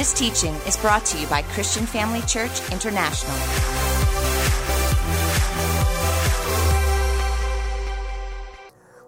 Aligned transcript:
This 0.00 0.14
teaching 0.14 0.54
is 0.66 0.78
brought 0.78 1.04
to 1.04 1.18
you 1.20 1.26
by 1.26 1.42
Christian 1.42 1.84
Family 1.84 2.22
Church 2.22 2.72
International. 2.72 3.36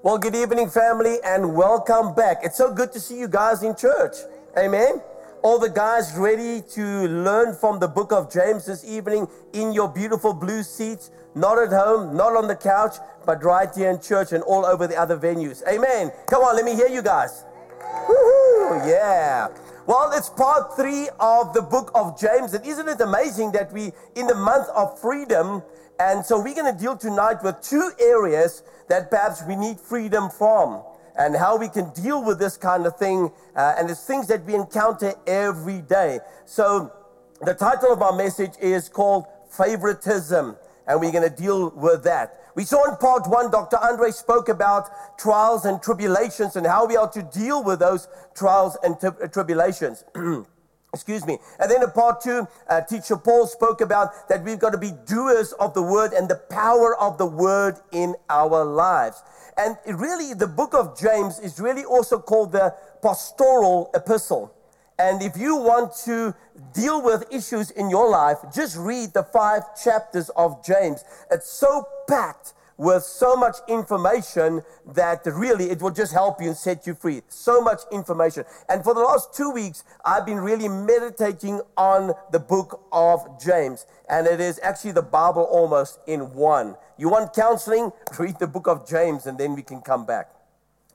Well, 0.03 0.19
good 0.19 0.35
evening, 0.35 0.69
family, 0.69 1.17
and 1.25 1.55
welcome 1.57 2.15
back. 2.15 2.41
It's 2.43 2.59
so 2.59 2.75
good 2.75 2.93
to 2.93 3.01
see 3.01 3.19
you 3.19 3.27
guys 3.27 3.63
in 3.63 3.75
church. 3.75 4.17
Amen. 4.59 5.01
All 5.41 5.59
the 5.59 5.71
guys 5.71 6.13
ready 6.15 6.61
to 6.73 6.85
learn 7.09 7.55
from 7.55 7.79
the 7.79 7.89
book 7.89 8.13
of 8.13 8.31
James 8.31 8.67
this 8.67 8.85
evening 8.85 9.29
in 9.55 9.73
your 9.73 9.89
beautiful 9.89 10.35
blue 10.35 10.63
seats, 10.63 11.11
not 11.35 11.57
at 11.57 11.71
home, 11.71 12.15
not 12.15 12.37
on 12.37 12.49
the 12.49 12.57
couch, 12.57 12.97
but 13.25 13.43
right 13.43 13.75
here 13.75 13.89
in 13.89 13.99
church 13.99 14.33
and 14.33 14.43
all 14.43 14.67
over 14.67 14.87
the 14.87 14.97
other 15.01 15.17
venues. 15.17 15.67
Amen. 15.67 16.13
Come 16.29 16.43
on, 16.43 16.55
let 16.55 16.67
me 16.67 16.75
hear 16.75 16.89
you 16.89 17.01
guys. 17.01 17.45
Woo-hoo, 17.81 18.87
yeah. 18.87 19.49
Well, 19.85 20.13
it's 20.15 20.29
part 20.29 20.77
three 20.77 21.09
of 21.19 21.55
the 21.55 21.63
book 21.63 21.91
of 21.95 22.19
James. 22.19 22.55
And 22.55 22.65
isn't 22.65 22.89
it 22.89 23.01
amazing 23.01 23.51
that 23.53 23.73
we, 23.73 23.93
in 24.15 24.29
the 24.29 24.35
month 24.35 24.69
of 24.69 25.01
freedom, 25.01 25.63
and 25.99 26.25
so 26.25 26.41
we're 26.41 26.55
going 26.55 26.73
to 26.73 26.81
deal 26.81 26.97
tonight 26.97 27.43
with 27.43 27.61
two 27.63 27.91
areas 28.01 28.63
that 28.89 29.11
perhaps 29.11 29.43
we 29.47 29.57
need 29.57 29.81
freedom 29.81 30.31
from 30.31 30.83
and 31.19 31.37
how 31.37 31.57
we 31.57 31.69
can 31.69 31.91
deal 31.95 32.25
with 32.25 32.39
this 32.39 32.57
kind 32.57 32.87
of 32.87 32.97
thing. 32.97 33.33
Uh, 33.57 33.75
and 33.77 33.91
it's 33.91 34.05
things 34.05 34.29
that 34.29 34.45
we 34.45 34.55
encounter 34.55 35.15
every 35.27 35.81
day. 35.81 36.21
So 36.45 36.93
the 37.41 37.55
title 37.55 37.93
of 37.93 38.03
our 38.03 38.17
message 38.17 38.53
is 38.61 38.89
called 38.89 39.27
Favoritism, 39.51 40.57
and 40.87 41.01
we're 41.01 41.13
going 41.13 41.29
to 41.29 41.37
deal 41.37 41.71
with 41.71 42.05
that. 42.05 42.39
We 42.55 42.65
saw 42.65 42.85
in 42.91 42.97
part 42.97 43.27
one, 43.29 43.51
Dr. 43.51 43.79
Andre 43.83 44.11
spoke 44.11 44.49
about 44.49 45.19
trials 45.19 45.65
and 45.65 45.83
tribulations 45.83 46.57
and 46.57 46.67
how 46.67 46.87
we 46.87 46.97
are 46.97 47.11
to 47.11 47.23
deal 47.23 47.65
with 47.65 47.79
those 47.79 48.09
trials 48.35 48.77
and 48.83 48.99
tri- 49.01 49.27
tribulations. 49.33 50.05
Excuse 50.95 51.25
me. 51.27 51.39
And 51.59 51.71
then 51.71 51.83
in 51.83 51.91
part 51.91 52.21
two, 52.21 52.47
uh, 52.69 52.83
teacher 52.83 53.17
Paul 53.17 53.47
spoke 53.47 53.81
about 53.81 54.29
that 54.29 54.45
we've 54.45 54.59
got 54.59 54.71
to 54.71 54.79
be 54.79 54.93
doers 55.07 55.53
of 55.53 55.73
the 55.73 55.83
word 55.83 56.13
and 56.13 56.29
the 56.29 56.37
power 56.51 56.95
of 56.99 57.17
the 57.17 57.25
word 57.25 57.77
in 57.93 58.15
our 58.29 58.63
lives. 58.63 59.23
And 59.57 59.79
really, 59.87 60.35
the 60.35 60.47
book 60.47 60.75
of 60.75 60.99
James 60.99 61.39
is 61.39 61.59
really 61.59 61.85
also 61.85 62.19
called 62.19 62.53
the 62.53 62.75
pastoral 63.03 63.91
epistle. 63.95 64.55
And 64.99 65.23
if 65.23 65.37
you 65.37 65.57
want 65.57 65.93
to 66.05 66.35
deal 66.75 67.03
with 67.03 67.25
issues 67.33 67.71
in 67.71 67.91
your 67.91 68.09
life, 68.09 68.39
just 68.55 68.77
read 68.77 69.15
the 69.15 69.23
five 69.23 69.63
chapters 69.83 70.29
of 70.31 70.65
James. 70.65 71.05
It's 71.31 71.51
so 71.51 71.87
packed 72.09 72.55
with 72.77 73.03
so 73.05 73.37
much 73.37 73.57
information 73.69 74.63
that 74.95 75.23
really 75.27 75.71
it 75.71 75.81
will 75.81 75.91
just 75.91 76.13
help 76.13 76.41
you 76.41 76.49
and 76.49 76.57
set 76.57 76.87
you 76.87 76.95
free. 76.95 77.23
So 77.29 77.61
much 77.61 77.81
information. 77.93 78.45
And 78.69 78.83
for 78.83 78.95
the 78.95 79.01
last 79.01 79.35
two 79.35 79.51
weeks, 79.51 79.85
I've 80.05 80.27
been 80.27 80.41
really 80.41 80.69
meditating 80.69 81.61
on 81.77 82.13
the 82.33 82.41
book 82.41 82.85
of 82.93 83.41
James. 83.43 83.87
And 84.09 84.27
it 84.27 84.41
is 84.41 84.59
actually 84.63 84.93
the 84.93 85.03
Bible 85.03 85.43
almost 85.43 86.01
in 86.07 86.35
one. 86.35 86.77
You 86.99 87.09
want 87.09 87.35
counseling? 87.35 87.93
Read 88.19 88.39
the 88.39 88.47
book 88.47 88.67
of 88.67 88.89
James 88.89 89.27
and 89.27 89.39
then 89.39 89.55
we 89.55 89.63
can 89.63 89.81
come 89.81 90.05
back. 90.05 90.31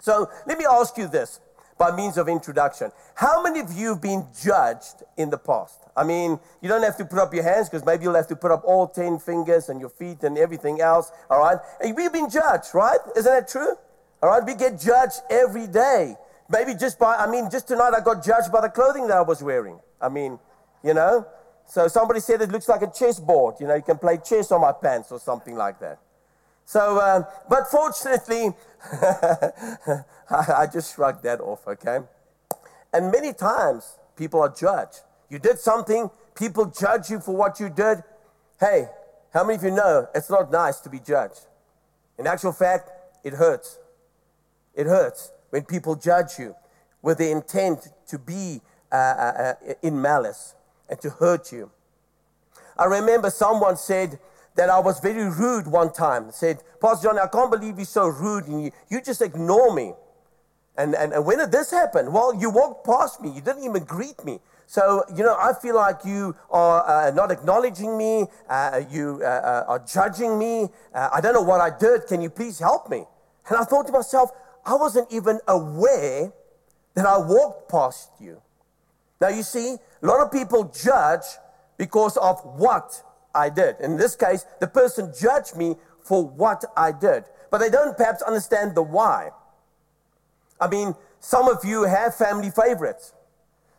So 0.02 0.30
let 0.46 0.58
me 0.58 0.66
ask 0.70 0.98
you 0.98 1.08
this 1.08 1.40
by 1.78 1.96
means 1.96 2.18
of 2.18 2.28
introduction. 2.28 2.92
How 3.16 3.42
many 3.42 3.60
of 3.60 3.72
you 3.74 3.90
have 3.90 4.02
been 4.02 4.26
judged 4.42 5.04
in 5.16 5.30
the 5.30 5.38
past? 5.38 5.80
I 5.96 6.04
mean, 6.04 6.40
you 6.62 6.70
don't 6.70 6.84
have 6.84 6.98
to 6.98 7.06
put 7.06 7.20
up 7.20 7.34
your 7.34 7.44
hands 7.44 7.70
because 7.70 7.86
maybe 7.86 8.04
you'll 8.04 8.16
have 8.16 8.28
to 8.28 8.36
put 8.36 8.52
up 8.52 8.64
all 8.66 8.88
10 8.88 9.20
fingers 9.20 9.70
and 9.70 9.80
your 9.80 9.90
feet 9.90 10.24
and 10.24 10.38
everything 10.38 10.82
else, 10.82 11.12
all 11.30 11.40
right? 11.40 11.58
And 11.82 11.96
we've 11.96 12.14
been 12.14 12.30
judged, 12.30 12.74
right? 12.74 13.00
Isn't 13.16 13.32
that 13.32 13.48
true? 13.48 13.76
All 14.22 14.30
right, 14.30 14.44
we 14.46 14.56
get 14.56 14.80
judged 14.80 15.22
every 15.30 15.68
day. 15.68 16.16
Maybe 16.50 16.74
just 16.74 16.98
by, 16.98 17.16
I 17.16 17.30
mean, 17.30 17.50
just 17.52 17.68
tonight 17.68 17.94
I 17.96 18.00
got 18.00 18.24
judged 18.24 18.52
by 18.52 18.62
the 18.62 18.70
clothing 18.70 19.08
that 19.08 19.18
I 19.18 19.22
was 19.22 19.44
wearing. 19.44 19.80
I 20.02 20.10
mean, 20.10 20.40
you 20.84 20.94
know? 20.94 21.28
So 21.68 21.88
somebody 21.88 22.22
said 22.22 22.42
it 22.42 22.50
looks 22.52 22.70
like 22.70 22.82
a 22.82 22.92
chessboard. 22.92 23.56
You 23.60 23.68
know, 23.68 23.76
you 23.76 23.82
can 23.82 23.98
play 23.98 24.18
chess 24.18 24.52
on 24.52 24.62
my 24.62 24.72
pants 24.72 25.12
or 25.12 25.20
something 25.20 25.56
like 25.56 25.80
that. 25.82 26.00
So, 26.68 27.00
um, 27.00 27.26
but 27.50 27.72
fortunately, 27.72 28.50
I 30.30 30.68
just 30.72 30.94
shrugged 30.94 31.24
that 31.24 31.40
off, 31.40 31.66
okay? 31.66 32.00
And 32.92 33.10
many 33.10 33.32
times 33.32 33.98
people 34.18 34.42
are 34.42 34.54
judged. 34.54 35.00
You 35.30 35.40
did 35.40 35.60
something, 35.60 36.10
people 36.36 36.66
judge 36.66 37.10
you 37.10 37.22
for 37.22 37.34
what 37.38 37.62
you 37.62 37.70
did. 37.70 38.04
Hey, 38.60 38.90
how 39.34 39.46
many 39.46 39.56
of 39.56 39.64
you 39.64 39.72
know 39.72 40.10
it's 40.14 40.30
not 40.30 40.52
nice 40.52 40.82
to 40.82 40.90
be 40.90 41.00
judged? 41.00 41.48
In 42.18 42.28
actual 42.28 42.52
fact, 42.52 42.92
it 43.24 43.32
hurts. 43.32 43.80
It 44.76 44.88
hurts 44.88 45.32
when 45.52 45.64
people 45.64 45.96
judge 45.96 46.38
you 46.38 46.54
with 47.02 47.20
the 47.20 47.32
intent 47.32 47.88
to 48.08 48.20
be 48.20 48.60
uh, 48.92 48.96
uh, 48.96 49.54
uh 49.70 49.74
in 49.82 50.02
malice 50.02 50.54
and 50.90 51.00
to 51.00 51.12
hurt 51.12 51.50
you. 51.54 51.72
I 52.78 52.86
remember 52.86 53.30
someone 53.30 53.78
said, 53.78 54.20
that 54.58 54.70
I 54.70 54.80
was 54.80 55.00
very 55.00 55.30
rude 55.30 55.68
one 55.68 55.94
time. 55.94 56.32
Said, 56.32 56.62
Pastor 56.82 57.08
John, 57.08 57.20
I 57.20 57.28
can't 57.28 57.50
believe 57.50 57.78
you're 57.78 57.86
so 57.86 58.08
rude 58.08 58.48
and 58.48 58.66
you, 58.66 58.72
you 58.90 59.02
just 59.02 59.22
ignore 59.22 59.74
me. 59.74 59.94
And, 60.78 60.94
and, 60.96 61.14
and 61.14 61.26
when 61.26 61.38
did 61.38 61.52
this 61.52 61.72
happen? 61.72 62.12
Well, 62.12 62.36
you 62.36 62.50
walked 62.50 62.86
past 62.86 63.22
me. 63.22 63.32
You 63.32 63.42
didn't 63.42 63.64
even 63.64 63.84
greet 63.84 64.24
me. 64.26 64.40
So, 64.66 65.04
you 65.16 65.24
know, 65.24 65.36
I 65.40 65.54
feel 65.54 65.76
like 65.76 66.04
you 66.04 66.36
are 66.52 67.08
uh, 67.08 67.12
not 67.12 67.32
acknowledging 67.32 67.98
me. 67.98 68.26
Uh, 68.50 68.82
you 68.90 69.22
uh, 69.24 69.26
uh 69.26 69.66
are 69.68 69.80
judging 69.80 70.38
me. 70.38 70.68
Uh, 70.94 71.10
I 71.14 71.22
don't 71.22 71.34
know 71.34 71.42
what 71.42 71.62
I 71.62 71.76
did. 71.76 72.06
Can 72.08 72.22
you 72.22 72.30
please 72.30 72.60
help 72.60 72.90
me? 72.90 73.06
And 73.48 73.58
I 73.58 73.64
thought 73.64 73.88
to 73.88 73.94
myself, 73.94 74.32
I 74.66 74.76
wasn't 74.76 75.12
even 75.12 75.40
aware 75.48 76.34
that 76.96 77.06
I 77.06 77.18
walked 77.18 77.72
past 77.72 78.10
you. 78.20 78.42
Now, 79.22 79.30
you 79.30 79.44
see, 79.44 79.78
a 80.02 80.06
lot 80.06 80.20
of 80.20 80.32
people 80.32 80.66
judge 80.66 81.26
because 81.78 82.18
of 82.18 82.42
what 82.60 83.02
I 83.38 83.50
did. 83.50 83.76
In 83.80 83.98
this 83.98 84.16
case, 84.16 84.46
the 84.60 84.68
person 84.68 85.14
judged 85.18 85.56
me 85.56 85.76
for 86.02 86.26
what 86.26 86.66
I 86.76 86.92
did, 86.92 87.26
but 87.52 87.60
they 87.60 87.70
don't 87.70 87.96
perhaps 87.96 88.22
understand 88.22 88.76
the 88.76 88.82
why. 88.82 89.30
I 90.60 90.68
mean, 90.68 90.96
some 91.20 91.48
of 91.48 91.64
you 91.64 91.84
have 91.84 92.16
family 92.16 92.50
favorites. 92.50 93.14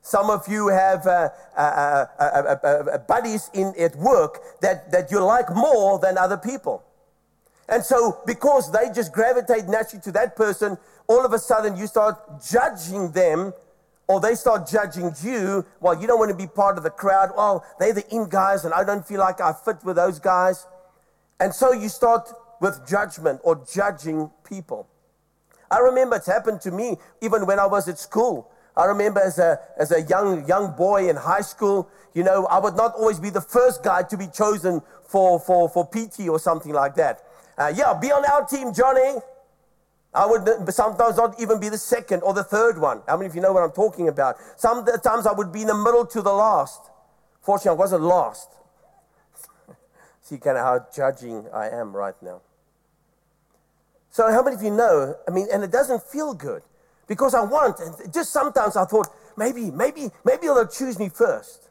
Some 0.02 0.30
of 0.30 0.46
you 0.48 0.68
have 0.68 1.06
uh, 1.06 1.28
uh, 1.56 1.60
uh, 1.60 2.98
buddies 2.98 3.50
in 3.52 3.74
at 3.78 3.96
work 3.96 4.60
that, 4.60 4.90
that 4.92 5.10
you 5.10 5.20
like 5.20 5.54
more 5.54 5.98
than 5.98 6.16
other 6.16 6.36
people. 6.36 6.84
And 7.68 7.84
so, 7.84 8.22
because 8.24 8.72
they 8.72 8.90
just 8.94 9.12
gravitate 9.12 9.66
naturally 9.66 10.00
to 10.04 10.12
that 10.12 10.36
person, 10.36 10.78
all 11.08 11.26
of 11.26 11.32
a 11.32 11.38
sudden 11.38 11.76
you 11.76 11.86
start 11.86 12.16
judging 12.42 13.10
them 13.12 13.52
or 14.08 14.20
they 14.20 14.34
start 14.34 14.66
judging 14.66 15.12
you, 15.22 15.64
well, 15.80 16.00
you 16.00 16.06
don't 16.06 16.18
want 16.18 16.30
to 16.30 16.36
be 16.36 16.46
part 16.46 16.78
of 16.78 16.82
the 16.82 16.90
crowd. 16.90 17.30
Well, 17.36 17.64
they're 17.78 17.92
the 17.92 18.08
in 18.12 18.28
guys, 18.28 18.64
and 18.64 18.72
I 18.72 18.82
don't 18.82 19.06
feel 19.06 19.20
like 19.20 19.40
I 19.40 19.52
fit 19.52 19.84
with 19.84 19.96
those 19.96 20.18
guys. 20.18 20.66
And 21.38 21.54
so 21.54 21.72
you 21.72 21.90
start 21.90 22.32
with 22.60 22.88
judgment 22.88 23.40
or 23.44 23.64
judging 23.70 24.30
people. 24.48 24.88
I 25.70 25.78
remember 25.80 26.16
it's 26.16 26.26
happened 26.26 26.62
to 26.62 26.70
me 26.70 26.96
even 27.20 27.44
when 27.44 27.58
I 27.58 27.66
was 27.66 27.86
at 27.86 27.98
school. 27.98 28.50
I 28.76 28.86
remember 28.86 29.20
as 29.20 29.38
a, 29.38 29.60
as 29.76 29.92
a 29.92 30.02
young, 30.02 30.46
young 30.48 30.74
boy 30.74 31.10
in 31.10 31.16
high 31.16 31.42
school, 31.42 31.90
you 32.14 32.22
know, 32.22 32.46
I 32.46 32.58
would 32.58 32.76
not 32.76 32.94
always 32.94 33.20
be 33.20 33.28
the 33.28 33.40
first 33.40 33.82
guy 33.82 34.02
to 34.04 34.16
be 34.16 34.28
chosen 34.28 34.80
for, 35.04 35.38
for, 35.38 35.68
for 35.68 35.86
PT 35.86 36.28
or 36.28 36.38
something 36.38 36.72
like 36.72 36.94
that. 36.94 37.22
Uh, 37.58 37.72
yeah, 37.74 37.92
be 37.92 38.10
on 38.10 38.24
our 38.24 38.46
team, 38.46 38.72
Johnny. 38.72 39.20
I 40.18 40.26
would 40.26 40.74
sometimes 40.74 41.16
not 41.16 41.40
even 41.40 41.60
be 41.60 41.68
the 41.68 41.78
second 41.78 42.22
or 42.22 42.34
the 42.34 42.42
third 42.42 42.76
one. 42.76 43.02
How 43.06 43.16
many 43.16 43.28
of 43.28 43.36
you 43.36 43.40
know 43.40 43.52
what 43.52 43.62
I'm 43.62 43.70
talking 43.70 44.08
about? 44.08 44.36
Sometimes 44.56 45.26
I 45.28 45.32
would 45.32 45.52
be 45.52 45.60
in 45.60 45.68
the 45.68 45.76
middle 45.76 46.04
to 46.06 46.20
the 46.20 46.32
last. 46.32 46.80
Fortunately, 47.40 47.70
I 47.70 47.78
wasn't 47.78 48.02
lost. 48.02 48.48
See 50.22 50.38
kind 50.38 50.58
of 50.58 50.64
how 50.64 50.86
judging 50.92 51.46
I 51.54 51.68
am 51.68 51.94
right 51.94 52.20
now. 52.20 52.40
So, 54.10 54.28
how 54.32 54.42
many 54.42 54.56
of 54.56 54.62
you 54.62 54.72
know? 54.72 55.14
I 55.28 55.30
mean, 55.30 55.46
and 55.52 55.62
it 55.62 55.70
doesn't 55.70 56.02
feel 56.02 56.34
good 56.34 56.62
because 57.06 57.32
I 57.32 57.44
want, 57.44 57.78
and 57.78 58.12
just 58.12 58.32
sometimes 58.32 58.76
I 58.76 58.86
thought, 58.86 59.06
maybe, 59.36 59.70
maybe, 59.70 60.10
maybe 60.24 60.48
they'll 60.48 60.66
choose 60.66 60.98
me 60.98 61.10
first. 61.10 61.68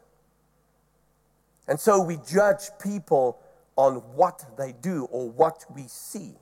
And 1.66 1.78
so 1.78 2.02
we 2.02 2.18
judge 2.26 2.70
people 2.82 3.38
on 3.76 3.96
what 4.16 4.42
they 4.56 4.72
do 4.72 5.04
or 5.10 5.28
what 5.28 5.66
we 5.74 5.82
see 5.86 6.32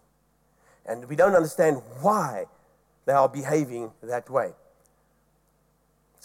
and 0.89 1.05
we 1.09 1.17
don't 1.17 1.35
understand 1.35 1.83
why 2.01 2.47
they 3.05 3.13
are 3.13 3.29
behaving 3.29 3.93
that 4.03 4.29
way. 4.31 4.53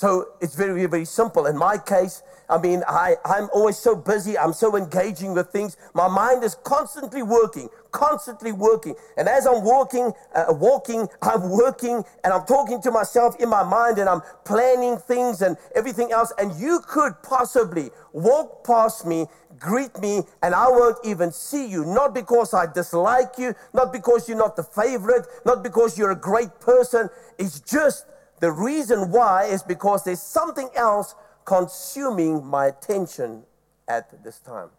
So 0.01 0.30
it's 0.42 0.56
very, 0.56 0.83
very 0.88 1.06
simple. 1.06 1.45
In 1.45 1.56
my 1.56 1.77
case, 1.77 2.24
I 2.50 2.57
mean, 2.57 2.81
I, 2.88 3.18
I'm 3.24 3.50
always 3.53 3.77
so 3.77 3.95
busy. 3.95 4.36
I'm 4.36 4.51
so 4.51 4.75
engaging 4.75 5.36
with 5.36 5.51
things. 5.51 5.77
My 5.94 6.07
mind 6.07 6.44
is 6.44 6.56
constantly 6.56 7.21
working, 7.21 7.69
constantly 7.92 8.51
working. 8.51 8.95
And 9.15 9.30
as 9.30 9.45
I'm 9.45 9.63
walking, 9.63 10.12
uh, 10.33 10.45
walking, 10.50 11.07
I'm 11.21 11.51
working 11.51 12.03
and 12.24 12.33
I'm 12.33 12.48
talking 12.48 12.81
to 12.81 12.89
myself 12.89 13.36
in 13.39 13.48
my 13.48 13.62
mind 13.62 14.00
and 14.00 14.09
I'm 14.09 14.21
planning 14.44 14.98
things 14.98 15.44
and 15.44 15.56
everything 15.75 16.12
else. 16.12 16.33
And 16.39 16.59
you 16.59 16.80
could 16.88 17.13
possibly 17.21 17.92
walk 18.12 18.65
past 18.65 19.06
me 19.06 19.27
greet 19.59 19.95
me 20.01 20.24
and 20.42 20.56
I 20.56 20.68
won't 20.69 20.98
even 21.06 21.31
see 21.31 21.68
you. 21.68 21.86
Not 21.86 22.15
because 22.15 22.51
I 22.53 22.65
dislike 22.65 23.33
you, 23.38 23.53
not 23.74 23.94
because 23.94 24.27
you're 24.27 24.38
not 24.38 24.56
the 24.56 24.63
favorite, 24.63 25.27
not 25.45 25.62
because 25.62 26.00
you're 26.00 26.12
a 26.12 26.15
great 26.15 26.59
person. 26.59 27.09
It's 27.38 27.59
just 27.59 28.06
the 28.42 28.52
reason 28.52 29.12
why 29.12 29.46
is 29.46 29.64
because 29.64 30.04
there's 30.04 30.22
something 30.22 30.68
else 30.76 31.16
consuming 31.46 32.46
my 32.46 32.66
attention 32.66 33.44
at 33.88 34.24
this 34.24 34.40
time. 34.40 34.70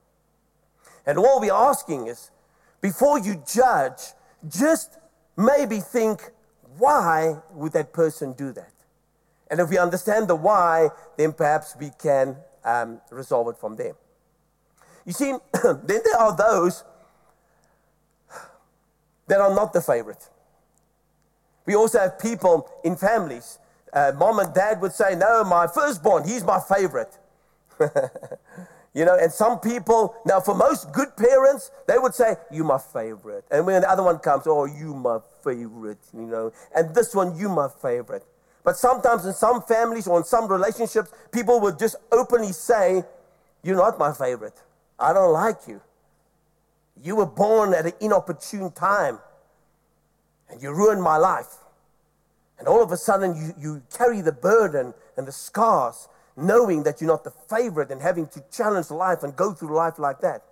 And 1.06 1.16
all 1.16 1.40
we're 1.40 1.52
asking 1.52 2.08
is 2.08 2.30
before 2.80 3.20
you 3.20 3.42
judge, 3.46 4.00
just 4.48 4.98
maybe 5.36 5.78
think, 5.78 6.30
why 6.76 7.36
would 7.52 7.72
that 7.72 7.92
person 7.92 8.32
do 8.32 8.52
that? 8.52 8.72
And 9.48 9.60
if 9.60 9.70
we 9.70 9.78
understand 9.78 10.26
the 10.26 10.34
why, 10.34 10.88
then 11.16 11.32
perhaps 11.32 11.76
we 11.78 11.90
can 12.02 12.36
um, 12.64 13.00
resolve 13.10 13.48
it 13.48 13.58
from 13.58 13.76
there. 13.76 13.94
You 15.04 15.12
see, 15.12 15.34
then 15.62 16.00
there 16.04 16.18
are 16.18 16.36
those 16.36 16.82
that 19.28 19.40
are 19.40 19.54
not 19.54 19.72
the 19.72 19.80
favorite. 19.80 20.28
We 21.66 21.74
also 21.74 21.98
have 21.98 22.18
people 22.18 22.68
in 22.84 22.96
families. 22.96 23.58
Uh, 23.92 24.12
mom 24.16 24.38
and 24.38 24.52
dad 24.54 24.80
would 24.80 24.92
say, 24.92 25.14
No, 25.14 25.44
my 25.44 25.66
firstborn, 25.66 26.24
he's 26.26 26.44
my 26.44 26.58
favorite. 26.60 27.18
you 28.94 29.04
know, 29.04 29.16
and 29.16 29.30
some 29.32 29.60
people, 29.60 30.14
now 30.24 30.40
for 30.40 30.54
most 30.54 30.92
good 30.92 31.16
parents, 31.16 31.70
they 31.86 31.98
would 31.98 32.14
say, 32.14 32.36
You 32.50 32.64
my 32.64 32.78
favorite. 32.78 33.44
And 33.50 33.66
when 33.66 33.82
the 33.82 33.90
other 33.90 34.02
one 34.02 34.18
comes, 34.18 34.46
Oh, 34.46 34.64
you 34.64 34.94
my 34.94 35.18
favorite, 35.44 35.98
you 36.14 36.22
know, 36.22 36.52
and 36.74 36.94
this 36.94 37.14
one, 37.14 37.36
you 37.36 37.48
my 37.48 37.68
favorite. 37.68 38.24
But 38.64 38.76
sometimes 38.76 39.26
in 39.26 39.32
some 39.32 39.62
families 39.62 40.06
or 40.06 40.18
in 40.18 40.24
some 40.24 40.46
relationships, 40.46 41.10
people 41.32 41.60
would 41.60 41.78
just 41.78 41.96
openly 42.10 42.52
say, 42.52 43.04
You're 43.62 43.76
not 43.76 43.98
my 43.98 44.12
favorite. 44.12 44.54
I 44.98 45.12
don't 45.12 45.32
like 45.32 45.68
you. 45.68 45.80
You 47.02 47.16
were 47.16 47.26
born 47.26 47.74
at 47.74 47.86
an 47.86 47.92
inopportune 48.00 48.70
time 48.70 49.18
and 50.52 50.62
you 50.62 50.72
ruined 50.72 51.02
my 51.02 51.16
life. 51.16 51.56
And 52.58 52.68
all 52.68 52.82
of 52.82 52.92
a 52.92 52.96
sudden, 52.96 53.34
you, 53.34 53.54
you 53.58 53.82
carry 53.96 54.20
the 54.20 54.30
burden 54.30 54.94
and 55.16 55.26
the 55.26 55.32
scars, 55.32 56.08
knowing 56.36 56.84
that 56.84 57.00
you're 57.00 57.10
not 57.10 57.24
the 57.24 57.32
favorite 57.50 57.90
and 57.90 58.00
having 58.00 58.28
to 58.28 58.44
challenge 58.52 58.90
life 58.90 59.22
and 59.22 59.34
go 59.34 59.52
through 59.52 59.74
life 59.74 59.98
like 59.98 60.20
that. 60.20 60.42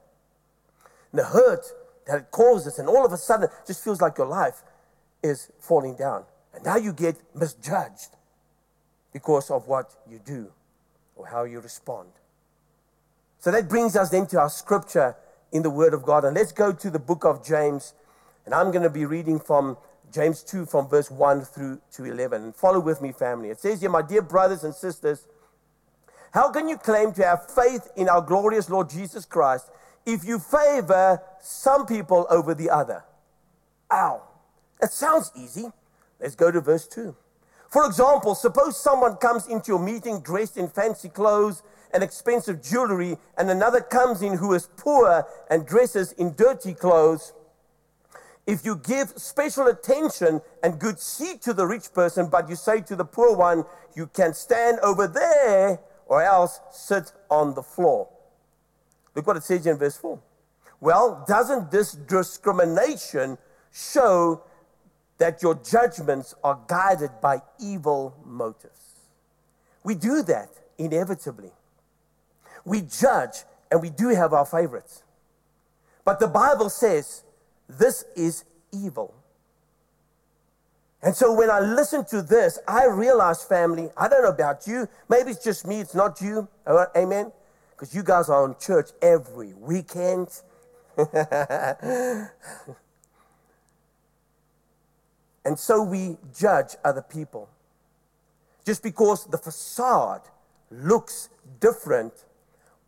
And 1.12 1.20
the 1.20 1.26
hurt 1.26 1.66
that 2.06 2.18
it 2.18 2.30
causes, 2.30 2.78
and 2.78 2.88
all 2.88 3.04
of 3.04 3.12
a 3.12 3.16
sudden, 3.16 3.44
it 3.44 3.66
just 3.66 3.84
feels 3.84 4.00
like 4.00 4.18
your 4.18 4.26
life 4.26 4.62
is 5.22 5.52
falling 5.60 5.94
down. 5.94 6.24
And 6.54 6.64
now 6.64 6.76
you 6.76 6.92
get 6.92 7.16
misjudged 7.34 8.16
because 9.12 9.50
of 9.50 9.68
what 9.68 9.94
you 10.08 10.18
do 10.24 10.50
or 11.14 11.26
how 11.26 11.44
you 11.44 11.60
respond. 11.60 12.08
So 13.38 13.50
that 13.50 13.68
brings 13.68 13.96
us 13.96 14.10
then 14.10 14.26
to 14.28 14.40
our 14.40 14.50
scripture 14.50 15.14
in 15.52 15.62
the 15.62 15.70
Word 15.70 15.94
of 15.94 16.02
God. 16.02 16.24
And 16.24 16.36
let's 16.36 16.52
go 16.52 16.72
to 16.72 16.90
the 16.90 16.98
book 16.98 17.24
of 17.24 17.44
James. 17.44 17.94
And 18.44 18.54
I'm 18.54 18.70
going 18.70 18.82
to 18.82 18.90
be 18.90 19.04
reading 19.04 19.38
from 19.38 19.76
James 20.12 20.42
2, 20.42 20.66
from 20.66 20.88
verse 20.88 21.10
1 21.10 21.42
through 21.42 21.80
to 21.92 22.04
11. 22.04 22.42
And 22.42 22.54
follow 22.54 22.80
with 22.80 23.00
me, 23.00 23.12
family. 23.12 23.50
It 23.50 23.60
says 23.60 23.80
here, 23.80 23.90
My 23.90 24.02
dear 24.02 24.22
brothers 24.22 24.64
and 24.64 24.74
sisters, 24.74 25.26
how 26.32 26.50
can 26.50 26.68
you 26.68 26.76
claim 26.76 27.12
to 27.14 27.24
have 27.24 27.50
faith 27.50 27.88
in 27.96 28.08
our 28.08 28.20
glorious 28.20 28.70
Lord 28.70 28.88
Jesus 28.88 29.24
Christ 29.24 29.70
if 30.06 30.24
you 30.24 30.38
favor 30.38 31.20
some 31.40 31.86
people 31.86 32.26
over 32.30 32.54
the 32.54 32.70
other? 32.70 33.04
Ow. 33.92 34.22
That 34.80 34.92
sounds 34.92 35.32
easy. 35.36 35.66
Let's 36.20 36.34
go 36.34 36.50
to 36.50 36.60
verse 36.60 36.86
2. 36.86 37.14
For 37.70 37.86
example, 37.86 38.34
suppose 38.34 38.80
someone 38.80 39.16
comes 39.16 39.46
into 39.46 39.72
your 39.72 39.78
meeting 39.78 40.20
dressed 40.20 40.56
in 40.56 40.68
fancy 40.68 41.08
clothes 41.08 41.62
and 41.92 42.02
expensive 42.02 42.62
jewelry, 42.62 43.16
and 43.36 43.50
another 43.50 43.80
comes 43.80 44.22
in 44.22 44.34
who 44.34 44.54
is 44.54 44.68
poor 44.76 45.26
and 45.50 45.66
dresses 45.66 46.12
in 46.12 46.34
dirty 46.34 46.74
clothes. 46.74 47.32
If 48.50 48.64
you 48.64 48.76
give 48.76 49.10
special 49.16 49.66
attention 49.68 50.40
and 50.62 50.78
good 50.78 50.98
seat 50.98 51.42
to 51.42 51.52
the 51.52 51.66
rich 51.66 51.92
person, 51.92 52.28
but 52.28 52.48
you 52.48 52.56
say 52.56 52.80
to 52.82 52.96
the 52.96 53.04
poor 53.04 53.36
one, 53.36 53.64
You 53.94 54.06
can 54.06 54.34
stand 54.34 54.78
over 54.80 55.06
there, 55.06 55.80
or 56.06 56.22
else 56.22 56.60
sit 56.72 57.12
on 57.30 57.54
the 57.54 57.62
floor. 57.62 58.08
Look 59.14 59.26
what 59.26 59.36
it 59.36 59.44
says 59.44 59.66
in 59.66 59.76
verse 59.76 59.96
4. 59.96 60.18
Well, 60.80 61.24
doesn't 61.28 61.70
this 61.70 61.92
discrimination 61.92 63.38
show 63.72 64.42
that 65.18 65.42
your 65.42 65.54
judgments 65.54 66.34
are 66.42 66.58
guided 66.66 67.10
by 67.20 67.42
evil 67.58 68.16
motives? 68.24 69.10
We 69.84 69.94
do 69.94 70.22
that 70.22 70.48
inevitably 70.78 71.52
we 72.64 72.82
judge 72.82 73.44
and 73.70 73.80
we 73.80 73.90
do 73.90 74.08
have 74.08 74.32
our 74.32 74.46
favorites. 74.46 75.02
But 76.04 76.20
the 76.20 76.28
Bible 76.28 76.70
says 76.70 77.24
this 77.78 78.04
is 78.16 78.44
evil. 78.72 79.14
And 81.02 81.14
so 81.16 81.32
when 81.32 81.50
I 81.50 81.60
listen 81.60 82.04
to 82.06 82.20
this, 82.20 82.58
I 82.68 82.86
realize, 82.86 83.42
family, 83.42 83.88
I 83.96 84.08
don't 84.08 84.22
know 84.22 84.28
about 84.28 84.66
you. 84.66 84.86
Maybe 85.08 85.30
it's 85.30 85.42
just 85.42 85.66
me, 85.66 85.80
it's 85.80 85.94
not 85.94 86.20
you. 86.20 86.46
Amen? 86.94 87.32
Because 87.70 87.94
you 87.94 88.02
guys 88.02 88.28
are 88.28 88.46
in 88.46 88.54
church 88.60 88.90
every 89.00 89.54
weekend. 89.54 90.28
and 90.98 92.28
so 95.56 95.82
we 95.82 96.18
judge 96.38 96.76
other 96.84 97.02
people. 97.02 97.48
Just 98.66 98.82
because 98.82 99.24
the 99.26 99.38
facade 99.38 100.22
looks 100.70 101.30
different 101.60 102.12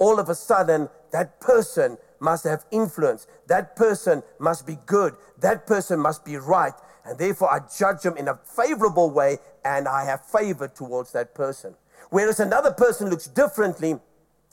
all 0.02 0.19
of 0.19 0.29
a 0.29 0.34
sudden 0.34 0.88
that 1.12 1.40
person 1.40 1.96
must 2.23 2.45
have 2.45 2.65
influence. 2.71 3.27
That 3.49 3.77
person 3.77 4.23
must 4.39 4.67
be 4.67 4.79
good. 4.87 5.15
That 5.41 5.67
person 5.67 5.99
must 5.99 6.25
be 6.25 6.37
right. 6.37 6.73
And 7.05 7.19
therefore, 7.19 7.53
I 7.53 7.61
judge 7.77 8.03
them 8.03 8.17
in 8.17 8.29
a 8.29 8.39
favorable 8.45 9.11
way 9.11 9.39
and 9.65 9.89
I 9.89 10.05
have 10.05 10.25
favor 10.25 10.69
towards 10.69 11.13
that 11.13 11.35
person. 11.35 11.75
Whereas 12.11 12.41
another 12.41 12.73
person 12.73 13.11
looks 13.11 13.27
differently 13.27 13.99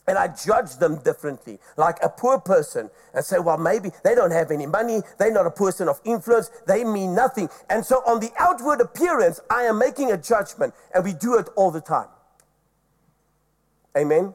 and 0.06 0.18
I 0.18 0.28
judge 0.28 0.76
them 0.76 0.96
differently, 1.02 1.58
like 1.76 1.98
a 2.02 2.08
poor 2.08 2.40
person, 2.40 2.90
and 3.14 3.24
say, 3.24 3.38
well, 3.38 3.58
maybe 3.58 3.90
they 4.02 4.14
don't 4.14 4.32
have 4.32 4.50
any 4.50 4.66
money, 4.66 5.02
they're 5.18 5.32
not 5.32 5.46
a 5.46 5.50
person 5.50 5.88
of 5.88 6.00
influence, 6.04 6.50
they 6.66 6.82
mean 6.82 7.14
nothing. 7.14 7.48
And 7.68 7.84
so, 7.84 7.96
on 8.06 8.18
the 8.18 8.30
outward 8.38 8.80
appearance, 8.80 9.40
I 9.48 9.64
am 9.64 9.78
making 9.78 10.10
a 10.10 10.16
judgment, 10.16 10.74
and 10.94 11.04
we 11.04 11.12
do 11.12 11.38
it 11.38 11.48
all 11.54 11.70
the 11.70 11.80
time. 11.80 12.08
Amen. 13.96 14.34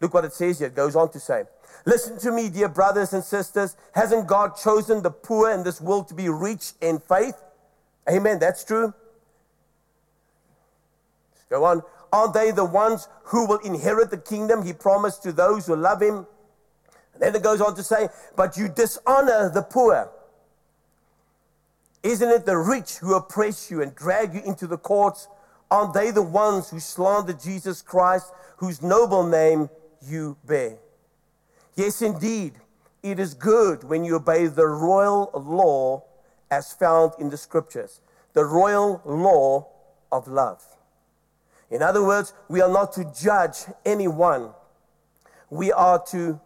Look 0.00 0.14
what 0.14 0.24
it 0.24 0.32
says 0.32 0.58
here. 0.58 0.68
It 0.68 0.74
goes 0.74 0.96
on 0.96 1.10
to 1.12 1.20
say, 1.20 1.44
Listen 1.84 2.18
to 2.20 2.30
me, 2.30 2.48
dear 2.48 2.68
brothers 2.68 3.12
and 3.12 3.24
sisters. 3.24 3.76
Hasn't 3.92 4.26
God 4.26 4.56
chosen 4.56 5.02
the 5.02 5.10
poor 5.10 5.50
in 5.50 5.64
this 5.64 5.80
world 5.80 6.08
to 6.08 6.14
be 6.14 6.28
rich 6.28 6.72
in 6.80 6.98
faith? 6.98 7.34
Amen. 8.10 8.38
That's 8.38 8.64
true. 8.64 8.94
Let's 11.32 11.44
go 11.50 11.64
on. 11.64 11.82
Aren't 12.12 12.34
they 12.34 12.50
the 12.50 12.64
ones 12.64 13.08
who 13.24 13.46
will 13.46 13.58
inherit 13.58 14.10
the 14.10 14.18
kingdom 14.18 14.62
he 14.62 14.72
promised 14.72 15.22
to 15.24 15.32
those 15.32 15.66
who 15.66 15.74
love 15.74 16.02
him? 16.02 16.26
And 17.14 17.22
then 17.22 17.34
it 17.34 17.42
goes 17.42 17.60
on 17.60 17.74
to 17.76 17.82
say, 17.82 18.08
But 18.36 18.56
you 18.56 18.68
dishonor 18.68 19.50
the 19.52 19.62
poor. 19.62 20.10
Isn't 22.02 22.28
it 22.28 22.46
the 22.46 22.56
rich 22.56 22.96
who 22.96 23.14
oppress 23.14 23.70
you 23.70 23.80
and 23.80 23.94
drag 23.94 24.34
you 24.34 24.42
into 24.44 24.66
the 24.66 24.78
courts? 24.78 25.28
Aren't 25.70 25.94
they 25.94 26.10
the 26.10 26.22
ones 26.22 26.68
who 26.68 26.80
slander 26.80 27.32
Jesus 27.32 27.80
Christ, 27.80 28.32
whose 28.58 28.82
noble 28.82 29.26
name 29.26 29.70
you 30.06 30.36
bear. 30.44 30.78
Yes, 31.74 32.02
indeed, 32.02 32.54
it 33.02 33.18
is 33.18 33.34
good 33.34 33.84
when 33.84 34.04
you 34.04 34.16
obey 34.16 34.46
the 34.46 34.66
royal 34.66 35.30
law 35.34 36.04
as 36.50 36.72
found 36.72 37.12
in 37.18 37.30
the 37.30 37.36
scriptures, 37.36 38.00
the 38.34 38.44
royal 38.44 39.00
law 39.04 39.68
of 40.10 40.28
love. 40.28 40.62
In 41.70 41.82
other 41.82 42.04
words, 42.04 42.34
we 42.48 42.60
are 42.60 42.68
not 42.68 42.92
to 42.94 43.10
judge 43.18 43.64
anyone. 43.86 44.50
We 45.48 45.72
are 45.72 46.02
to 46.10 46.38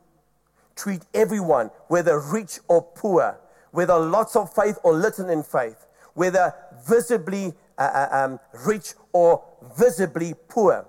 treat 0.77 1.03
everyone, 1.13 1.71
whether 1.89 2.21
rich 2.21 2.61
or 2.69 2.83
poor, 2.83 3.41
whether 3.73 3.99
lots 3.99 4.37
of 4.37 4.55
faith 4.55 4.79
or 4.85 4.95
little 4.95 5.29
in 5.29 5.43
faith, 5.43 5.87
whether 6.15 6.55
visibly 6.87 7.55
uh, 7.79 7.83
uh 7.83 8.09
um, 8.13 8.41
rich 8.65 8.95
or 9.13 9.43
visibly 9.77 10.35
poor 10.49 10.87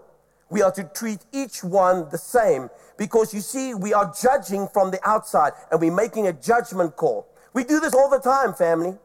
we 0.50 0.62
are 0.62 0.72
to 0.72 0.84
treat 0.84 1.20
each 1.32 1.64
one 1.64 2.10
the 2.10 2.18
same 2.18 2.70
because 2.98 3.34
you 3.34 3.42
see, 3.42 3.74
we 3.74 3.94
are 3.94 4.14
judging 4.20 4.68
from 4.68 4.92
the 4.92 5.00
outside 5.08 5.54
and 5.72 5.80
we're 5.80 5.94
making 5.94 6.28
a 6.28 6.34
judgment 6.34 6.96
call. 6.96 7.28
We 7.54 7.64
do 7.64 7.80
this 7.80 7.94
all 7.94 8.10
the 8.10 8.20
time, 8.20 8.54
family. 8.54 8.98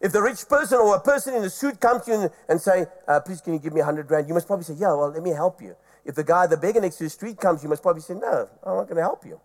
If 0.00 0.12
the 0.12 0.22
rich 0.22 0.48
person 0.48 0.78
or 0.78 0.96
a 0.96 1.00
person 1.00 1.34
in 1.34 1.44
a 1.44 1.50
suit 1.50 1.78
comes 1.80 2.04
to 2.04 2.10
you 2.12 2.30
and 2.48 2.60
say, 2.60 2.86
uh, 3.06 3.20
please 3.20 3.40
can 3.40 3.52
you 3.52 3.58
give 3.58 3.72
me 3.72 3.80
a 3.80 3.84
hundred 3.84 4.10
rand? 4.10 4.28
You 4.28 4.34
must 4.34 4.46
probably 4.46 4.64
say, 4.64 4.74
yeah, 4.74 4.88
well, 4.88 5.10
let 5.10 5.22
me 5.22 5.30
help 5.30 5.60
you. 5.60 5.76
If 6.04 6.14
the 6.14 6.24
guy, 6.24 6.46
the 6.46 6.56
beggar 6.56 6.80
next 6.80 6.96
to 6.96 7.04
the 7.04 7.10
street 7.10 7.38
comes, 7.38 7.62
you 7.62 7.68
must 7.68 7.82
probably 7.82 8.00
say, 8.00 8.14
no, 8.14 8.48
I'm 8.64 8.76
not 8.76 8.84
going 8.84 8.96
to 8.96 9.02
help 9.02 9.26
you. 9.26 9.40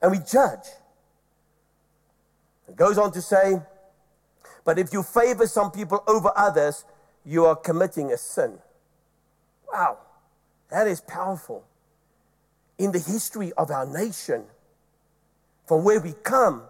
And 0.00 0.12
we 0.12 0.18
judge. 0.18 0.66
It 2.68 2.76
goes 2.76 2.96
on 2.96 3.12
to 3.12 3.20
say, 3.20 3.60
but 4.64 4.78
if 4.78 4.92
you 4.92 5.02
favor 5.02 5.46
some 5.46 5.70
people 5.70 6.02
over 6.06 6.30
others, 6.36 6.84
you 7.24 7.44
are 7.44 7.56
committing 7.56 8.12
a 8.12 8.16
sin. 8.16 8.58
Wow, 9.74 9.98
that 10.70 10.86
is 10.86 11.00
powerful. 11.00 11.64
In 12.78 12.92
the 12.92 13.00
history 13.00 13.52
of 13.54 13.72
our 13.72 13.86
nation, 13.86 14.44
from 15.66 15.84
where 15.84 16.00
we 16.00 16.14
come, 16.22 16.62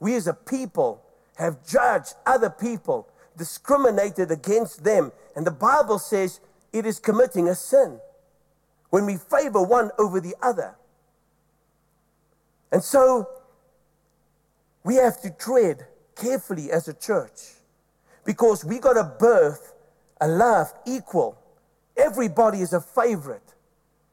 we 0.00 0.14
as 0.14 0.28
a 0.28 0.34
people 0.34 1.02
have 1.36 1.66
judged 1.66 2.14
other 2.24 2.50
people, 2.50 3.08
discriminated 3.36 4.30
against 4.30 4.84
them. 4.84 5.12
And 5.36 5.46
the 5.46 5.50
Bible 5.50 5.98
says 5.98 6.40
it 6.72 6.86
is 6.86 7.00
committing 7.00 7.48
a 7.48 7.56
sin. 7.56 8.00
when 8.90 9.06
we 9.06 9.16
favor 9.16 9.62
one 9.62 9.90
over 9.98 10.20
the 10.20 10.36
other. 10.42 10.76
And 12.70 12.84
so 12.84 13.26
we 14.84 14.96
have 14.96 15.20
to 15.22 15.30
tread 15.30 15.86
carefully 16.14 16.70
as 16.70 16.88
a 16.88 16.94
church 16.94 17.40
because 18.26 18.66
we 18.66 18.78
got 18.78 18.94
to 18.94 19.04
birth 19.18 19.74
a 20.20 20.28
love 20.28 20.72
equal. 20.86 21.41
Everybody 22.02 22.60
is 22.60 22.72
a 22.72 22.80
favorite, 22.80 23.54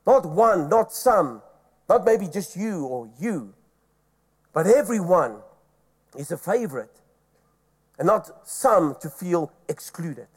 not 0.06 0.26
one, 0.26 0.70
not 0.70 0.94
some, 0.94 1.42
not 1.88 2.06
maybe 2.06 2.28
just 2.28 2.56
you 2.56 2.86
or 2.86 3.10
you, 3.20 3.54
but 4.54 4.68
everyone 4.68 5.38
is 6.18 6.32
a 6.32 6.38
favorite 6.38 6.92
and 7.98 8.06
not 8.06 8.48
some 8.48 8.96
to 9.02 9.10
feel 9.10 9.52
excluded. 9.68 10.28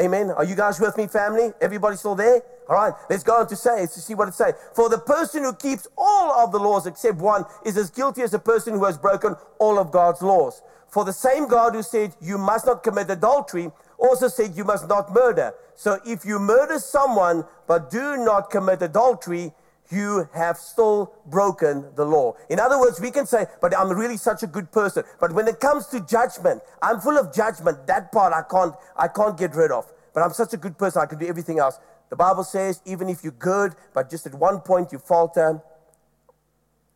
Amen. 0.00 0.30
Are 0.30 0.44
you 0.44 0.56
guys 0.56 0.80
with 0.80 0.96
me, 0.96 1.06
family? 1.06 1.52
Everybody 1.60 1.96
still 1.96 2.16
there? 2.16 2.42
All 2.68 2.74
right, 2.74 2.92
let's 3.08 3.22
go 3.22 3.36
on 3.36 3.46
to 3.46 3.54
say, 3.54 3.82
to 3.82 4.00
see 4.00 4.14
what 4.14 4.26
it 4.26 4.34
says. 4.34 4.54
For 4.74 4.88
the 4.88 4.98
person 4.98 5.44
who 5.44 5.54
keeps 5.54 5.86
all 5.96 6.32
of 6.32 6.50
the 6.50 6.58
laws 6.58 6.86
except 6.86 7.18
one 7.18 7.44
is 7.64 7.76
as 7.76 7.90
guilty 7.90 8.22
as 8.22 8.34
a 8.34 8.38
person 8.38 8.74
who 8.74 8.84
has 8.84 8.98
broken 8.98 9.36
all 9.60 9.78
of 9.78 9.92
God's 9.92 10.22
laws. 10.22 10.62
For 10.88 11.04
the 11.04 11.12
same 11.12 11.46
God 11.46 11.74
who 11.74 11.82
said, 11.82 12.14
You 12.20 12.38
must 12.38 12.66
not 12.66 12.82
commit 12.82 13.08
adultery, 13.10 13.70
also 13.98 14.28
said, 14.28 14.56
You 14.56 14.64
must 14.64 14.88
not 14.88 15.12
murder. 15.12 15.54
So 15.74 15.98
if 16.06 16.24
you 16.24 16.38
murder 16.38 16.78
someone 16.78 17.44
but 17.66 17.90
do 17.90 18.16
not 18.16 18.50
commit 18.50 18.82
adultery, 18.82 19.52
you 19.90 20.28
have 20.32 20.56
still 20.56 21.12
broken 21.26 21.86
the 21.94 22.04
law. 22.04 22.34
In 22.48 22.58
other 22.58 22.78
words, 22.78 23.00
we 23.00 23.10
can 23.10 23.26
say, 23.26 23.46
but 23.60 23.76
I'm 23.76 23.90
really 23.90 24.16
such 24.16 24.42
a 24.42 24.46
good 24.46 24.72
person. 24.72 25.04
But 25.20 25.32
when 25.32 25.46
it 25.46 25.60
comes 25.60 25.86
to 25.88 26.00
judgment, 26.00 26.62
I'm 26.82 27.00
full 27.00 27.18
of 27.18 27.34
judgment. 27.34 27.86
That 27.86 28.10
part 28.10 28.32
I 28.32 28.42
can't, 28.50 28.74
I 28.96 29.08
can't 29.08 29.36
get 29.36 29.54
rid 29.54 29.70
of. 29.70 29.92
But 30.14 30.22
I'm 30.22 30.32
such 30.32 30.54
a 30.54 30.56
good 30.56 30.78
person, 30.78 31.02
I 31.02 31.06
can 31.06 31.18
do 31.18 31.26
everything 31.26 31.58
else. 31.58 31.78
The 32.08 32.16
Bible 32.16 32.44
says, 32.44 32.80
even 32.86 33.08
if 33.08 33.22
you're 33.22 33.32
good, 33.32 33.74
but 33.92 34.10
just 34.10 34.26
at 34.26 34.34
one 34.34 34.60
point 34.60 34.92
you 34.92 34.98
falter, 34.98 35.60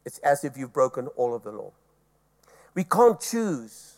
it's 0.04 0.18
as 0.18 0.44
if 0.44 0.56
you've 0.56 0.72
broken 0.72 1.08
all 1.16 1.34
of 1.34 1.42
the 1.42 1.50
law. 1.50 1.72
We 2.74 2.84
can't 2.84 3.20
choose 3.20 3.97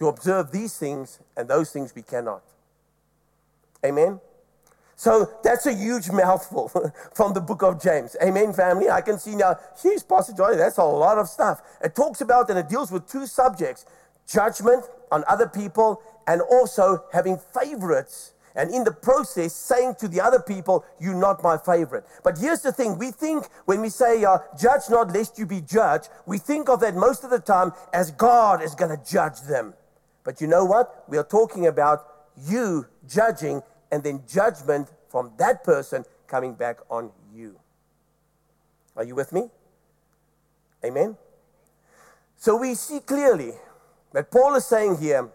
to 0.00 0.08
observe 0.08 0.50
these 0.50 0.76
things, 0.76 1.20
and 1.36 1.48
those 1.48 1.70
things 1.70 1.94
we 1.94 2.02
cannot. 2.02 2.42
Amen? 3.84 4.20
So 4.96 5.30
that's 5.42 5.64
a 5.66 5.72
huge 5.72 6.10
mouthful 6.10 6.68
from 7.14 7.32
the 7.32 7.40
book 7.40 7.62
of 7.62 7.80
James. 7.80 8.16
Amen, 8.22 8.52
family. 8.52 8.90
I 8.90 9.00
can 9.00 9.18
see 9.18 9.34
now, 9.34 9.56
she's 9.80 10.02
Pastor 10.02 10.34
Johnny, 10.34 10.56
that's 10.56 10.78
a 10.78 10.84
lot 10.84 11.16
of 11.16 11.28
stuff. 11.28 11.62
It 11.82 11.94
talks 11.94 12.20
about 12.20 12.50
and 12.50 12.58
it 12.58 12.68
deals 12.68 12.90
with 12.90 13.06
two 13.06 13.26
subjects 13.26 13.86
judgment 14.26 14.84
on 15.10 15.24
other 15.26 15.48
people 15.48 16.02
and 16.26 16.40
also 16.42 17.04
having 17.12 17.38
favorites. 17.38 18.32
And 18.54 18.74
in 18.74 18.84
the 18.84 18.92
process, 18.92 19.54
saying 19.54 19.94
to 20.00 20.08
the 20.08 20.20
other 20.20 20.40
people, 20.40 20.84
You're 21.00 21.14
not 21.14 21.42
my 21.42 21.56
favorite. 21.56 22.04
But 22.22 22.36
here's 22.36 22.60
the 22.60 22.72
thing 22.72 22.98
we 22.98 23.10
think 23.10 23.46
when 23.64 23.80
we 23.80 23.88
say, 23.88 24.24
uh, 24.24 24.38
Judge 24.60 24.90
not 24.90 25.14
lest 25.14 25.38
you 25.38 25.46
be 25.46 25.60
judged, 25.60 26.08
we 26.26 26.38
think 26.38 26.68
of 26.68 26.80
that 26.80 26.94
most 26.94 27.22
of 27.24 27.30
the 27.30 27.38
time 27.38 27.72
as 27.92 28.10
God 28.10 28.62
is 28.62 28.74
going 28.74 28.96
to 28.96 29.02
judge 29.04 29.40
them. 29.42 29.74
But 30.24 30.40
you 30.40 30.46
know 30.46 30.64
what? 30.64 31.04
We 31.08 31.18
are 31.18 31.24
talking 31.24 31.66
about 31.66 32.06
you 32.46 32.86
judging 33.08 33.62
and 33.90 34.02
then 34.02 34.22
judgment 34.28 34.88
from 35.08 35.32
that 35.38 35.64
person 35.64 36.04
coming 36.26 36.54
back 36.54 36.78
on 36.90 37.10
you. 37.34 37.58
Are 38.96 39.04
you 39.04 39.14
with 39.14 39.32
me? 39.32 39.48
Amen? 40.84 41.16
So 42.36 42.56
we 42.56 42.74
see 42.74 43.00
clearly 43.00 43.52
that 44.12 44.30
Paul 44.30 44.54
is 44.54 44.64
saying 44.66 44.98
here 44.98 45.28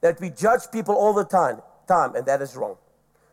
that 0.00 0.20
we 0.20 0.30
judge 0.30 0.62
people 0.72 0.94
all 0.94 1.12
the 1.12 1.24
time, 1.24 1.60
time 1.88 2.14
and 2.14 2.26
that 2.26 2.42
is 2.42 2.56
wrong. 2.56 2.76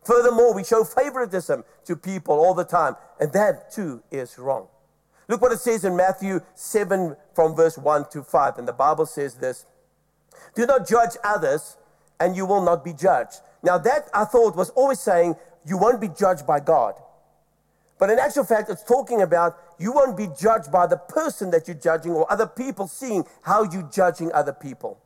Furthermore, 0.04 0.54
we 0.54 0.64
show 0.64 0.82
favoritism 0.82 1.64
to 1.84 1.96
people 1.96 2.34
all 2.34 2.54
the 2.54 2.64
time, 2.64 2.96
and 3.20 3.32
that 3.32 3.70
too 3.70 4.02
is 4.10 4.38
wrong. 4.38 4.66
Look 5.28 5.42
what 5.42 5.52
it 5.52 5.60
says 5.60 5.84
in 5.84 5.94
Matthew 5.94 6.40
7 6.54 7.16
from 7.34 7.54
verse 7.54 7.78
1 7.78 8.06
to 8.10 8.22
5. 8.22 8.58
And 8.58 8.66
the 8.66 8.72
Bible 8.72 9.06
says 9.06 9.34
this 9.34 9.66
Do 10.54 10.66
not 10.66 10.88
judge 10.88 11.16
others, 11.22 11.76
and 12.18 12.36
you 12.36 12.46
will 12.46 12.62
not 12.62 12.84
be 12.84 12.92
judged. 12.92 13.40
Now, 13.62 13.78
that 13.78 14.08
I 14.14 14.24
thought 14.24 14.56
was 14.56 14.70
always 14.70 15.00
saying 15.00 15.36
you 15.64 15.78
won't 15.78 16.00
be 16.00 16.08
judged 16.08 16.46
by 16.46 16.60
God. 16.60 16.94
But 17.98 18.08
in 18.08 18.18
actual 18.18 18.44
fact, 18.44 18.70
it's 18.70 18.82
talking 18.82 19.20
about 19.20 19.58
you 19.78 19.92
won't 19.92 20.16
be 20.16 20.28
judged 20.38 20.72
by 20.72 20.86
the 20.86 20.96
person 20.96 21.50
that 21.50 21.68
you're 21.68 21.76
judging 21.76 22.12
or 22.12 22.30
other 22.32 22.46
people 22.46 22.86
seeing 22.86 23.24
how 23.42 23.62
you're 23.62 23.88
judging 23.92 24.32
other 24.32 24.54
people. 24.54 24.98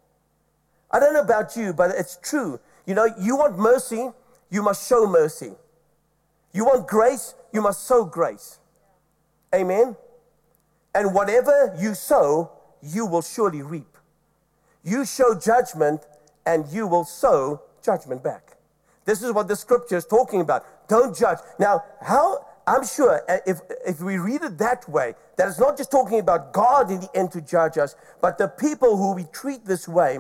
I 0.93 1.01
don't 1.01 1.13
know 1.13 1.23
about 1.23 1.57
you, 1.57 1.73
but 1.73 1.91
it's 1.91 2.19
true. 2.23 2.61
You 2.87 2.95
know, 2.95 3.09
you 3.19 3.37
want 3.37 3.59
mercy, 3.59 4.11
you 4.49 4.63
must 4.63 4.89
show 4.89 5.09
mercy. 5.09 5.55
You 6.53 6.67
want 6.67 6.87
grace, 6.87 7.35
you 7.53 7.61
must 7.61 7.85
sow 7.85 8.05
grace. 8.05 8.61
Amen. 9.53 9.97
And 10.95 11.13
whatever 11.13 11.75
you 11.81 11.95
sow, 11.95 12.53
you 12.81 13.07
will 13.07 13.23
surely 13.23 13.63
reap. 13.63 13.94
You 14.85 15.05
show 15.07 15.35
judgment, 15.35 16.03
and 16.47 16.69
you 16.69 16.87
will 16.87 17.05
sow 17.05 17.63
judgment 17.83 18.23
back. 18.23 18.59
This 19.05 19.23
is 19.23 19.33
what 19.33 19.49
the 19.49 19.57
scripture 19.57 19.97
is 19.97 20.07
talking 20.07 20.41
about. 20.41 20.89
Don't 20.89 21.17
judge. 21.17 21.39
Now, 21.59 21.83
how 22.03 22.45
I'm 22.67 22.85
sure 22.85 23.23
uh, 23.29 23.39
if, 23.47 23.61
if 23.87 24.01
we 24.01 24.19
read 24.19 24.43
it 24.43 24.59
that 24.59 24.89
way, 24.89 25.15
that 25.37 25.49
it's 25.49 25.59
not 25.59 25.77
just 25.77 25.91
talking 25.91 26.21
about 26.21 26.53
God 26.53 26.91
in 26.91 27.01
the 27.01 27.11
end 27.15 27.33
to 27.33 27.41
judge 27.41 27.77
us, 27.77 27.95
but 28.21 28.39
the 28.39 28.49
people 28.49 28.97
who 28.97 29.15
we 29.15 29.25
treat 29.33 29.65
this 29.65 29.87
way, 29.87 30.19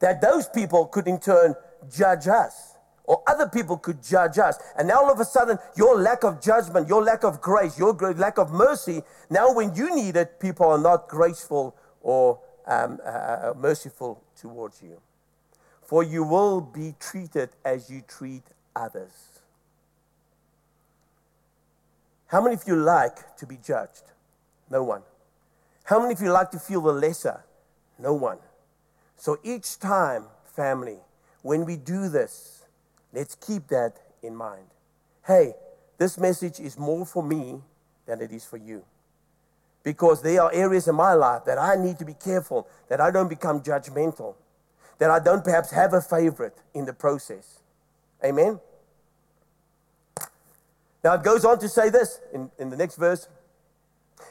that 0.00 0.20
those 0.20 0.48
people 0.48 0.86
could 0.86 1.06
in 1.06 1.18
turn 1.18 1.54
judge 1.94 2.28
us. 2.28 2.76
Or 3.04 3.22
other 3.26 3.48
people 3.48 3.76
could 3.76 4.02
judge 4.02 4.38
us. 4.38 4.58
And 4.78 4.88
now 4.88 5.02
all 5.02 5.10
of 5.10 5.18
a 5.18 5.24
sudden, 5.24 5.58
your 5.76 5.96
lack 5.96 6.24
of 6.24 6.40
judgment, 6.40 6.88
your 6.88 7.02
lack 7.02 7.24
of 7.24 7.40
grace, 7.40 7.78
your 7.78 7.92
lack 7.92 8.38
of 8.38 8.52
mercy, 8.52 9.02
now 9.28 9.52
when 9.52 9.74
you 9.74 9.94
need 9.94 10.16
it, 10.16 10.38
people 10.40 10.66
are 10.66 10.78
not 10.78 11.08
graceful 11.08 11.76
or 12.00 12.38
um, 12.66 12.98
uh, 13.04 13.08
uh 13.08 13.54
merciful 13.56 14.22
towards 14.36 14.82
you 14.82 15.00
for 15.92 16.02
you 16.02 16.24
will 16.24 16.62
be 16.62 16.94
treated 16.98 17.50
as 17.66 17.90
you 17.90 18.02
treat 18.08 18.44
others. 18.74 19.12
How 22.28 22.40
many 22.40 22.54
of 22.54 22.62
you 22.66 22.76
like 22.76 23.36
to 23.36 23.46
be 23.46 23.58
judged? 23.62 24.04
No 24.70 24.84
one. 24.84 25.02
How 25.84 26.00
many 26.00 26.14
of 26.14 26.22
you 26.22 26.30
like 26.30 26.50
to 26.52 26.58
feel 26.58 26.80
the 26.80 26.94
lesser? 26.94 27.44
No 27.98 28.14
one. 28.14 28.38
So 29.16 29.38
each 29.44 29.78
time, 29.78 30.24
family, 30.46 30.96
when 31.42 31.66
we 31.66 31.76
do 31.76 32.08
this, 32.08 32.62
let's 33.12 33.34
keep 33.34 33.68
that 33.68 33.98
in 34.22 34.34
mind. 34.34 34.68
Hey, 35.26 35.52
this 35.98 36.16
message 36.16 36.58
is 36.58 36.78
more 36.78 37.04
for 37.04 37.22
me 37.22 37.60
than 38.06 38.22
it 38.22 38.32
is 38.32 38.46
for 38.46 38.56
you. 38.56 38.82
Because 39.82 40.22
there 40.22 40.42
are 40.42 40.52
areas 40.52 40.86
in 40.86 40.94
my 40.94 41.14
life 41.14 41.44
that 41.46 41.58
I 41.58 41.74
need 41.76 41.98
to 41.98 42.04
be 42.04 42.14
careful 42.14 42.68
that 42.88 43.00
I 43.00 43.10
don't 43.10 43.28
become 43.28 43.62
judgmental 43.62 44.34
that 45.02 45.10
I 45.10 45.18
don't 45.18 45.42
perhaps 45.42 45.72
have 45.72 45.94
a 45.94 46.00
favorite 46.00 46.56
in 46.74 46.84
the 46.84 46.92
process. 46.92 47.58
Amen? 48.24 48.60
Now 51.02 51.14
it 51.14 51.24
goes 51.24 51.44
on 51.44 51.58
to 51.58 51.68
say 51.68 51.90
this 51.90 52.20
in, 52.32 52.52
in 52.56 52.70
the 52.70 52.76
next 52.76 52.94
verse. 52.94 53.28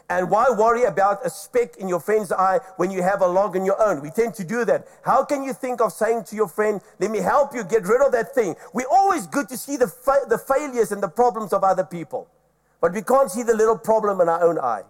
And 0.09 0.29
why 0.29 0.45
worry 0.57 0.85
about 0.85 1.25
a 1.25 1.29
speck 1.29 1.75
in 1.75 1.89
your 1.89 1.99
friend's 1.99 2.31
eye 2.31 2.61
when 2.77 2.89
you 2.89 3.03
have 3.03 3.21
a 3.21 3.27
log 3.27 3.57
in 3.57 3.65
your 3.65 3.81
own? 3.85 4.01
We 4.01 4.11
tend 4.11 4.33
to 4.35 4.45
do 4.45 4.63
that. 4.63 4.87
How 5.03 5.25
can 5.25 5.43
you 5.43 5.51
think 5.51 5.81
of 5.81 5.91
saying 5.91 6.23
to 6.29 6.37
your 6.37 6.47
friend, 6.47 6.79
Let 7.01 7.11
me 7.11 7.19
help 7.19 7.53
you 7.53 7.65
get 7.65 7.85
rid 7.85 8.01
of 8.01 8.13
that 8.13 8.33
thing? 8.33 8.55
We're 8.73 8.89
always 8.89 9.27
good 9.27 9.49
to 9.49 9.57
see 9.57 9.75
the, 9.75 9.89
fa- 9.89 10.25
the 10.29 10.37
failures 10.37 10.93
and 10.93 11.03
the 11.03 11.09
problems 11.09 11.51
of 11.51 11.65
other 11.65 11.83
people, 11.83 12.29
but 12.79 12.93
we 12.93 13.01
can't 13.01 13.29
see 13.29 13.43
the 13.43 13.53
little 13.53 13.77
problem 13.77 14.21
in 14.21 14.29
our 14.29 14.41
own 14.41 14.57
eye. 14.57 14.83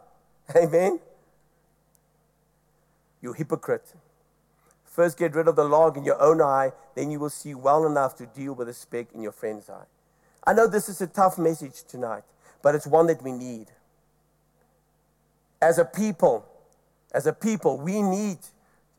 Amen? 0.55 0.99
You 3.21 3.33
hypocrite. 3.33 3.93
First, 4.85 5.17
get 5.17 5.35
rid 5.35 5.47
of 5.47 5.55
the 5.55 5.63
log 5.63 5.95
in 5.95 6.03
your 6.03 6.21
own 6.21 6.41
eye, 6.41 6.71
then 6.95 7.11
you 7.11 7.19
will 7.19 7.29
see 7.29 7.55
well 7.55 7.85
enough 7.85 8.15
to 8.17 8.25
deal 8.25 8.53
with 8.53 8.67
the 8.67 8.73
speck 8.73 9.07
in 9.13 9.21
your 9.21 9.31
friend's 9.31 9.69
eye. 9.69 9.85
I 10.45 10.53
know 10.53 10.67
this 10.67 10.89
is 10.89 10.99
a 11.01 11.07
tough 11.07 11.37
message 11.37 11.83
tonight, 11.87 12.23
but 12.61 12.75
it's 12.75 12.87
one 12.87 13.07
that 13.07 13.21
we 13.21 13.31
need. 13.31 13.67
As 15.61 15.77
a 15.77 15.85
people, 15.85 16.45
as 17.13 17.27
a 17.27 17.33
people, 17.33 17.77
we 17.77 18.01
need 18.01 18.39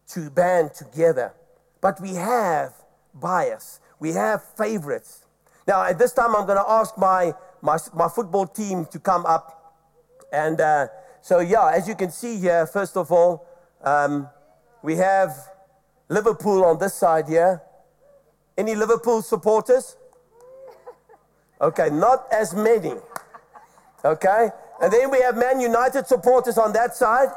to 0.09 0.31
band 0.31 0.73
together, 0.75 1.35
but 1.81 2.01
we 2.01 2.15
have 2.15 2.73
bias, 3.15 3.81
we 3.99 4.13
have 4.13 4.43
favorites. 4.57 5.27
Now, 5.67 5.85
at 5.85 5.99
this 5.99 6.13
time, 6.13 6.35
I'm 6.35 6.47
going 6.47 6.59
to 6.59 6.71
ask 6.71 6.97
my, 6.97 7.35
my, 7.61 7.79
my 7.95 8.09
football 8.09 8.47
team 8.47 8.87
to 8.87 8.99
come 8.99 9.27
up. 9.27 9.77
And 10.33 10.61
uh, 10.61 10.89
so, 11.23 11.39
yeah, 11.39 11.71
as 11.73 11.87
you 11.87 11.95
can 11.95 12.11
see 12.11 12.37
here, 12.39 12.67
first 12.67 12.97
of 12.97 13.13
all, 13.13 13.47
um, 13.83 14.29
we 14.83 14.97
have 14.97 15.31
Liverpool 16.09 16.65
on 16.65 16.79
this 16.79 16.95
side 16.95 17.29
here. 17.29 17.63
Any 18.59 18.75
Liverpool 18.75 19.23
supporters? 19.23 19.97
Okay, 21.61 21.91
not 21.91 22.27
as 22.33 22.55
many. 22.55 22.95
Okay? 24.05 24.51
And 24.83 24.93
then 24.93 25.13
we 25.13 25.21
have 25.21 25.37
Man 25.37 25.61
United 25.61 26.09
supporters 26.09 26.59
on 26.59 26.73
that 26.73 26.97
side. 26.97 27.29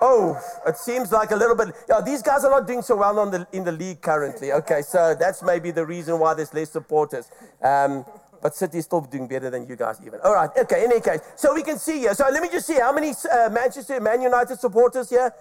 Oh, 0.00 0.40
it 0.66 0.78
seems 0.78 1.12
like 1.12 1.30
a 1.32 1.36
little 1.36 1.56
bit. 1.56 1.74
Yeah, 1.88 2.00
these 2.00 2.22
guys 2.22 2.44
are 2.44 2.50
not 2.50 2.66
doing 2.66 2.80
so 2.80 2.96
well 2.96 3.28
the, 3.30 3.46
in 3.52 3.64
the 3.64 3.72
league 3.72 4.00
currently. 4.00 4.52
Okay, 4.52 4.80
so 4.80 5.14
that's 5.18 5.42
maybe 5.42 5.72
the 5.72 5.84
reason 5.84 6.18
why 6.18 6.34
there's 6.34 6.54
less 6.54 6.70
supporters. 6.70 7.30
Um, 7.62 8.06
But 8.40 8.54
City 8.54 8.78
is 8.78 8.84
still 8.84 9.00
doing 9.00 9.26
better 9.26 9.50
than 9.50 9.66
you 9.66 9.76
guys, 9.76 10.00
even. 10.06 10.20
All 10.22 10.34
right, 10.34 10.50
okay, 10.56 10.84
in 10.84 10.92
any 10.92 11.00
case. 11.00 11.20
So 11.36 11.54
we 11.54 11.62
can 11.62 11.78
see 11.78 12.00
here. 12.00 12.14
So 12.14 12.24
let 12.30 12.42
me 12.42 12.48
just 12.48 12.66
see 12.66 12.78
how 12.78 12.92
many 12.92 13.10
uh, 13.10 13.50
Manchester, 13.50 14.00
Man 14.00 14.22
United 14.22 14.60
supporters 14.60 15.10
here? 15.10 15.32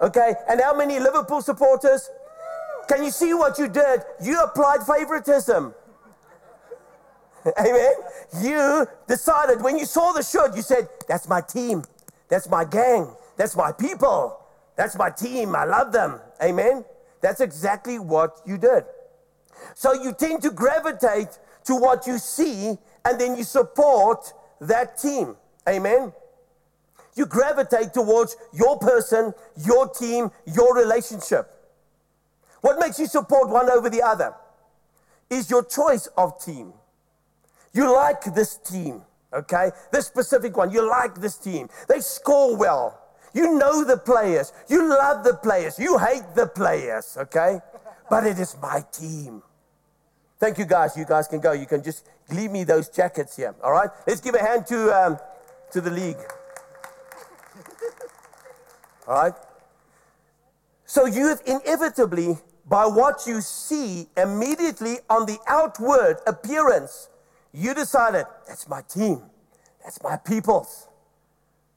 Okay, 0.00 0.34
and 0.48 0.60
how 0.60 0.76
many 0.76 1.00
Liverpool 1.00 1.40
supporters? 1.40 2.10
Can 2.88 3.02
you 3.02 3.10
see 3.10 3.34
what 3.34 3.58
you 3.58 3.68
did? 3.68 4.02
You 4.22 4.40
applied 4.40 4.82
favoritism. 4.86 5.74
Amen. 7.58 7.92
You 8.40 8.86
decided 9.08 9.62
when 9.62 9.78
you 9.78 9.86
saw 9.86 10.12
the 10.12 10.22
shirt, 10.22 10.56
you 10.56 10.62
said, 10.62 10.88
That's 11.08 11.28
my 11.28 11.40
team. 11.40 11.82
That's 12.28 12.48
my 12.48 12.64
gang. 12.64 13.08
That's 13.36 13.56
my 13.56 13.72
people. 13.72 14.40
That's 14.76 14.96
my 14.96 15.10
team. 15.10 15.54
I 15.54 15.64
love 15.64 15.92
them. 15.92 16.20
Amen. 16.42 16.84
That's 17.20 17.40
exactly 17.40 17.98
what 17.98 18.40
you 18.46 18.58
did. 18.58 18.84
So 19.74 19.92
you 19.92 20.12
tend 20.12 20.42
to 20.42 20.50
gravitate 20.50 21.38
to 21.66 21.76
what 21.76 22.06
you 22.06 22.18
see 22.18 22.76
and 23.04 23.20
then 23.20 23.36
you 23.36 23.44
support 23.44 24.32
that 24.60 24.98
team. 24.98 25.36
Amen. 25.68 26.12
You 27.14 27.26
gravitate 27.26 27.94
towards 27.94 28.36
your 28.52 28.78
person, 28.78 29.32
your 29.64 29.88
team, 29.88 30.30
your 30.46 30.76
relationship. 30.76 31.50
What 32.60 32.78
makes 32.78 32.98
you 32.98 33.06
support 33.06 33.48
one 33.48 33.70
over 33.70 33.88
the 33.88 34.02
other 34.02 34.34
is 35.30 35.50
your 35.50 35.64
choice 35.64 36.08
of 36.16 36.42
team. 36.42 36.72
You 37.72 37.92
like 37.92 38.34
this 38.34 38.56
team, 38.56 39.02
okay? 39.32 39.70
This 39.92 40.06
specific 40.06 40.56
one, 40.56 40.70
you 40.70 40.88
like 40.88 41.16
this 41.20 41.36
team. 41.36 41.68
They 41.88 42.00
score 42.00 42.56
well. 42.56 43.02
You 43.32 43.58
know 43.58 43.84
the 43.84 43.98
players. 43.98 44.52
You 44.68 44.88
love 44.88 45.24
the 45.24 45.34
players. 45.34 45.78
You 45.78 45.98
hate 45.98 46.34
the 46.34 46.46
players, 46.46 47.16
okay? 47.18 47.60
But 48.08 48.26
it 48.26 48.38
is 48.38 48.56
my 48.62 48.84
team. 48.92 49.42
Thank 50.38 50.58
you, 50.58 50.66
guys. 50.66 50.96
You 50.96 51.04
guys 51.04 51.28
can 51.28 51.40
go. 51.40 51.52
You 51.52 51.66
can 51.66 51.82
just 51.82 52.06
leave 52.30 52.50
me 52.50 52.64
those 52.64 52.88
jackets 52.88 53.36
here, 53.36 53.54
all 53.62 53.72
right? 53.72 53.90
Let's 54.06 54.20
give 54.20 54.34
a 54.34 54.42
hand 54.42 54.66
to, 54.66 54.92
um, 54.92 55.18
to 55.72 55.80
the 55.80 55.90
league. 55.90 56.16
All 59.08 59.14
right? 59.14 59.34
So 60.84 61.06
you 61.06 61.36
inevitably, 61.46 62.38
by 62.68 62.86
what 62.86 63.24
you 63.26 63.40
see 63.40 64.08
immediately 64.16 64.98
on 65.08 65.26
the 65.26 65.38
outward 65.46 66.18
appearance, 66.26 67.08
you 67.52 67.74
decided, 67.74 68.26
that's 68.46 68.68
my 68.68 68.82
team. 68.82 69.22
That's 69.84 70.02
my 70.02 70.16
peoples. 70.16 70.88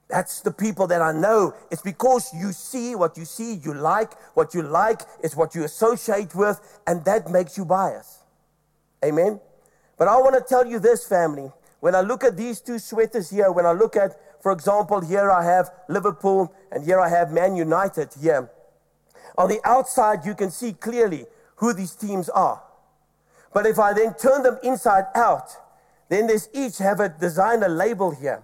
That's 0.09 0.41
the 0.41 0.51
people 0.51 0.87
that 0.87 1.01
I 1.01 1.11
know. 1.11 1.53
It's 1.69 1.83
because 1.83 2.33
you 2.33 2.51
see 2.51 2.95
what 2.95 3.15
you 3.17 3.25
see, 3.25 3.53
you 3.53 3.75
like 3.75 4.13
what 4.33 4.55
you 4.55 4.63
like, 4.63 5.01
it's 5.23 5.35
what 5.35 5.53
you 5.53 5.63
associate 5.63 6.33
with, 6.33 6.59
and 6.87 7.05
that 7.05 7.29
makes 7.29 7.57
you 7.57 7.65
biased. 7.65 8.18
Amen? 9.03 9.39
But 9.97 10.07
I 10.07 10.17
want 10.17 10.35
to 10.35 10.41
tell 10.41 10.65
you 10.65 10.79
this, 10.79 11.07
family. 11.07 11.51
When 11.79 11.95
I 11.95 12.01
look 12.01 12.23
at 12.23 12.35
these 12.35 12.59
two 12.59 12.79
sweaters 12.79 13.29
here, 13.29 13.51
when 13.51 13.65
I 13.65 13.71
look 13.71 13.95
at, 13.95 14.19
for 14.41 14.51
example, 14.51 15.01
here 15.01 15.31
I 15.31 15.43
have 15.43 15.71
Liverpool 15.87 16.53
and 16.71 16.83
here 16.83 16.99
I 16.99 17.09
have 17.09 17.31
Man 17.31 17.55
United 17.55 18.09
here. 18.19 18.49
On 19.37 19.47
the 19.47 19.61
outside, 19.63 20.25
you 20.25 20.35
can 20.35 20.51
see 20.51 20.73
clearly 20.73 21.25
who 21.55 21.73
these 21.73 21.95
teams 21.95 22.29
are. 22.29 22.61
But 23.53 23.65
if 23.65 23.79
I 23.79 23.93
then 23.93 24.13
turn 24.13 24.43
them 24.43 24.59
inside 24.63 25.05
out, 25.15 25.49
then 26.09 26.27
they 26.27 26.37
each 26.53 26.77
have 26.79 26.99
a 26.99 27.09
designer 27.09 27.69
label 27.69 28.11
here. 28.11 28.43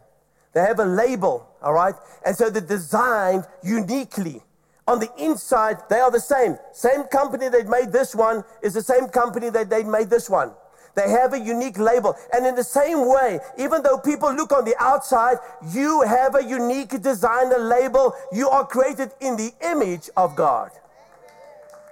They 0.53 0.61
have 0.61 0.79
a 0.79 0.85
label, 0.85 1.49
all 1.61 1.73
right? 1.73 1.95
And 2.25 2.35
so 2.35 2.49
they're 2.49 2.61
designed 2.61 3.45
uniquely. 3.61 4.41
On 4.87 4.99
the 4.99 5.09
inside, 5.17 5.77
they 5.89 5.99
are 5.99 6.11
the 6.11 6.19
same. 6.19 6.57
Same 6.71 7.03
company 7.05 7.49
that 7.49 7.67
made 7.67 7.91
this 7.91 8.13
one 8.13 8.43
is 8.61 8.73
the 8.73 8.81
same 8.81 9.07
company 9.07 9.49
that 9.49 9.69
they 9.69 9.83
made 9.83 10.09
this 10.09 10.29
one. 10.29 10.51
They 10.93 11.09
have 11.09 11.33
a 11.33 11.39
unique 11.39 11.77
label. 11.77 12.15
And 12.31 12.45
in 12.45 12.55
the 12.55 12.63
same 12.63 13.07
way, 13.07 13.39
even 13.57 13.83
though 13.83 13.97
people 13.97 14.33
look 14.33 14.51
on 14.51 14.63
the 14.63 14.75
outside, 14.81 15.37
you 15.71 16.03
have 16.03 16.35
a 16.35 16.43
unique 16.43 17.01
designer 17.01 17.57
label. 17.57 18.13
You 18.31 18.49
are 18.49 18.65
created 18.65 19.11
in 19.19 19.35
the 19.35 19.51
image 19.61 20.09
of 20.15 20.35
God. 20.35 20.71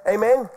Amen. 0.08 0.50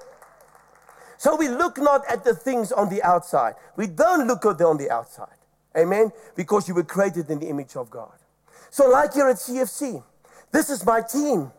So 1.18 1.34
we 1.36 1.48
look 1.48 1.78
not 1.78 2.02
at 2.08 2.24
the 2.24 2.34
things 2.34 2.70
on 2.70 2.88
the 2.88 3.02
outside. 3.02 3.54
We 3.76 3.86
don't 3.86 4.26
look 4.28 4.44
at 4.46 4.58
them 4.58 4.68
on 4.68 4.76
the 4.76 4.90
outside. 4.90 5.28
Amen? 5.76 6.12
Because 6.36 6.68
you 6.68 6.74
were 6.74 6.84
created 6.84 7.28
in 7.30 7.38
the 7.38 7.48
image 7.48 7.76
of 7.76 7.90
God. 7.90 8.12
So, 8.70 8.88
like 8.88 9.14
here 9.14 9.28
at 9.28 9.36
CFC, 9.36 10.02
this 10.52 10.70
is 10.70 10.84
my 10.84 11.02
team. 11.02 11.52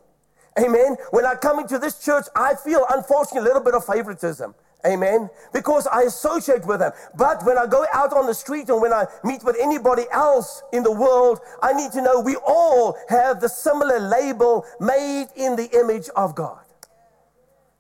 Amen. 0.60 0.98
When 1.12 1.26
I 1.26 1.36
come 1.36 1.60
into 1.60 1.78
this 1.78 2.00
church, 2.04 2.26
I 2.36 2.56
feel, 2.56 2.86
unfortunately, 2.90 3.42
a 3.42 3.44
little 3.44 3.62
bit 3.62 3.76
of 3.76 3.86
favoritism. 3.86 4.56
Amen. 4.86 5.30
Because 5.54 5.88
I 5.88 6.04
associate 6.04 6.66
with 6.66 6.80
them. 6.80 6.92
But 7.16 7.44
when 7.46 7.58
I 7.58 7.66
go 7.66 7.86
out 7.94 8.14
on 8.14 8.26
the 8.26 8.34
street 8.34 8.70
and 8.70 8.82
when 8.82 8.94
I 8.94 9.06
meet 9.24 9.44
with 9.44 9.58
anybody 9.60 10.06
else 10.12 10.64
in 10.72 10.84
the 10.84 10.92
world, 10.92 11.40
I 11.62 11.74
need 11.74 11.92
to 11.94 12.02
know 12.02 12.20
we 12.20 12.36
all 12.38 12.98
have 13.10 13.42
the 13.42 13.50
similar 13.50 14.00
label 14.00 14.66
made 14.80 15.28
in 15.36 15.56
the 15.56 15.70
image 15.80 16.10
of 16.16 16.36
God. 16.36 16.60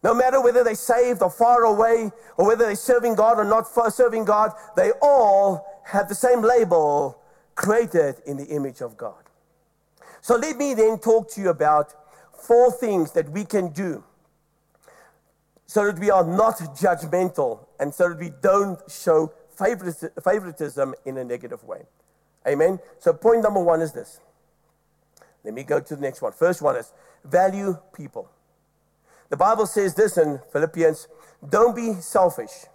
No 0.03 0.13
matter 0.13 0.41
whether 0.41 0.63
they're 0.63 0.75
saved 0.75 1.21
or 1.21 1.29
far 1.29 1.63
away, 1.63 2.11
or 2.37 2.47
whether 2.47 2.65
they're 2.65 2.75
serving 2.75 3.15
God 3.15 3.39
or 3.39 3.43
not 3.43 3.67
serving 3.93 4.25
God, 4.25 4.51
they 4.75 4.91
all 5.01 5.65
have 5.85 6.09
the 6.09 6.15
same 6.15 6.41
label 6.41 7.19
created 7.55 8.15
in 8.25 8.37
the 8.37 8.45
image 8.45 8.81
of 8.81 8.97
God. 8.97 9.23
So 10.21 10.35
let 10.35 10.57
me 10.57 10.73
then 10.73 10.99
talk 10.99 11.29
to 11.31 11.41
you 11.41 11.49
about 11.49 11.93
four 12.39 12.71
things 12.71 13.11
that 13.11 13.29
we 13.29 13.45
can 13.45 13.69
do 13.69 14.03
so 15.65 15.85
that 15.85 15.99
we 15.99 16.09
are 16.09 16.23
not 16.23 16.57
judgmental 16.77 17.65
and 17.79 17.93
so 17.93 18.09
that 18.09 18.19
we 18.19 18.31
don't 18.41 18.79
show 18.89 19.31
favoritism 19.55 20.95
in 21.05 21.17
a 21.17 21.23
negative 21.23 21.63
way. 21.63 21.83
Amen. 22.47 22.79
So, 22.99 23.11
point 23.13 23.43
number 23.43 23.61
one 23.61 23.81
is 23.81 23.91
this. 23.91 24.21
Let 25.43 25.53
me 25.53 25.63
go 25.63 25.79
to 25.79 25.95
the 25.95 26.01
next 26.01 26.21
one. 26.21 26.31
First 26.31 26.61
one 26.61 26.75
is 26.77 26.93
value 27.23 27.77
people. 27.93 28.29
The 29.29 29.37
Bible 29.37 29.65
says 29.65 29.93
this 29.93 30.17
in 30.17 30.39
Philippians 30.51 31.07
don't 31.47 31.75
be 31.75 31.93
selfish. 31.95 32.65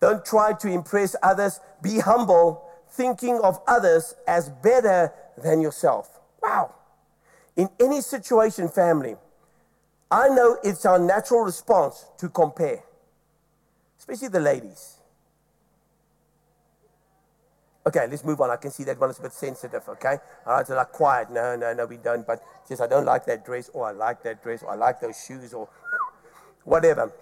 Don't 0.00 0.24
try 0.24 0.52
to 0.52 0.68
impress 0.68 1.16
others. 1.22 1.60
Be 1.82 1.98
humble, 1.98 2.62
thinking 2.90 3.40
of 3.42 3.60
others 3.66 4.14
as 4.26 4.48
better 4.48 5.12
than 5.42 5.60
yourself. 5.60 6.20
Wow. 6.42 6.74
In 7.56 7.68
any 7.78 8.00
situation, 8.00 8.68
family, 8.68 9.16
I 10.10 10.28
know 10.28 10.58
it's 10.62 10.84
our 10.86 10.98
natural 10.98 11.42
response 11.42 12.04
to 12.18 12.28
compare, 12.28 12.82
especially 13.98 14.28
the 14.28 14.40
ladies. 14.40 14.96
Okay, 17.86 18.06
let's 18.08 18.24
move 18.24 18.40
on. 18.40 18.50
I 18.50 18.56
can 18.56 18.70
see 18.70 18.84
that 18.84 19.00
one 19.00 19.10
is 19.10 19.18
a 19.18 19.22
bit 19.22 19.32
sensitive, 19.32 19.88
okay? 19.88 20.18
All 20.46 20.54
right, 20.54 20.66
so 20.66 20.74
like 20.74 20.92
quiet. 20.92 21.30
No, 21.30 21.56
no, 21.56 21.72
no, 21.72 21.86
we 21.86 21.96
don't. 21.96 22.26
But 22.26 22.42
just 22.68 22.82
I 22.82 22.86
don't 22.86 23.06
like 23.06 23.24
that 23.26 23.44
dress, 23.44 23.70
or 23.72 23.86
I 23.86 23.92
like 23.92 24.22
that 24.22 24.42
dress, 24.42 24.62
or 24.62 24.72
I 24.72 24.74
like 24.74 25.00
those 25.00 25.24
shoes, 25.26 25.54
or 25.54 25.68
whatever. 26.64 27.12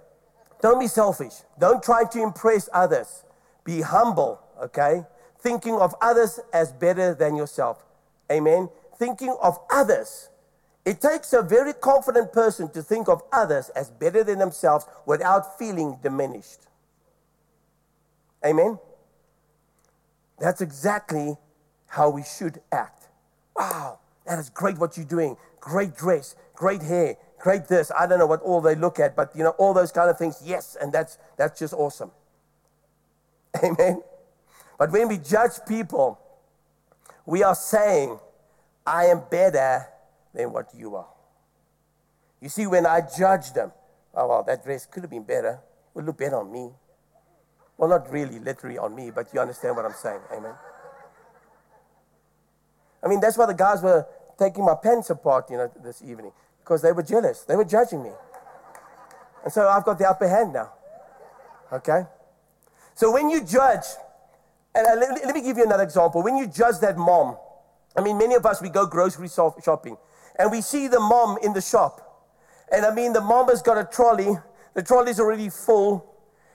Don't 0.60 0.80
be 0.80 0.88
selfish. 0.88 1.34
Don't 1.58 1.82
try 1.82 2.04
to 2.04 2.22
impress 2.22 2.68
others. 2.72 3.24
Be 3.64 3.82
humble, 3.82 4.40
okay? 4.60 5.04
Thinking 5.38 5.74
of 5.74 5.94
others 6.00 6.40
as 6.52 6.72
better 6.72 7.14
than 7.14 7.36
yourself. 7.36 7.84
Amen. 8.30 8.68
Thinking 8.98 9.36
of 9.40 9.58
others. 9.70 10.28
It 10.84 11.00
takes 11.00 11.32
a 11.32 11.42
very 11.42 11.72
confident 11.72 12.32
person 12.32 12.70
to 12.70 12.82
think 12.82 13.08
of 13.08 13.22
others 13.32 13.68
as 13.70 13.90
better 13.90 14.24
than 14.24 14.38
themselves 14.38 14.86
without 15.06 15.58
feeling 15.58 15.98
diminished. 16.02 16.60
Amen. 18.44 18.78
That's 20.38 20.60
exactly 20.60 21.36
how 21.88 22.10
we 22.10 22.22
should 22.22 22.60
act. 22.70 23.08
Wow, 23.56 23.98
that 24.26 24.38
is 24.38 24.50
great 24.50 24.78
what 24.78 24.96
you're 24.96 25.06
doing. 25.06 25.36
Great 25.60 25.96
dress, 25.96 26.36
great 26.54 26.82
hair, 26.82 27.16
great 27.38 27.66
this. 27.66 27.90
I 27.98 28.06
don't 28.06 28.18
know 28.18 28.26
what 28.26 28.40
all 28.42 28.60
they 28.60 28.74
look 28.74 29.00
at, 29.00 29.16
but 29.16 29.34
you 29.34 29.42
know, 29.42 29.50
all 29.58 29.74
those 29.74 29.90
kind 29.90 30.08
of 30.08 30.16
things, 30.16 30.40
yes, 30.44 30.76
and 30.80 30.92
that's 30.92 31.18
that's 31.36 31.58
just 31.58 31.74
awesome. 31.74 32.12
Amen. 33.62 34.02
But 34.78 34.92
when 34.92 35.08
we 35.08 35.18
judge 35.18 35.52
people, 35.66 36.20
we 37.26 37.42
are 37.42 37.54
saying, 37.54 38.18
I 38.88 39.06
am 39.06 39.22
better 39.30 39.86
than 40.34 40.52
what 40.52 40.70
you 40.74 40.96
are. 40.96 41.08
You 42.40 42.48
see, 42.48 42.66
when 42.66 42.86
I 42.86 43.02
judge 43.02 43.52
them, 43.52 43.72
oh 44.14 44.28
well, 44.28 44.42
that 44.44 44.64
dress 44.64 44.86
could 44.86 45.02
have 45.02 45.10
been 45.10 45.24
better. 45.24 45.60
It 45.60 45.94
would 45.94 46.06
look 46.06 46.18
better 46.18 46.36
on 46.36 46.50
me. 46.50 46.70
Well, 47.76 47.90
not 47.90 48.10
really 48.10 48.38
literally 48.38 48.78
on 48.78 48.94
me, 48.94 49.10
but 49.10 49.32
you 49.32 49.40
understand 49.40 49.76
what 49.76 49.84
I'm 49.84 49.92
saying. 49.92 50.20
Amen. 50.32 50.54
I 53.02 53.08
mean, 53.08 53.20
that's 53.20 53.36
why 53.36 53.46
the 53.46 53.54
guys 53.54 53.82
were 53.82 54.06
taking 54.38 54.64
my 54.64 54.74
pants 54.74 55.10
apart, 55.10 55.50
you 55.50 55.56
know, 55.56 55.70
this 55.84 56.02
evening, 56.02 56.32
because 56.60 56.82
they 56.82 56.92
were 56.92 57.02
jealous. 57.02 57.42
They 57.42 57.56
were 57.56 57.64
judging 57.64 58.02
me. 58.02 58.10
And 59.44 59.52
so 59.52 59.68
I've 59.68 59.84
got 59.84 59.98
the 59.98 60.08
upper 60.08 60.28
hand 60.28 60.52
now. 60.52 60.72
Okay? 61.72 62.04
So 62.94 63.12
when 63.12 63.30
you 63.30 63.44
judge, 63.44 63.84
and 64.74 64.86
uh, 64.86 64.94
let, 64.96 65.24
let 65.26 65.34
me 65.34 65.42
give 65.42 65.56
you 65.58 65.64
another 65.64 65.84
example. 65.84 66.22
When 66.22 66.36
you 66.36 66.46
judge 66.46 66.78
that 66.80 66.96
mom, 66.96 67.36
I 67.98 68.00
mean, 68.00 68.16
many 68.16 68.36
of 68.36 68.46
us, 68.46 68.62
we 68.62 68.68
go 68.68 68.86
grocery 68.86 69.28
shopping, 69.28 69.96
and 70.38 70.52
we 70.52 70.60
see 70.60 70.86
the 70.86 71.00
mom 71.00 71.36
in 71.42 71.52
the 71.52 71.60
shop. 71.60 72.30
And 72.70 72.86
I 72.86 72.94
mean, 72.94 73.12
the 73.12 73.20
mom 73.20 73.48
has 73.48 73.60
got 73.60 73.76
a 73.76 73.84
trolley. 73.84 74.38
The 74.74 74.84
trolley's 74.84 75.18
already 75.18 75.48
full 75.48 76.08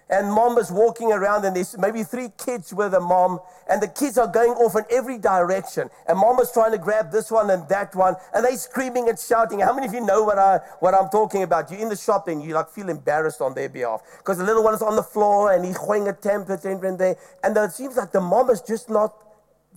and 0.09 0.31
mom 0.31 0.57
is 0.57 0.71
walking 0.71 1.11
around, 1.11 1.45
and 1.45 1.55
there's 1.55 1.77
maybe 1.77 2.03
three 2.03 2.29
kids 2.37 2.73
with 2.73 2.93
a 2.93 2.99
mom, 2.99 3.39
and 3.69 3.81
the 3.81 3.87
kids 3.87 4.17
are 4.17 4.27
going 4.27 4.51
off 4.51 4.75
in 4.75 4.83
every 4.91 5.17
direction. 5.17 5.89
And 6.07 6.19
mom 6.19 6.39
is 6.39 6.51
trying 6.51 6.71
to 6.71 6.77
grab 6.77 7.11
this 7.11 7.31
one 7.31 7.49
and 7.49 7.67
that 7.69 7.95
one, 7.95 8.15
and 8.33 8.45
they're 8.45 8.55
screaming 8.57 9.09
and 9.09 9.17
shouting. 9.17 9.61
How 9.61 9.73
many 9.73 9.87
of 9.87 9.93
you 9.93 10.05
know 10.05 10.23
what, 10.23 10.37
I, 10.37 10.59
what 10.79 10.93
I'm 10.93 11.09
talking 11.09 11.43
about? 11.43 11.71
You're 11.71 11.79
in 11.79 11.89
the 11.89 11.95
shop 11.95 12.27
and 12.27 12.43
you 12.43 12.53
like 12.53 12.69
feel 12.69 12.89
embarrassed 12.89 13.41
on 13.41 13.55
their 13.55 13.69
behalf 13.69 14.01
because 14.19 14.37
the 14.37 14.43
little 14.43 14.63
one 14.63 14.75
is 14.75 14.81
on 14.81 14.95
the 14.95 15.03
floor 15.03 15.51
and 15.51 15.65
he's 15.65 15.77
holding 15.77 16.07
a 16.07 16.13
temper 16.13 16.57
tantrum 16.57 16.97
there. 16.97 17.15
And 17.43 17.57
it 17.57 17.71
seems 17.71 17.95
like 17.95 18.11
the 18.11 18.21
mom 18.21 18.49
is 18.49 18.61
just 18.61 18.89
not 18.89 19.15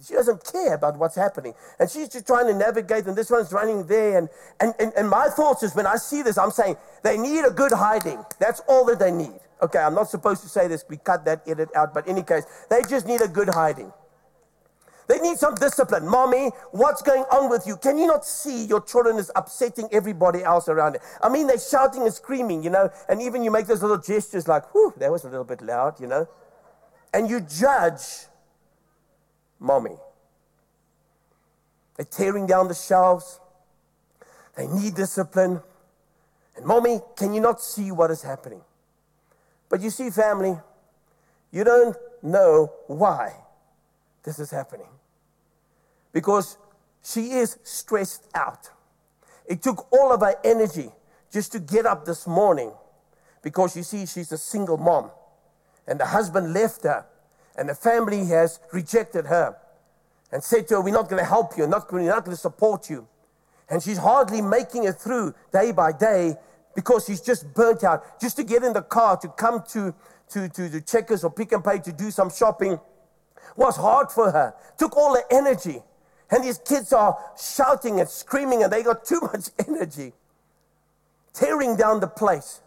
she 0.04 0.14
doesn't 0.14 0.44
care 0.52 0.74
about 0.74 0.98
what's 0.98 1.14
happening. 1.14 1.54
And 1.78 1.90
she's 1.90 2.08
just 2.08 2.26
trying 2.26 2.46
to 2.46 2.54
navigate, 2.54 3.06
and 3.06 3.16
this 3.16 3.30
one's 3.30 3.52
running 3.52 3.86
there. 3.86 4.18
And, 4.18 4.28
and, 4.60 4.74
and, 4.78 4.92
and 4.96 5.08
my 5.08 5.28
thoughts 5.28 5.62
is 5.62 5.74
when 5.74 5.86
I 5.86 5.96
see 5.96 6.22
this, 6.22 6.38
I'm 6.38 6.50
saying 6.50 6.76
they 7.02 7.16
need 7.16 7.44
a 7.44 7.50
good 7.50 7.72
hiding. 7.72 8.24
That's 8.38 8.60
all 8.68 8.84
that 8.86 8.98
they 8.98 9.10
need. 9.10 9.40
Okay, 9.62 9.78
I'm 9.78 9.94
not 9.94 10.10
supposed 10.10 10.42
to 10.42 10.48
say 10.48 10.68
this. 10.68 10.84
We 10.88 10.98
cut 10.98 11.24
that 11.24 11.42
edit 11.46 11.70
out. 11.74 11.94
But 11.94 12.06
in 12.06 12.12
any 12.12 12.22
case, 12.22 12.44
they 12.68 12.82
just 12.82 13.06
need 13.06 13.22
a 13.22 13.28
good 13.28 13.48
hiding. 13.48 13.92
They 15.08 15.18
need 15.20 15.38
some 15.38 15.54
discipline. 15.54 16.06
Mommy, 16.06 16.50
what's 16.72 17.00
going 17.00 17.22
on 17.30 17.48
with 17.48 17.66
you? 17.66 17.76
Can 17.76 17.96
you 17.96 18.06
not 18.06 18.24
see 18.24 18.64
your 18.66 18.80
children 18.80 19.18
is 19.18 19.30
upsetting 19.36 19.88
everybody 19.92 20.42
else 20.42 20.68
around 20.68 20.96
it? 20.96 21.00
I 21.22 21.28
mean, 21.28 21.46
they're 21.46 21.60
shouting 21.60 22.02
and 22.02 22.12
screaming, 22.12 22.64
you 22.64 22.70
know, 22.70 22.90
and 23.08 23.22
even 23.22 23.44
you 23.44 23.50
make 23.50 23.66
those 23.66 23.82
little 23.82 23.98
gestures 23.98 24.48
like, 24.48 24.74
whew, 24.74 24.92
that 24.98 25.10
was 25.10 25.24
a 25.24 25.28
little 25.28 25.44
bit 25.44 25.62
loud, 25.62 26.00
you 26.00 26.08
know. 26.08 26.28
And 27.14 27.30
you 27.30 27.40
judge 27.40 28.26
mommy. 29.58 29.96
They're 31.96 32.06
tearing 32.06 32.46
down 32.46 32.68
the 32.68 32.74
shelves. 32.74 33.40
They 34.56 34.66
need 34.66 34.94
discipline. 34.94 35.60
And 36.56 36.66
mommy, 36.66 37.00
can 37.16 37.34
you 37.34 37.40
not 37.40 37.60
see 37.60 37.90
what 37.90 38.10
is 38.10 38.22
happening? 38.22 38.60
But 39.68 39.80
you 39.80 39.90
see, 39.90 40.10
family, 40.10 40.58
you 41.50 41.64
don't 41.64 41.96
know 42.22 42.72
why 42.86 43.34
this 44.22 44.38
is 44.38 44.50
happening. 44.50 44.88
Because 46.12 46.58
she 47.02 47.32
is 47.32 47.58
stressed 47.62 48.26
out. 48.34 48.70
It 49.46 49.62
took 49.62 49.90
all 49.92 50.12
of 50.12 50.20
her 50.20 50.34
energy 50.44 50.90
just 51.32 51.52
to 51.52 51.60
get 51.60 51.86
up 51.86 52.04
this 52.04 52.26
morning 52.26 52.72
because 53.42 53.76
you 53.76 53.82
see, 53.82 54.06
she's 54.06 54.32
a 54.32 54.38
single 54.38 54.76
mom 54.76 55.10
and 55.86 56.00
the 56.00 56.06
husband 56.06 56.52
left 56.52 56.82
her 56.82 57.04
and 57.56 57.68
the 57.68 57.74
family 57.74 58.24
has 58.26 58.60
rejected 58.72 59.26
her 59.26 59.56
and 60.32 60.42
said 60.42 60.68
to 60.68 60.74
her, 60.74 60.80
We're 60.80 60.92
not 60.94 61.08
going 61.08 61.22
to 61.22 61.28
help 61.28 61.56
you, 61.56 61.66
not, 61.66 61.92
we're 61.92 62.02
not 62.02 62.24
going 62.24 62.36
to 62.36 62.40
support 62.40 62.90
you. 62.90 63.06
And 63.68 63.82
she's 63.82 63.98
hardly 63.98 64.40
making 64.40 64.84
it 64.84 64.96
through 64.96 65.34
day 65.52 65.72
by 65.72 65.92
day 65.92 66.36
because 66.74 67.06
she's 67.06 67.20
just 67.20 67.52
burnt 67.54 67.82
out. 67.82 68.20
Just 68.20 68.36
to 68.36 68.44
get 68.44 68.62
in 68.62 68.72
the 68.72 68.82
car 68.82 69.16
to 69.16 69.28
come 69.28 69.64
to, 69.70 69.94
to, 70.30 70.48
to 70.48 70.68
the 70.68 70.80
Checkers 70.80 71.24
or 71.24 71.30
Pick 71.30 71.52
n 71.52 71.62
Pay 71.62 71.78
to 71.80 71.92
do 71.92 72.10
some 72.10 72.30
shopping 72.30 72.78
was 73.56 73.76
hard 73.76 74.10
for 74.10 74.30
her. 74.30 74.54
Took 74.78 74.96
all 74.96 75.14
the 75.14 75.24
energy. 75.34 75.82
And 76.30 76.44
these 76.44 76.58
kids 76.58 76.92
are 76.92 77.16
shouting 77.40 78.00
and 78.00 78.08
screaming, 78.08 78.62
and 78.62 78.72
they 78.72 78.82
got 78.82 79.04
too 79.04 79.20
much 79.20 79.50
energy, 79.68 80.12
tearing 81.32 81.76
down 81.76 82.00
the 82.00 82.08
place. 82.08 82.60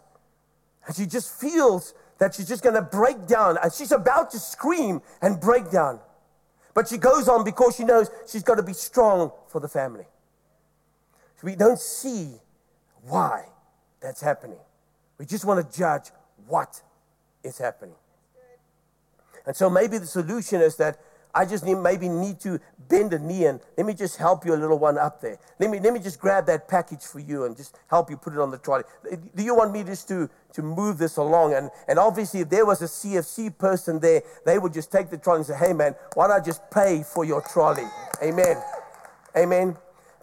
And 0.86 0.96
she 0.96 1.06
just 1.06 1.38
feels 1.38 1.94
that 2.20 2.34
she's 2.34 2.46
just 2.46 2.62
going 2.62 2.76
to 2.76 2.82
break 2.82 3.26
down. 3.26 3.58
And 3.62 3.72
she's 3.72 3.90
about 3.90 4.30
to 4.30 4.38
scream 4.38 5.02
and 5.20 5.40
break 5.40 5.70
down. 5.70 5.98
But 6.72 6.86
she 6.86 6.98
goes 6.98 7.28
on 7.28 7.42
because 7.42 7.74
she 7.74 7.84
knows 7.84 8.08
she's 8.28 8.44
got 8.44 8.54
to 8.56 8.62
be 8.62 8.74
strong 8.74 9.32
for 9.48 9.60
the 9.60 9.68
family. 9.68 10.04
We 11.42 11.56
don't 11.56 11.80
see 11.80 12.34
why 13.02 13.46
that's 14.00 14.20
happening. 14.20 14.58
We 15.18 15.24
just 15.24 15.46
want 15.46 15.68
to 15.68 15.78
judge 15.78 16.10
what 16.46 16.82
is 17.42 17.58
happening. 17.58 17.94
And 19.46 19.56
so 19.56 19.70
maybe 19.70 19.96
the 19.96 20.06
solution 20.06 20.60
is 20.60 20.76
that 20.76 20.98
I 21.34 21.44
just 21.44 21.64
need, 21.64 21.76
maybe 21.76 22.08
need 22.08 22.40
to 22.40 22.60
bend 22.88 23.12
a 23.12 23.18
knee 23.18 23.46
and 23.46 23.60
let 23.76 23.86
me 23.86 23.94
just 23.94 24.16
help 24.16 24.44
you 24.44 24.54
a 24.54 24.56
little 24.56 24.78
one 24.78 24.98
up 24.98 25.20
there. 25.20 25.38
Let 25.58 25.70
me, 25.70 25.78
let 25.78 25.92
me 25.92 26.00
just 26.00 26.18
grab 26.20 26.46
that 26.46 26.66
package 26.68 27.02
for 27.02 27.20
you 27.20 27.44
and 27.44 27.56
just 27.56 27.78
help 27.88 28.10
you 28.10 28.16
put 28.16 28.32
it 28.32 28.40
on 28.40 28.50
the 28.50 28.58
trolley. 28.58 28.84
Do 29.36 29.42
you 29.42 29.54
want 29.54 29.72
me 29.72 29.84
just 29.84 30.08
to, 30.08 30.28
to 30.54 30.62
move 30.62 30.98
this 30.98 31.16
along? 31.16 31.54
And, 31.54 31.70
and 31.86 31.98
obviously, 31.98 32.40
if 32.40 32.50
there 32.50 32.66
was 32.66 32.82
a 32.82 32.86
CFC 32.86 33.56
person 33.56 34.00
there, 34.00 34.22
they 34.44 34.58
would 34.58 34.72
just 34.72 34.90
take 34.90 35.10
the 35.10 35.18
trolley 35.18 35.38
and 35.38 35.46
say, 35.46 35.56
hey, 35.56 35.72
man, 35.72 35.94
why 36.14 36.26
don't 36.26 36.44
just 36.44 36.68
pay 36.70 37.04
for 37.04 37.24
your 37.24 37.42
trolley? 37.42 37.86
Amen. 38.22 38.56
Amen. 39.36 39.76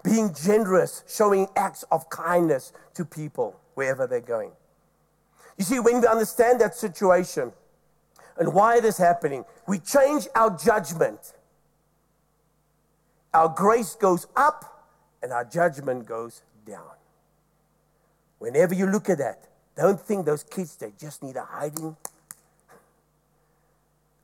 Being 0.03 0.33
generous, 0.33 1.03
showing 1.07 1.47
acts 1.55 1.83
of 1.91 2.09
kindness 2.09 2.73
to 2.95 3.05
people 3.05 3.59
wherever 3.75 4.07
they're 4.07 4.19
going. 4.19 4.51
You 5.57 5.63
see, 5.63 5.79
when 5.79 6.01
we 6.01 6.07
understand 6.07 6.61
that 6.61 6.75
situation, 6.75 7.51
and 8.39 8.53
why 8.53 8.75
is 8.75 8.97
happening. 8.97 9.45
We 9.67 9.79
change 9.79 10.27
our 10.35 10.55
judgment. 10.57 11.33
Our 13.33 13.49
grace 13.49 13.95
goes 13.95 14.27
up 14.35 14.85
and 15.21 15.31
our 15.31 15.45
judgment 15.45 16.05
goes 16.05 16.41
down. 16.65 16.91
Whenever 18.39 18.73
you 18.73 18.85
look 18.85 19.09
at 19.09 19.17
that, 19.17 19.47
don't 19.75 19.99
think 19.99 20.25
those 20.25 20.43
kids, 20.43 20.75
they 20.77 20.93
just 20.99 21.23
need 21.23 21.35
a 21.35 21.43
hiding. 21.43 21.95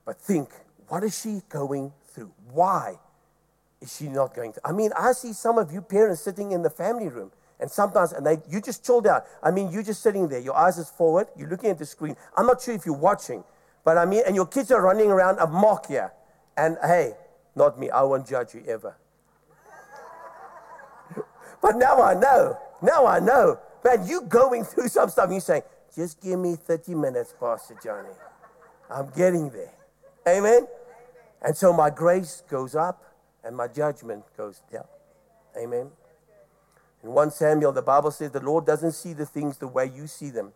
But 0.06 0.20
think, 0.20 0.50
what 0.88 1.04
is 1.04 1.20
she 1.20 1.42
going 1.50 1.92
through? 2.06 2.32
Why 2.52 3.00
is 3.82 3.96
she 3.96 4.08
not 4.08 4.36
going 4.36 4.54
through? 4.54 4.62
I 4.66 4.72
mean, 4.72 4.92
I 4.98 5.14
see 5.14 5.34
some 5.34 5.58
of 5.58 5.72
you 5.72 5.82
parents 5.82 6.22
sitting 6.22 6.52
in 6.52 6.62
the 6.62 6.70
family 6.70 7.08
room 7.08 7.32
and 7.60 7.70
sometimes, 7.72 8.14
and 8.14 8.26
they, 8.26 8.40
you 8.50 8.62
just 8.62 8.86
chilled 8.86 9.08
out. 9.08 9.26
I 9.42 9.52
mean, 9.52 9.72
you're 9.72 9.84
just 9.84 10.02
sitting 10.02 10.28
there, 10.28 10.40
your 10.40 10.56
eyes 10.56 10.78
is 10.78 10.90
forward, 10.90 11.28
you're 11.38 11.50
looking 11.50 11.70
at 11.70 11.78
the 11.78 11.86
screen. 11.86 12.16
I'm 12.36 12.46
not 12.46 12.62
sure 12.62 12.74
if 12.74 12.86
you're 12.86 12.96
watching, 12.96 13.44
but 13.84 13.98
I 13.98 14.06
mean, 14.06 14.24
and 14.26 14.36
your 14.36 14.46
kids 14.46 14.72
are 14.72 14.82
running 14.82 15.12
around 15.12 15.40
a 15.40 15.48
mock 15.48 15.88
here. 15.88 16.14
And 16.56 16.78
hey, 16.84 17.14
not 17.56 17.80
me, 17.80 17.90
I 17.90 18.04
won't 18.04 18.28
judge 18.28 18.54
you 18.54 18.64
ever. 18.68 18.96
but 21.62 21.76
now 21.76 22.02
I 22.02 22.14
know. 22.14 22.58
Now 22.82 23.06
I 23.06 23.20
know. 23.20 23.60
Man, 23.84 24.08
you 24.08 24.22
going 24.22 24.64
through 24.64 24.88
some 24.88 25.10
stuff, 25.10 25.30
you 25.32 25.40
saying, 25.40 25.64
just 25.96 26.22
give 26.22 26.40
me 26.40 26.56
30 26.56 26.96
minutes, 26.96 27.34
Pastor 27.40 27.76
Johnny. 27.84 28.10
I'm 28.90 29.10
getting 29.16 29.50
there. 29.50 29.74
Amen? 30.28 30.68
And 31.42 31.56
so 31.56 31.74
my 31.74 31.90
grace 31.90 32.44
goes 32.50 32.76
up 32.76 33.04
and 33.44 33.56
my 33.56 33.68
judgment 33.68 34.24
goes 34.38 34.62
down. 34.72 34.86
Amen? 35.58 35.92
In 37.04 37.10
1 37.10 37.32
Samuel, 37.32 37.74
the 37.74 37.82
Bible 37.82 38.12
says 38.12 38.32
the 38.32 38.40
Lord 38.40 38.66
doesn't 38.66 38.94
see 38.94 39.14
the 39.14 39.26
things 39.26 39.58
the 39.58 39.68
way 39.68 39.92
you 39.94 40.08
see 40.08 40.30
them. 40.30 40.54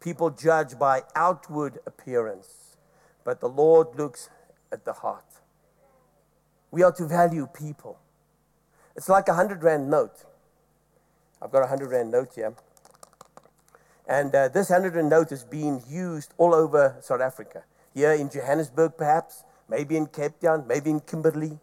People 0.00 0.30
judge 0.30 0.78
by 0.78 1.02
outward 1.16 1.78
appearance, 1.86 2.76
but 3.24 3.40
the 3.40 3.48
Lord 3.48 3.96
looks 3.96 4.30
at 4.70 4.84
the 4.84 4.92
heart. 4.92 5.24
We 6.70 6.82
are 6.82 6.92
to 6.92 7.06
value 7.06 7.46
people. 7.46 7.98
It's 8.96 9.08
like 9.08 9.28
a 9.28 9.34
hundred 9.34 9.62
rand 9.62 9.90
note. 9.90 10.24
I've 11.40 11.50
got 11.50 11.62
a 11.62 11.66
hundred 11.66 11.90
rand 11.90 12.10
note 12.10 12.34
here. 12.34 12.54
And 14.06 14.34
uh, 14.34 14.48
this 14.48 14.68
hundred 14.68 14.94
rand 14.94 15.10
note 15.10 15.32
is 15.32 15.44
being 15.44 15.82
used 15.88 16.32
all 16.36 16.54
over 16.54 16.96
South 17.00 17.20
Africa. 17.20 17.64
Here 17.94 18.12
in 18.12 18.30
Johannesburg, 18.30 18.92
perhaps, 18.96 19.44
maybe 19.68 19.96
in 19.96 20.06
Cape 20.06 20.38
Town, 20.40 20.64
maybe 20.66 20.90
in 20.90 21.00
Kimberley, 21.00 21.58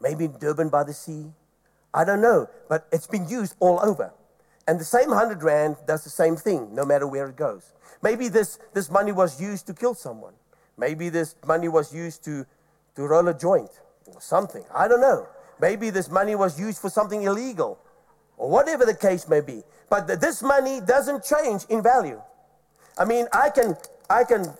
maybe 0.00 0.26
in 0.26 0.38
Durban 0.38 0.70
by 0.70 0.84
the 0.84 0.94
sea. 0.94 1.32
I 1.92 2.04
don't 2.04 2.20
know, 2.20 2.48
but 2.68 2.86
it's 2.90 3.06
been 3.06 3.28
used 3.28 3.54
all 3.60 3.78
over. 3.82 4.12
And 4.66 4.80
the 4.80 4.84
same 4.84 5.08
100 5.08 5.42
Rand 5.42 5.76
does 5.86 6.04
the 6.04 6.10
same 6.10 6.36
thing, 6.36 6.74
no 6.74 6.84
matter 6.84 7.06
where 7.06 7.28
it 7.28 7.36
goes. 7.36 7.72
Maybe 8.02 8.28
this, 8.28 8.58
this 8.72 8.90
money 8.90 9.12
was 9.12 9.40
used 9.40 9.66
to 9.66 9.74
kill 9.74 9.94
someone. 9.94 10.34
Maybe 10.76 11.08
this 11.08 11.36
money 11.46 11.68
was 11.68 11.94
used 11.94 12.24
to, 12.24 12.46
to 12.96 13.02
roll 13.02 13.28
a 13.28 13.34
joint 13.34 13.70
or 14.06 14.20
something. 14.20 14.64
I 14.74 14.88
don't 14.88 15.00
know. 15.00 15.28
Maybe 15.60 15.90
this 15.90 16.10
money 16.10 16.34
was 16.34 16.58
used 16.58 16.80
for 16.80 16.90
something 16.90 17.22
illegal 17.22 17.78
or 18.36 18.50
whatever 18.50 18.84
the 18.84 18.94
case 18.94 19.28
may 19.28 19.40
be. 19.40 19.62
But 19.88 20.20
this 20.20 20.42
money 20.42 20.80
doesn't 20.80 21.24
change 21.24 21.64
in 21.68 21.82
value. 21.82 22.20
I 22.98 23.04
mean, 23.04 23.26
I 23.32 23.50
can, 23.50 23.76
I 24.08 24.24
can 24.24 24.52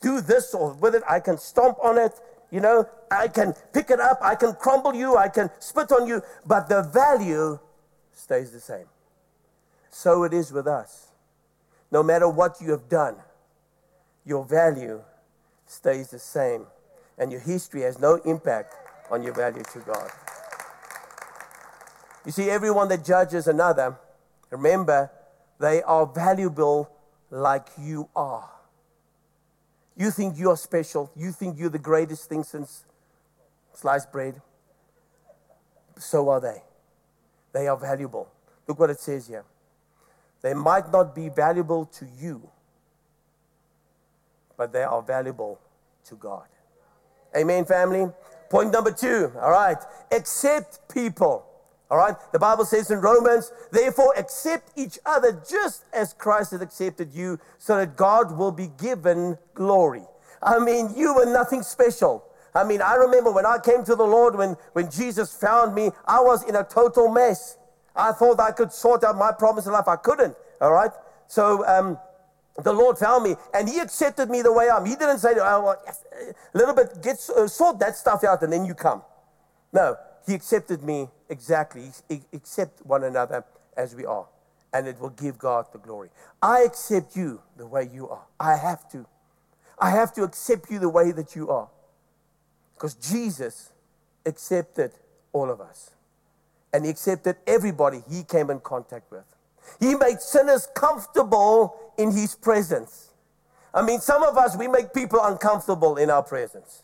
do 0.00 0.20
this 0.20 0.54
or 0.54 0.72
with 0.74 0.94
it, 0.94 1.02
I 1.08 1.20
can 1.20 1.38
stomp 1.38 1.78
on 1.82 1.98
it, 1.98 2.12
you 2.50 2.60
know, 2.60 2.88
I 3.10 3.28
can 3.28 3.54
pick 3.72 3.90
it 3.90 4.00
up, 4.00 4.18
I 4.22 4.34
can 4.34 4.54
crumble 4.54 4.94
you, 4.94 5.16
I 5.16 5.28
can 5.28 5.50
spit 5.58 5.90
on 5.92 6.06
you, 6.06 6.22
but 6.46 6.68
the 6.68 6.82
value 6.82 7.58
stays 8.12 8.52
the 8.52 8.60
same. 8.60 8.86
So 9.96 10.24
it 10.24 10.34
is 10.34 10.50
with 10.50 10.66
us. 10.66 11.12
No 11.92 12.02
matter 12.02 12.28
what 12.28 12.60
you 12.60 12.72
have 12.72 12.88
done, 12.88 13.14
your 14.26 14.44
value 14.44 15.00
stays 15.66 16.10
the 16.10 16.18
same, 16.18 16.66
and 17.16 17.30
your 17.30 17.40
history 17.40 17.82
has 17.82 18.00
no 18.00 18.16
impact 18.24 18.74
on 19.08 19.22
your 19.22 19.32
value 19.32 19.62
to 19.72 19.78
God. 19.78 20.10
You 22.26 22.32
see, 22.32 22.50
everyone 22.50 22.88
that 22.88 23.04
judges 23.04 23.46
another, 23.46 23.96
remember, 24.50 25.12
they 25.60 25.80
are 25.84 26.06
valuable 26.06 26.90
like 27.30 27.68
you 27.78 28.08
are. 28.16 28.50
You 29.96 30.10
think 30.10 30.36
you 30.36 30.50
are 30.50 30.56
special. 30.56 31.12
You 31.14 31.30
think 31.30 31.56
you're 31.56 31.70
the 31.70 31.78
greatest 31.78 32.28
thing 32.28 32.42
since 32.42 32.82
sliced 33.72 34.10
bread. 34.10 34.42
So 35.98 36.30
are 36.30 36.40
they. 36.40 36.62
They 37.52 37.68
are 37.68 37.76
valuable. 37.76 38.28
Look 38.66 38.80
what 38.80 38.90
it 38.90 38.98
says 38.98 39.28
here. 39.28 39.44
They 40.44 40.52
might 40.52 40.92
not 40.92 41.14
be 41.14 41.30
valuable 41.30 41.86
to 41.86 42.06
you, 42.20 42.50
but 44.58 44.74
they 44.74 44.82
are 44.82 45.00
valuable 45.00 45.58
to 46.04 46.16
God. 46.16 46.44
Amen, 47.34 47.64
family. 47.64 48.12
Point 48.50 48.70
number 48.70 48.92
two, 48.92 49.32
all 49.40 49.50
right, 49.50 49.78
accept 50.12 50.80
people. 50.92 51.46
All 51.90 51.96
right, 51.96 52.14
the 52.32 52.38
Bible 52.38 52.66
says 52.66 52.90
in 52.90 52.98
Romans, 53.00 53.52
therefore 53.72 54.12
accept 54.18 54.70
each 54.76 54.98
other 55.06 55.32
just 55.48 55.86
as 55.94 56.12
Christ 56.12 56.50
has 56.50 56.60
accepted 56.60 57.14
you, 57.14 57.38
so 57.56 57.78
that 57.78 57.96
God 57.96 58.36
will 58.36 58.52
be 58.52 58.68
given 58.76 59.38
glory. 59.54 60.02
I 60.42 60.58
mean, 60.58 60.90
you 60.94 61.14
were 61.14 61.24
nothing 61.24 61.62
special. 61.62 62.22
I 62.54 62.64
mean, 62.64 62.82
I 62.82 62.96
remember 62.96 63.32
when 63.32 63.46
I 63.46 63.56
came 63.64 63.82
to 63.84 63.96
the 63.96 64.04
Lord, 64.04 64.36
when, 64.36 64.58
when 64.74 64.90
Jesus 64.90 65.34
found 65.34 65.74
me, 65.74 65.90
I 66.04 66.20
was 66.20 66.46
in 66.46 66.54
a 66.54 66.64
total 66.64 67.08
mess. 67.08 67.56
I 67.96 68.12
thought 68.12 68.40
I 68.40 68.50
could 68.50 68.72
sort 68.72 69.04
out 69.04 69.16
my 69.16 69.32
problems 69.32 69.66
in 69.66 69.72
life. 69.72 69.88
I 69.88 69.96
couldn't. 69.96 70.36
All 70.60 70.72
right. 70.72 70.90
So 71.26 71.66
um, 71.66 71.98
the 72.62 72.72
Lord 72.72 72.98
found 72.98 73.24
me 73.24 73.36
and 73.52 73.68
He 73.68 73.78
accepted 73.78 74.30
me 74.30 74.42
the 74.42 74.52
way 74.52 74.68
I 74.68 74.76
am. 74.76 74.84
He 74.84 74.96
didn't 74.96 75.18
say, 75.18 75.34
oh, 75.36 75.74
yes, 75.86 76.04
a 76.54 76.58
little 76.58 76.74
bit, 76.74 77.02
get, 77.02 77.18
uh, 77.36 77.46
sort 77.46 77.78
that 77.80 77.96
stuff 77.96 78.24
out 78.24 78.42
and 78.42 78.52
then 78.52 78.64
you 78.64 78.74
come. 78.74 79.02
No, 79.72 79.96
He 80.26 80.34
accepted 80.34 80.82
me 80.82 81.08
exactly. 81.28 81.90
He, 82.08 82.22
accept 82.32 82.84
one 82.84 83.04
another 83.04 83.44
as 83.76 83.94
we 83.94 84.04
are. 84.04 84.26
And 84.72 84.88
it 84.88 85.00
will 85.00 85.10
give 85.10 85.38
God 85.38 85.66
the 85.72 85.78
glory. 85.78 86.10
I 86.42 86.62
accept 86.62 87.14
you 87.14 87.40
the 87.56 87.66
way 87.66 87.88
you 87.92 88.08
are. 88.08 88.24
I 88.40 88.56
have 88.56 88.90
to. 88.90 89.06
I 89.78 89.90
have 89.90 90.12
to 90.14 90.22
accept 90.22 90.70
you 90.70 90.78
the 90.78 90.88
way 90.88 91.12
that 91.12 91.36
you 91.36 91.48
are. 91.50 91.68
Because 92.74 92.94
Jesus 92.94 93.72
accepted 94.26 94.92
all 95.32 95.50
of 95.50 95.60
us. 95.60 95.90
And 96.74 96.84
He 96.84 96.90
accepted 96.90 97.36
everybody 97.46 98.02
He 98.10 98.22
came 98.24 98.50
in 98.50 98.60
contact 98.60 99.10
with. 99.10 99.24
He 99.80 99.94
made 99.94 100.20
sinners 100.20 100.68
comfortable 100.74 101.74
in 101.96 102.10
his 102.12 102.34
presence. 102.34 103.10
I 103.72 103.82
mean, 103.82 104.00
some 104.00 104.22
of 104.22 104.36
us, 104.36 104.56
we 104.56 104.68
make 104.68 104.94
people 104.94 105.20
uncomfortable 105.22 105.96
in 105.96 106.10
our 106.10 106.22
presence. 106.22 106.82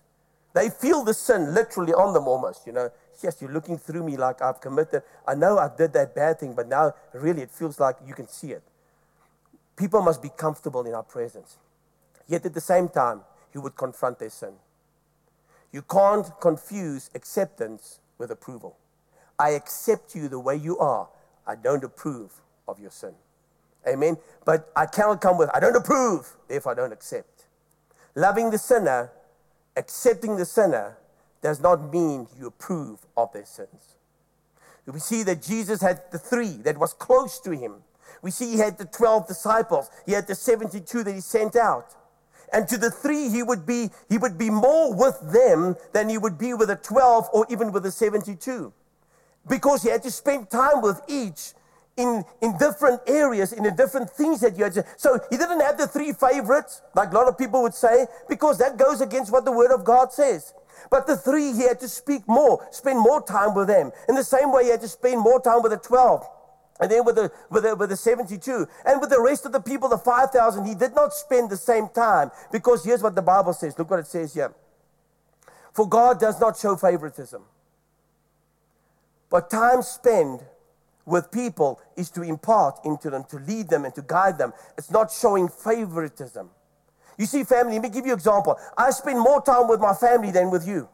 They 0.54 0.68
feel 0.68 1.04
the 1.04 1.14
sin 1.14 1.54
literally 1.54 1.92
on 1.92 2.12
them 2.12 2.26
almost, 2.26 2.66
you 2.66 2.72
know. 2.72 2.90
Yes, 3.22 3.36
you're 3.40 3.52
looking 3.52 3.78
through 3.78 4.02
me 4.02 4.16
like 4.16 4.40
I've 4.42 4.60
committed. 4.60 5.02
I 5.28 5.34
know 5.34 5.58
I 5.58 5.70
did 5.76 5.92
that 5.92 6.14
bad 6.14 6.40
thing, 6.40 6.54
but 6.54 6.68
now 6.68 6.94
really 7.12 7.42
it 7.42 7.50
feels 7.50 7.78
like 7.78 7.96
you 8.06 8.14
can 8.14 8.26
see 8.26 8.52
it. 8.52 8.62
People 9.76 10.02
must 10.02 10.22
be 10.22 10.30
comfortable 10.36 10.86
in 10.86 10.94
our 10.94 11.02
presence. 11.02 11.58
Yet 12.26 12.46
at 12.46 12.54
the 12.54 12.60
same 12.60 12.88
time, 12.88 13.20
you 13.52 13.60
would 13.60 13.76
confront 13.76 14.18
their 14.18 14.30
sin. 14.30 14.54
You 15.70 15.82
can't 15.82 16.26
confuse 16.40 17.10
acceptance 17.14 18.00
with 18.18 18.30
approval. 18.30 18.76
I 19.40 19.50
accept 19.50 20.14
you 20.14 20.28
the 20.28 20.38
way 20.38 20.54
you 20.54 20.78
are. 20.78 21.08
I 21.46 21.56
don't 21.56 21.82
approve 21.82 22.30
of 22.68 22.78
your 22.78 22.90
sin. 22.90 23.14
Amen. 23.88 24.18
But 24.44 24.70
I 24.76 24.84
cannot 24.84 25.22
come 25.22 25.38
with, 25.38 25.48
I 25.54 25.60
don't 25.60 25.74
approve, 25.74 26.36
therefore 26.46 26.72
I 26.72 26.74
don't 26.74 26.92
accept. 26.92 27.46
Loving 28.14 28.50
the 28.50 28.58
sinner, 28.58 29.10
accepting 29.76 30.36
the 30.36 30.44
sinner, 30.44 30.98
does 31.40 31.58
not 31.58 31.90
mean 31.90 32.28
you 32.38 32.48
approve 32.48 32.98
of 33.16 33.32
their 33.32 33.46
sins. 33.46 33.96
We 34.86 35.00
see 35.00 35.22
that 35.22 35.40
Jesus 35.42 35.80
had 35.80 36.02
the 36.10 36.18
three 36.18 36.58
that 36.64 36.76
was 36.76 36.92
close 36.92 37.40
to 37.40 37.52
him. 37.52 37.76
We 38.22 38.30
see 38.30 38.50
he 38.50 38.58
had 38.58 38.76
the 38.76 38.84
12 38.84 39.26
disciples. 39.26 39.88
He 40.04 40.12
had 40.12 40.26
the 40.26 40.34
72 40.34 41.04
that 41.04 41.14
he 41.14 41.20
sent 41.20 41.56
out. 41.56 41.94
And 42.52 42.68
to 42.68 42.76
the 42.76 42.90
three, 42.90 43.30
he 43.30 43.42
would 43.42 43.64
be, 43.64 43.90
he 44.08 44.18
would 44.18 44.36
be 44.36 44.50
more 44.50 44.92
with 44.94 45.32
them 45.32 45.76
than 45.92 46.08
he 46.08 46.18
would 46.18 46.36
be 46.36 46.52
with 46.52 46.68
the 46.68 46.76
12 46.76 47.28
or 47.32 47.46
even 47.48 47.72
with 47.72 47.84
the 47.84 47.92
72. 47.92 48.72
Because 49.50 49.82
he 49.82 49.90
had 49.90 50.02
to 50.04 50.10
spend 50.10 50.48
time 50.48 50.80
with 50.80 51.02
each 51.08 51.52
in, 51.96 52.24
in 52.40 52.56
different 52.56 53.02
areas, 53.06 53.52
in 53.52 53.64
the 53.64 53.70
different 53.70 54.08
things 54.08 54.40
that 54.40 54.56
you 54.56 54.64
had 54.64 54.72
to. 54.74 54.84
So 54.96 55.18
he 55.28 55.36
didn't 55.36 55.60
have 55.60 55.76
the 55.76 55.88
three 55.88 56.12
favorites, 56.12 56.80
like 56.94 57.10
a 57.10 57.14
lot 57.14 57.28
of 57.28 57.36
people 57.36 57.60
would 57.62 57.74
say, 57.74 58.06
because 58.28 58.58
that 58.58 58.78
goes 58.78 59.00
against 59.00 59.32
what 59.32 59.44
the 59.44 59.52
Word 59.52 59.72
of 59.72 59.84
God 59.84 60.12
says. 60.12 60.54
But 60.90 61.06
the 61.06 61.16
three, 61.16 61.52
he 61.52 61.62
had 61.62 61.80
to 61.80 61.88
speak 61.88 62.26
more, 62.26 62.66
spend 62.70 63.00
more 63.00 63.22
time 63.22 63.54
with 63.54 63.66
them. 63.66 63.92
In 64.08 64.14
the 64.14 64.24
same 64.24 64.52
way, 64.52 64.64
he 64.64 64.70
had 64.70 64.80
to 64.80 64.88
spend 64.88 65.20
more 65.20 65.40
time 65.40 65.62
with 65.62 65.72
the 65.72 65.78
12. 65.78 66.26
And 66.80 66.90
then 66.90 67.04
with 67.04 67.16
the, 67.16 67.30
with, 67.50 67.64
the, 67.64 67.76
with 67.76 67.90
the 67.90 67.96
72. 67.96 68.66
And 68.86 69.00
with 69.00 69.10
the 69.10 69.20
rest 69.20 69.44
of 69.44 69.52
the 69.52 69.60
people, 69.60 69.88
the 69.88 69.98
5,000, 69.98 70.64
he 70.64 70.74
did 70.74 70.94
not 70.94 71.12
spend 71.12 71.50
the 71.50 71.56
same 71.56 71.88
time. 71.88 72.30
Because 72.50 72.84
here's 72.84 73.02
what 73.02 73.14
the 73.14 73.22
Bible 73.22 73.52
says. 73.52 73.78
Look 73.78 73.90
what 73.90 73.98
it 73.98 74.06
says 74.06 74.32
here. 74.32 74.54
For 75.74 75.86
God 75.86 76.18
does 76.18 76.40
not 76.40 76.56
show 76.56 76.76
favoritism. 76.76 77.42
But 79.30 79.48
time 79.48 79.82
spent 79.82 80.42
with 81.06 81.30
people 81.30 81.80
is 81.96 82.10
to 82.10 82.22
impart 82.22 82.80
into 82.84 83.10
them, 83.10 83.24
to 83.30 83.36
lead 83.38 83.68
them, 83.68 83.84
and 83.84 83.94
to 83.94 84.02
guide 84.02 84.38
them. 84.38 84.52
It's 84.76 84.90
not 84.90 85.10
showing 85.10 85.48
favoritism. 85.48 86.50
You 87.16 87.26
see, 87.26 87.44
family, 87.44 87.74
let 87.74 87.82
me 87.82 87.88
give 87.90 88.06
you 88.06 88.12
an 88.12 88.18
example. 88.18 88.58
I 88.76 88.90
spend 88.90 89.18
more 89.18 89.40
time 89.42 89.68
with 89.68 89.80
my 89.80 89.94
family 89.94 90.30
than 90.30 90.50
with 90.50 90.66
you. 90.66 90.88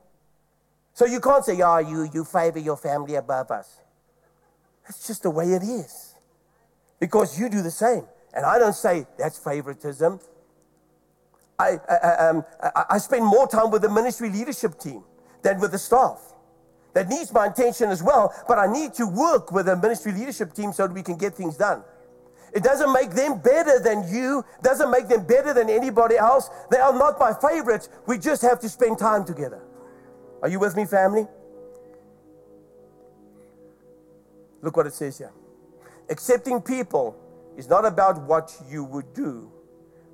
So 0.93 1.05
you 1.07 1.21
can't 1.21 1.45
say, 1.45 1.61
oh, 1.63 1.79
you, 1.79 2.09
you 2.13 2.25
favor 2.25 2.59
your 2.59 2.77
family 2.77 3.15
above 3.15 3.51
us. 3.51 3.81
It's 4.89 5.07
just 5.07 5.23
the 5.23 5.31
way 5.31 5.53
it 5.53 5.63
is. 5.63 6.15
Because 6.99 7.39
you 7.39 7.49
do 7.49 7.63
the 7.63 7.71
same. 7.71 8.05
And 8.35 8.45
I 8.45 8.59
don't 8.59 8.75
say 8.75 9.07
that's 9.19 9.39
favoritism. 9.39 10.21
I, 11.59 11.79
I, 11.89 12.29
um, 12.29 12.45
I 12.91 12.99
spend 12.99 13.25
more 13.25 13.49
time 13.49 13.71
with 13.71 13.83
the 13.83 13.91
ministry 13.91 14.31
leadership 14.31 14.79
team 14.79 15.05
than 15.43 15.59
with 15.59 15.73
the 15.73 15.79
staff 15.79 16.21
that 16.97 17.11
needs 17.11 17.31
my 17.31 17.45
attention 17.45 17.91
as 17.91 18.03
well, 18.03 18.33
but 18.49 18.59
I 18.59 18.67
need 18.67 18.95
to 18.95 19.07
work 19.07 19.53
with 19.53 19.69
a 19.69 19.77
ministry 19.77 20.13
leadership 20.13 20.55
team 20.55 20.73
so 20.73 20.87
that 20.87 20.95
we 20.95 21.03
can 21.03 21.19
get 21.19 21.35
things 21.35 21.55
done. 21.55 21.83
It 22.55 22.63
doesn't 22.63 22.91
make 22.91 23.11
them 23.11 23.39
better 23.39 23.79
than 23.79 24.09
you, 24.09 24.43
doesn't 24.63 24.91
make 24.91 25.07
them 25.07 25.27
better 25.27 25.53
than 25.53 25.69
anybody 25.69 26.17
else. 26.17 26.49
They 26.71 26.79
are 26.79 26.95
not 26.95 27.21
my 27.21 27.35
favorites. 27.35 27.91
We 28.07 28.17
just 28.17 28.41
have 28.41 28.61
to 28.61 28.69
spend 28.71 28.99
time 28.99 29.27
together. 29.27 29.61
Are 30.41 30.49
you 30.49 30.59
with 30.59 30.75
me, 30.75 30.87
family? 30.87 31.27
Look 34.63 34.79
what 34.79 34.87
it 34.87 34.95
says 34.95 35.19
here. 35.19 35.35
Accepting 36.09 36.63
people 36.63 37.15
is 37.59 37.69
not 37.69 37.85
about 37.85 38.23
what 38.23 38.57
you 38.71 38.85
would 38.85 39.13
do, 39.13 39.53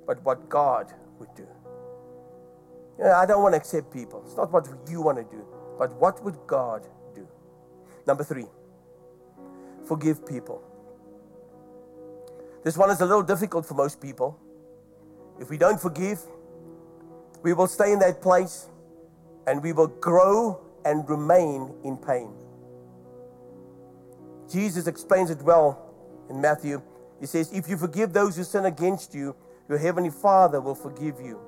but 0.05 0.21
what 0.25 0.49
God 0.49 0.91
would 1.17 1.33
do. 1.33 1.47
You 2.97 3.05
know, 3.05 3.13
I 3.13 3.25
don't 3.25 3.41
want 3.41 3.53
to 3.53 3.57
accept 3.57 3.93
people. 3.93 4.21
It's 4.25 4.35
not 4.35 4.51
what 4.51 4.67
you 4.89 5.01
want 5.01 5.17
to 5.17 5.23
do. 5.23 5.45
But 5.77 5.93
what 5.99 6.23
would 6.23 6.37
God 6.47 6.87
do? 7.15 7.27
Number 8.05 8.23
three, 8.23 8.45
forgive 9.85 10.25
people. 10.25 10.61
This 12.63 12.77
one 12.77 12.89
is 12.91 13.01
a 13.01 13.05
little 13.05 13.23
difficult 13.23 13.65
for 13.65 13.73
most 13.73 14.01
people. 14.01 14.39
If 15.39 15.49
we 15.49 15.57
don't 15.57 15.79
forgive, 15.81 16.19
we 17.41 17.53
will 17.53 17.67
stay 17.67 17.91
in 17.91 17.99
that 17.99 18.21
place 18.21 18.69
and 19.47 19.61
we 19.61 19.73
will 19.73 19.87
grow 19.87 20.61
and 20.85 21.07
remain 21.09 21.73
in 21.83 21.97
pain. 21.97 22.33
Jesus 24.49 24.87
explains 24.87 25.29
it 25.29 25.41
well 25.41 25.93
in 26.29 26.39
Matthew. 26.39 26.81
He 27.19 27.25
says, 27.25 27.51
If 27.51 27.67
you 27.67 27.77
forgive 27.77 28.13
those 28.13 28.37
who 28.37 28.43
sin 28.43 28.65
against 28.65 29.13
you, 29.13 29.35
your 29.67 29.77
heavenly 29.77 30.09
Father 30.09 30.61
will 30.61 30.75
forgive 30.75 31.19
you. 31.19 31.39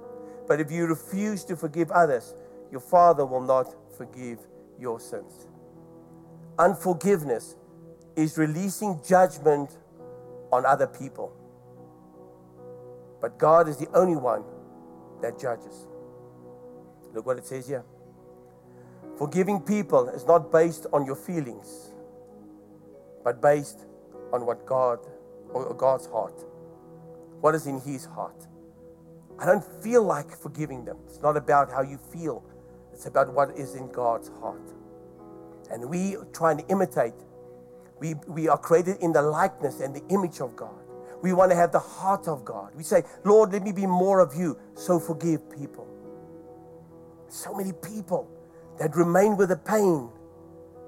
But 0.48 0.60
if 0.60 0.72
you 0.72 0.86
refuse 0.86 1.44
to 1.46 1.56
forgive 1.56 1.92
others, 1.92 2.34
your 2.72 2.82
Father 2.82 3.26
will 3.26 3.42
not 3.42 3.74
forgive 3.98 4.40
your 4.80 5.00
sins. 5.00 5.48
Unforgiveness 6.58 7.56
is 8.16 8.38
releasing 8.38 9.02
judgment 9.08 9.78
on 10.52 10.66
other 10.66 10.88
people. 10.88 11.34
But 13.22 13.38
God 13.38 13.68
is 13.68 13.78
the 13.78 13.90
only 13.94 14.16
one 14.16 14.44
that 15.22 15.40
judges. 15.40 15.88
Look 17.14 17.26
what 17.26 17.38
it 17.38 17.46
says 17.46 17.68
here. 17.68 17.84
Forgiving 19.18 19.62
people 19.62 20.10
is 20.10 20.26
not 20.26 20.52
based 20.52 20.86
on 20.92 21.06
your 21.06 21.16
feelings, 21.16 21.94
but 23.24 23.42
based 23.42 23.86
on 24.34 24.46
what 24.46 24.66
God 24.66 25.00
or 25.50 25.74
God's 25.74 26.08
heart. 26.08 26.44
What 27.42 27.56
is 27.56 27.68
in 27.68 27.80
His 27.80 28.06
heart? 28.06 28.48
I 29.40 29.46
don't 29.46 29.64
feel 29.82 30.04
like 30.04 30.36
forgiving 30.36 30.86
them. 30.86 30.98
It's 31.08 31.22
not 31.22 31.38
about 31.38 31.72
how 31.72 31.82
you 31.82 31.98
feel, 31.98 32.44
it's 32.96 33.08
about 33.08 33.34
what 33.34 33.58
is 33.58 33.76
in 33.76 33.92
God's 33.92 34.30
heart. 34.40 34.72
And 35.70 35.90
we 35.90 36.16
try 36.32 36.56
to 36.56 36.66
imitate. 36.70 37.14
We, 38.00 38.14
we 38.26 38.48
are 38.48 38.58
created 38.58 38.98
in 39.02 39.12
the 39.12 39.22
likeness 39.22 39.82
and 39.82 39.94
the 39.94 40.02
image 40.08 40.40
of 40.40 40.56
God. 40.56 40.74
We 41.22 41.34
want 41.34 41.52
to 41.52 41.58
have 41.58 41.74
the 41.74 41.80
heart 41.80 42.30
of 42.30 42.46
God. 42.46 42.74
We 42.74 42.84
say, 42.84 43.04
Lord, 43.26 43.52
let 43.52 43.64
me 43.64 43.74
be 43.74 43.86
more 43.86 44.22
of 44.22 44.34
you. 44.34 44.58
So 44.76 44.98
forgive 44.98 45.52
people. 45.52 45.86
So 47.28 47.54
many 47.54 47.74
people 47.74 48.30
that 48.80 48.96
remain 48.96 49.36
with 49.36 49.50
the 49.50 49.58
pain 49.58 50.10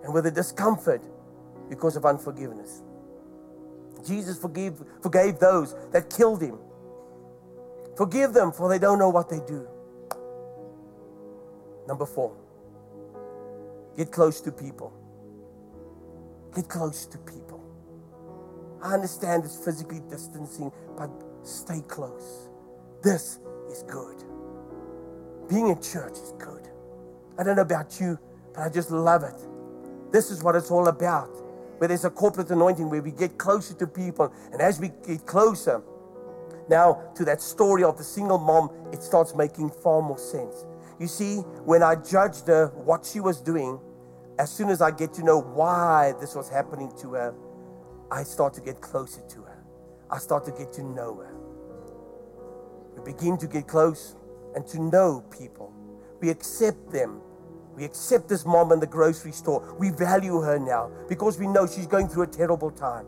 and 0.03 0.13
with 0.13 0.23
the 0.23 0.31
discomfort 0.31 1.01
because 1.69 1.97
of 1.97 2.05
unforgiveness. 2.05 2.83
Jesus 4.05 4.37
forgave, 4.37 4.81
forgave 5.01 5.39
those 5.39 5.75
that 5.91 6.09
killed 6.09 6.41
him. 6.41 6.57
Forgive 7.97 8.31
them, 8.31 8.53
for 8.53 8.69
they 8.69 8.79
don't 8.79 8.99
know 8.99 9.09
what 9.09 9.27
they 9.29 9.39
do. 9.45 9.67
Number 11.87 12.05
four, 12.05 12.35
get 13.95 14.11
close 14.11 14.41
to 14.41 14.51
people. 14.51 14.93
Get 16.53 16.67
close 16.67 17.05
to 17.05 17.17
people. 17.17 17.63
I 18.83 18.93
understand 18.93 19.45
it's 19.45 19.63
physically 19.63 20.01
distancing, 20.09 20.71
but 20.97 21.09
stay 21.43 21.81
close. 21.87 22.49
This 23.01 23.39
is 23.71 23.83
good. 23.83 24.23
Being 25.49 25.69
in 25.69 25.81
church 25.81 26.13
is 26.13 26.33
good. 26.37 26.67
I 27.37 27.43
don't 27.43 27.55
know 27.55 27.61
about 27.61 27.99
you, 27.99 28.19
but 28.53 28.63
I 28.63 28.69
just 28.69 28.91
love 28.91 29.23
it. 29.23 29.47
This 30.11 30.29
is 30.29 30.43
what 30.43 30.55
it's 30.55 30.71
all 30.71 30.87
about. 30.87 31.29
Where 31.77 31.87
there's 31.87 32.05
a 32.05 32.09
corporate 32.09 32.49
anointing 32.49 32.89
where 32.89 33.01
we 33.01 33.11
get 33.11 33.37
closer 33.37 33.73
to 33.75 33.87
people. 33.87 34.33
And 34.51 34.61
as 34.61 34.79
we 34.79 34.91
get 35.05 35.25
closer, 35.25 35.81
now 36.69 37.11
to 37.15 37.23
that 37.25 37.41
story 37.41 37.83
of 37.83 37.97
the 37.97 38.03
single 38.03 38.39
mom, 38.39 38.71
it 38.91 39.03
starts 39.03 39.35
making 39.35 39.69
far 39.69 40.01
more 40.01 40.17
sense. 40.17 40.65
You 40.99 41.07
see, 41.07 41.37
when 41.65 41.83
I 41.83 41.95
judged 41.95 42.47
her, 42.47 42.67
what 42.67 43.05
she 43.05 43.19
was 43.19 43.39
doing, 43.39 43.79
as 44.39 44.51
soon 44.51 44.69
as 44.69 44.81
I 44.81 44.91
get 44.91 45.13
to 45.13 45.23
know 45.23 45.39
why 45.39 46.13
this 46.19 46.35
was 46.35 46.49
happening 46.49 46.91
to 47.01 47.13
her, 47.13 47.35
I 48.11 48.23
start 48.23 48.53
to 48.55 48.61
get 48.61 48.81
closer 48.81 49.21
to 49.21 49.41
her. 49.43 49.63
I 50.09 50.17
start 50.17 50.45
to 50.45 50.51
get 50.51 50.71
to 50.73 50.83
know 50.83 51.15
her. 51.15 51.35
We 52.95 53.11
begin 53.11 53.37
to 53.37 53.47
get 53.47 53.67
close 53.67 54.15
and 54.55 54.65
to 54.67 54.81
know 54.81 55.23
people. 55.29 55.73
We 56.19 56.29
accept 56.29 56.91
them. 56.91 57.21
We 57.75 57.83
accept 57.83 58.27
this 58.27 58.45
mom 58.45 58.71
in 58.71 58.79
the 58.79 58.87
grocery 58.87 59.31
store. 59.31 59.75
We 59.79 59.91
value 59.91 60.41
her 60.41 60.57
now 60.57 60.91
because 61.07 61.37
we 61.37 61.47
know 61.47 61.67
she's 61.67 61.85
going 61.85 62.07
through 62.07 62.23
a 62.23 62.27
terrible 62.27 62.71
time. 62.71 63.05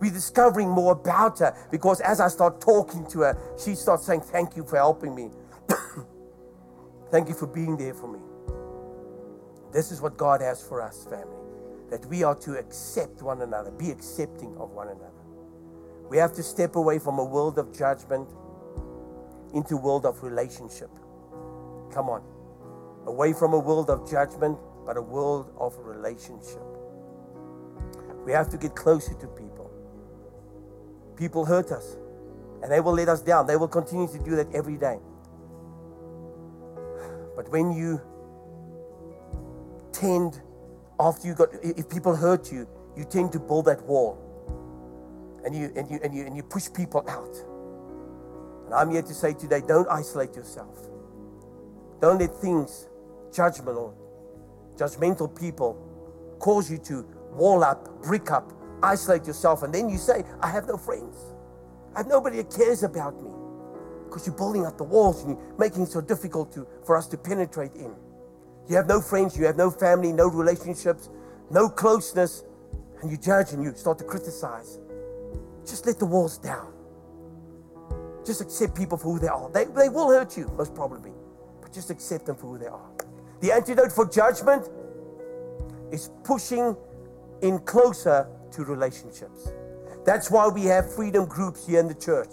We're 0.00 0.10
discovering 0.10 0.68
more 0.68 0.92
about 0.92 1.38
her 1.38 1.56
because 1.70 2.02
as 2.02 2.20
I 2.20 2.28
start 2.28 2.60
talking 2.60 3.06
to 3.06 3.20
her, 3.20 3.38
she 3.58 3.74
starts 3.74 4.04
saying, 4.04 4.20
Thank 4.20 4.54
you 4.54 4.64
for 4.64 4.76
helping 4.76 5.14
me. 5.14 5.30
Thank 7.10 7.28
you 7.28 7.34
for 7.34 7.46
being 7.46 7.76
there 7.76 7.94
for 7.94 8.08
me. 8.08 8.18
This 9.72 9.92
is 9.92 10.00
what 10.00 10.16
God 10.16 10.40
has 10.40 10.62
for 10.62 10.80
us, 10.80 11.04
family, 11.04 11.36
that 11.90 12.04
we 12.06 12.22
are 12.22 12.34
to 12.36 12.58
accept 12.58 13.22
one 13.22 13.42
another, 13.42 13.70
be 13.70 13.90
accepting 13.90 14.56
of 14.56 14.70
one 14.72 14.88
another. 14.88 15.10
We 16.08 16.16
have 16.18 16.32
to 16.34 16.42
step 16.42 16.76
away 16.76 16.98
from 16.98 17.18
a 17.18 17.24
world 17.24 17.58
of 17.58 17.76
judgment 17.76 18.28
into 19.54 19.74
a 19.74 19.80
world 19.80 20.06
of 20.06 20.22
relationship. 20.22 20.90
Come 21.92 22.08
on. 22.08 22.22
Away 23.06 23.32
from 23.32 23.54
a 23.54 23.58
world 23.58 23.90
of 23.90 24.08
judgment, 24.08 24.58
but 24.84 24.96
a 24.96 25.02
world 25.02 25.52
of 25.58 25.76
relationship. 25.78 26.62
We 28.24 28.32
have 28.32 28.48
to 28.50 28.56
get 28.56 28.74
closer 28.74 29.14
to 29.14 29.26
people. 29.28 29.70
People 31.16 31.44
hurt 31.44 31.70
us, 31.70 31.96
and 32.62 32.70
they 32.70 32.80
will 32.80 32.92
let 32.94 33.08
us 33.08 33.20
down. 33.22 33.46
They 33.46 33.56
will 33.56 33.68
continue 33.68 34.08
to 34.08 34.18
do 34.18 34.36
that 34.36 34.52
every 34.54 34.76
day. 34.76 34.98
But 37.36 37.50
when 37.50 37.70
you 37.70 38.00
tend, 39.92 40.40
after 40.98 41.28
you 41.28 41.34
got, 41.34 41.50
if 41.62 41.88
people 41.88 42.16
hurt 42.16 42.50
you, 42.50 42.66
you 42.96 43.04
tend 43.04 43.30
to 43.32 43.38
build 43.38 43.66
that 43.66 43.82
wall. 43.84 44.22
And 45.44 45.54
you, 45.54 45.70
and 45.76 45.88
you, 45.90 46.00
and 46.02 46.14
you, 46.14 46.24
and 46.24 46.34
you 46.34 46.42
push 46.42 46.68
people 46.72 47.04
out. 47.08 47.36
And 48.64 48.74
I'm 48.74 48.90
here 48.90 49.02
to 49.02 49.14
say 49.14 49.34
today 49.34 49.60
don't 49.60 49.88
isolate 49.88 50.34
yourself. 50.34 50.76
Don't 52.00 52.18
let 52.18 52.34
things, 52.34 52.88
judgment 53.32 53.76
or 53.76 53.94
judgmental 54.76 55.38
people, 55.38 55.76
cause 56.40 56.70
you 56.70 56.78
to 56.78 57.06
wall 57.32 57.62
up, 57.62 58.02
brick 58.02 58.30
up, 58.30 58.52
isolate 58.82 59.26
yourself. 59.26 59.62
And 59.62 59.72
then 59.72 59.88
you 59.88 59.98
say, 59.98 60.24
I 60.40 60.50
have 60.50 60.66
no 60.66 60.76
friends. 60.76 61.16
I 61.94 61.98
have 62.00 62.08
nobody 62.08 62.38
that 62.38 62.50
cares 62.50 62.82
about 62.82 63.22
me 63.22 63.30
because 64.06 64.26
you're 64.26 64.36
building 64.36 64.64
up 64.64 64.78
the 64.78 64.84
walls 64.84 65.22
and 65.22 65.36
you're 65.36 65.58
making 65.58 65.82
it 65.82 65.88
so 65.88 66.00
difficult 66.00 66.52
to, 66.52 66.66
for 66.84 66.96
us 66.96 67.06
to 67.08 67.16
penetrate 67.16 67.74
in. 67.74 67.94
You 68.68 68.76
have 68.76 68.86
no 68.86 69.00
friends, 69.00 69.36
you 69.36 69.44
have 69.46 69.56
no 69.56 69.70
family, 69.70 70.12
no 70.12 70.28
relationships, 70.28 71.08
no 71.50 71.68
closeness, 71.68 72.44
and 73.02 73.10
you 73.10 73.16
judge 73.16 73.52
and 73.52 73.62
you 73.62 73.74
start 73.74 73.98
to 73.98 74.04
criticize. 74.04 74.78
Just 75.64 75.86
let 75.86 75.98
the 75.98 76.06
walls 76.06 76.38
down. 76.38 76.72
Just 78.24 78.40
accept 78.40 78.76
people 78.76 78.98
for 78.98 79.12
who 79.12 79.18
they 79.18 79.28
are. 79.28 79.50
They, 79.50 79.64
they 79.64 79.88
will 79.88 80.08
hurt 80.08 80.36
you, 80.36 80.50
most 80.56 80.74
probably, 80.74 81.12
but 81.60 81.72
just 81.72 81.90
accept 81.90 82.26
them 82.26 82.36
for 82.36 82.46
who 82.48 82.58
they 82.58 82.66
are. 82.66 82.90
The 83.40 83.52
antidote 83.52 83.92
for 83.92 84.08
judgment 84.08 84.68
is 85.92 86.10
pushing 86.24 86.76
in 87.42 87.58
closer 87.60 88.26
to 88.52 88.64
relationships. 88.64 89.52
That's 90.04 90.30
why 90.30 90.48
we 90.48 90.64
have 90.64 90.92
freedom 90.94 91.26
groups 91.26 91.66
here 91.66 91.80
in 91.80 91.88
the 91.88 91.94
church 91.94 92.30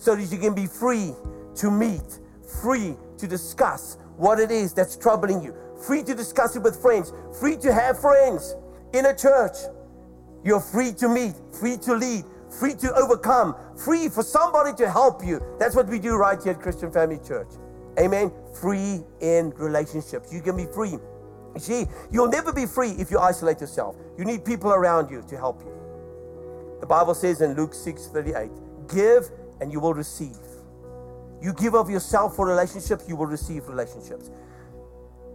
so 0.00 0.16
that 0.16 0.32
you 0.32 0.38
can 0.38 0.54
be 0.54 0.66
free 0.66 1.12
to 1.56 1.70
meet, 1.70 2.20
free 2.62 2.96
to 3.18 3.26
discuss 3.26 3.98
what 4.16 4.40
it 4.40 4.50
is 4.50 4.72
that's 4.72 4.96
troubling 4.96 5.42
you, 5.42 5.54
free 5.86 6.02
to 6.02 6.14
discuss 6.14 6.56
it 6.56 6.62
with 6.62 6.80
friends, 6.80 7.12
free 7.38 7.56
to 7.58 7.72
have 7.72 8.00
friends 8.00 8.54
in 8.94 9.06
a 9.06 9.16
church. 9.16 9.56
You're 10.42 10.60
free 10.60 10.92
to 10.94 11.08
meet, 11.08 11.34
free 11.52 11.76
to 11.78 11.94
lead, 11.94 12.24
free 12.48 12.74
to 12.76 12.94
overcome, 12.94 13.54
free 13.76 14.08
for 14.08 14.22
somebody 14.22 14.74
to 14.76 14.90
help 14.90 15.24
you. 15.24 15.40
That's 15.58 15.76
what 15.76 15.86
we 15.86 15.98
do 15.98 16.16
right 16.16 16.42
here 16.42 16.52
at 16.52 16.60
Christian 16.60 16.90
Family 16.90 17.18
Church. 17.18 17.48
Amen. 17.98 18.32
Free 18.58 19.02
in 19.20 19.50
relationships. 19.56 20.32
You 20.32 20.40
can 20.40 20.56
be 20.56 20.64
free. 20.64 20.96
You 21.54 21.60
see, 21.60 21.86
you'll 22.10 22.28
never 22.28 22.52
be 22.52 22.64
free 22.64 22.90
if 22.92 23.10
you 23.10 23.18
isolate 23.18 23.60
yourself. 23.60 23.96
You 24.16 24.24
need 24.24 24.46
people 24.46 24.70
around 24.70 25.10
you 25.10 25.22
to 25.28 25.36
help 25.36 25.60
you. 25.60 25.72
The 26.80 26.86
Bible 26.86 27.14
says 27.14 27.42
in 27.42 27.54
Luke 27.54 27.74
6 27.74 28.06
38, 28.06 28.50
give 28.88 29.30
and 29.60 29.72
you 29.72 29.80
will 29.80 29.94
receive. 29.94 30.36
You 31.40 31.52
give 31.54 31.74
of 31.74 31.88
yourself 31.88 32.36
for 32.36 32.46
relationships, 32.46 33.04
you 33.08 33.16
will 33.16 33.26
receive 33.26 33.66
relationships. 33.68 34.30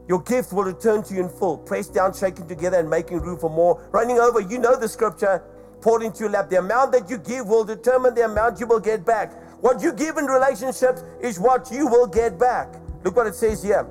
Your 0.07 0.21
gift 0.21 0.53
will 0.53 0.63
return 0.63 1.03
to 1.03 1.13
you 1.15 1.21
in 1.21 1.29
full, 1.29 1.57
pressed 1.57 1.93
down, 1.93 2.13
shaken 2.13 2.47
together, 2.47 2.77
and 2.77 2.89
making 2.89 3.19
room 3.21 3.39
for 3.39 3.49
more. 3.49 3.87
Running 3.91 4.19
over, 4.19 4.39
you 4.39 4.59
know 4.59 4.77
the 4.79 4.87
scripture, 4.87 5.41
poured 5.81 6.03
into 6.03 6.21
your 6.21 6.29
lap. 6.29 6.49
The 6.49 6.59
amount 6.59 6.91
that 6.91 7.09
you 7.09 7.17
give 7.17 7.47
will 7.47 7.63
determine 7.63 8.13
the 8.13 8.25
amount 8.25 8.59
you 8.59 8.67
will 8.67 8.79
get 8.79 9.03
back. 9.03 9.33
What 9.61 9.81
you 9.81 9.91
give 9.93 10.17
in 10.17 10.25
relationships 10.25 11.03
is 11.21 11.39
what 11.39 11.71
you 11.71 11.87
will 11.87 12.05
get 12.05 12.37
back. 12.37 12.75
Look 13.03 13.15
what 13.15 13.25
it 13.25 13.35
says 13.35 13.63
here. 13.63 13.87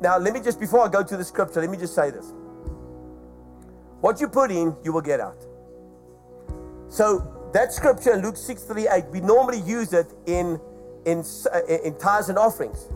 Now, 0.00 0.18
let 0.18 0.32
me 0.32 0.40
just, 0.40 0.60
before 0.60 0.84
I 0.84 0.88
go 0.88 1.02
to 1.02 1.16
the 1.16 1.24
scripture, 1.24 1.60
let 1.60 1.70
me 1.70 1.76
just 1.76 1.94
say 1.94 2.10
this. 2.10 2.32
What 4.00 4.20
you 4.20 4.28
put 4.28 4.50
in, 4.50 4.76
you 4.84 4.92
will 4.92 5.00
get 5.00 5.20
out. 5.20 5.44
So, 6.88 7.35
that 7.56 7.72
scripture 7.72 8.12
in 8.12 8.20
Luke 8.20 8.36
6 8.36 8.64
38, 8.64 9.06
we 9.10 9.20
normally 9.20 9.60
use 9.60 9.94
it 9.94 10.12
in, 10.26 10.60
in, 11.06 11.24
uh, 11.52 11.64
in 11.66 11.96
tithes 11.98 12.28
and 12.28 12.38
offerings. 12.38 12.88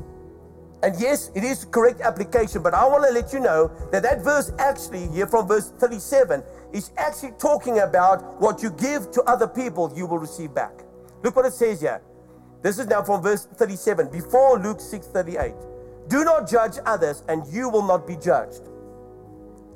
And 0.82 0.98
yes, 1.00 1.30
it 1.34 1.44
is 1.44 1.64
correct 1.64 2.02
application, 2.02 2.62
but 2.62 2.74
I 2.74 2.86
want 2.86 3.04
to 3.04 3.10
let 3.10 3.32
you 3.32 3.40
know 3.40 3.70
that 3.90 4.02
that 4.02 4.22
verse 4.22 4.52
actually, 4.58 5.08
here 5.08 5.26
from 5.26 5.48
verse 5.48 5.70
37, 5.78 6.42
is 6.74 6.90
actually 6.98 7.32
talking 7.38 7.78
about 7.80 8.38
what 8.38 8.62
you 8.62 8.70
give 8.70 9.10
to 9.12 9.22
other 9.22 9.48
people, 9.48 9.90
you 9.96 10.06
will 10.06 10.18
receive 10.18 10.54
back. 10.54 10.72
Look 11.22 11.36
what 11.36 11.46
it 11.46 11.54
says 11.54 11.80
here. 11.80 12.02
This 12.62 12.78
is 12.78 12.86
now 12.86 13.02
from 13.02 13.22
verse 13.22 13.46
37, 13.46 14.10
before 14.10 14.58
Luke 14.58 14.80
6 14.80 15.06
38. 15.06 15.54
Do 16.08 16.22
not 16.22 16.46
judge 16.46 16.76
others, 16.84 17.22
and 17.28 17.46
you 17.50 17.70
will 17.70 17.86
not 17.86 18.06
be 18.06 18.16
judged. 18.16 18.64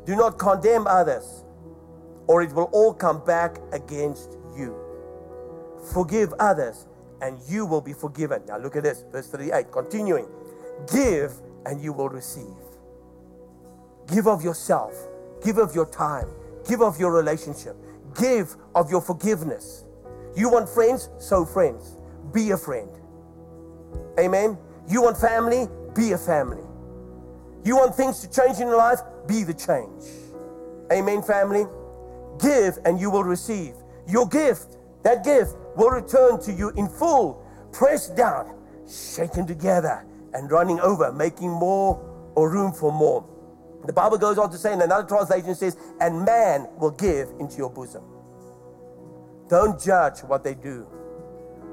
Do 0.05 0.15
not 0.15 0.39
condemn 0.39 0.87
others, 0.87 1.45
or 2.27 2.43
it 2.43 2.53
will 2.53 2.69
all 2.73 2.93
come 2.93 3.25
back 3.25 3.57
against 3.73 4.33
you. 4.33 4.44
Forgive 5.93 6.33
others, 6.39 6.87
and 7.21 7.39
you 7.49 7.67
will 7.67 7.81
be 7.81 7.93
forgiven. 7.93 8.43
Now 8.47 8.59
look 8.59 8.77
at 8.77 8.83
this, 8.83 9.05
verse 9.11 9.29
38, 9.29 9.71
continuing. 9.71 10.27
Give, 10.93 11.33
and 11.67 11.81
you 11.81 11.93
will 11.93 12.09
receive. 12.09 12.45
Give 14.07 14.27
of 14.27 14.43
yourself, 14.43 14.95
give 15.43 15.59
of 15.59 15.75
your 15.75 15.87
time, 15.87 16.29
give 16.69 16.83
of 16.83 16.99
your 16.99 17.13
relationship, 17.13 17.77
give 18.19 18.57
of 18.75 18.91
your 18.91 19.01
forgiveness. 19.01 19.85
You 20.37 20.51
want 20.51 20.69
friends? 20.69 21.11
So 21.19 21.45
friends. 21.45 21.97
Be 22.33 22.51
a 22.51 22.57
friend. 22.57 22.91
Amen. 24.19 24.59
You 24.89 25.03
want 25.03 25.17
family? 25.17 25.69
Be 25.95 26.13
a 26.13 26.19
family. 26.19 26.63
You 27.65 27.77
want 27.77 27.95
things 27.95 28.21
to 28.21 28.31
change 28.31 28.59
in 28.61 28.67
your 28.69 28.77
life? 28.77 28.99
Be 29.27 29.45
the 29.45 29.55
change. 29.55 30.05
Amen, 30.93 31.23
family. 31.23 31.65
Give 32.41 32.79
and 32.85 33.01
you 33.01 33.11
will 33.11 33.25
receive. 33.25 33.75
Your 34.07 34.27
gift, 34.29 34.77
that 35.03 35.25
gift, 35.25 35.55
will 35.77 35.91
return 35.91 36.41
to 36.43 36.53
you 36.53 36.71
in 36.71 36.89
full, 36.89 37.45
pressed 37.73 38.17
down, 38.17 38.55
shaken 38.89 39.47
together, 39.47 40.05
and 40.33 40.51
running 40.51 40.81
over, 40.81 41.13
making 41.13 41.51
more 41.51 42.01
or 42.35 42.51
room 42.51 42.73
for 42.73 42.93
more. 42.93 43.25
The 43.87 43.93
Bible 43.93 44.19
goes 44.19 44.39
on 44.39 44.51
to 44.51 44.59
say, 44.59 44.73
in 44.73 44.81
another 44.81 45.07
translation 45.07 45.55
says, 45.55 45.77
and 46.01 46.25
man 46.25 46.69
will 46.79 46.91
give 46.91 47.29
into 47.39 47.59
your 47.59 47.71
bosom. 47.71 48.03
Don't 49.49 49.81
judge 49.81 50.21
what 50.21 50.43
they 50.43 50.55
do. 50.55 50.87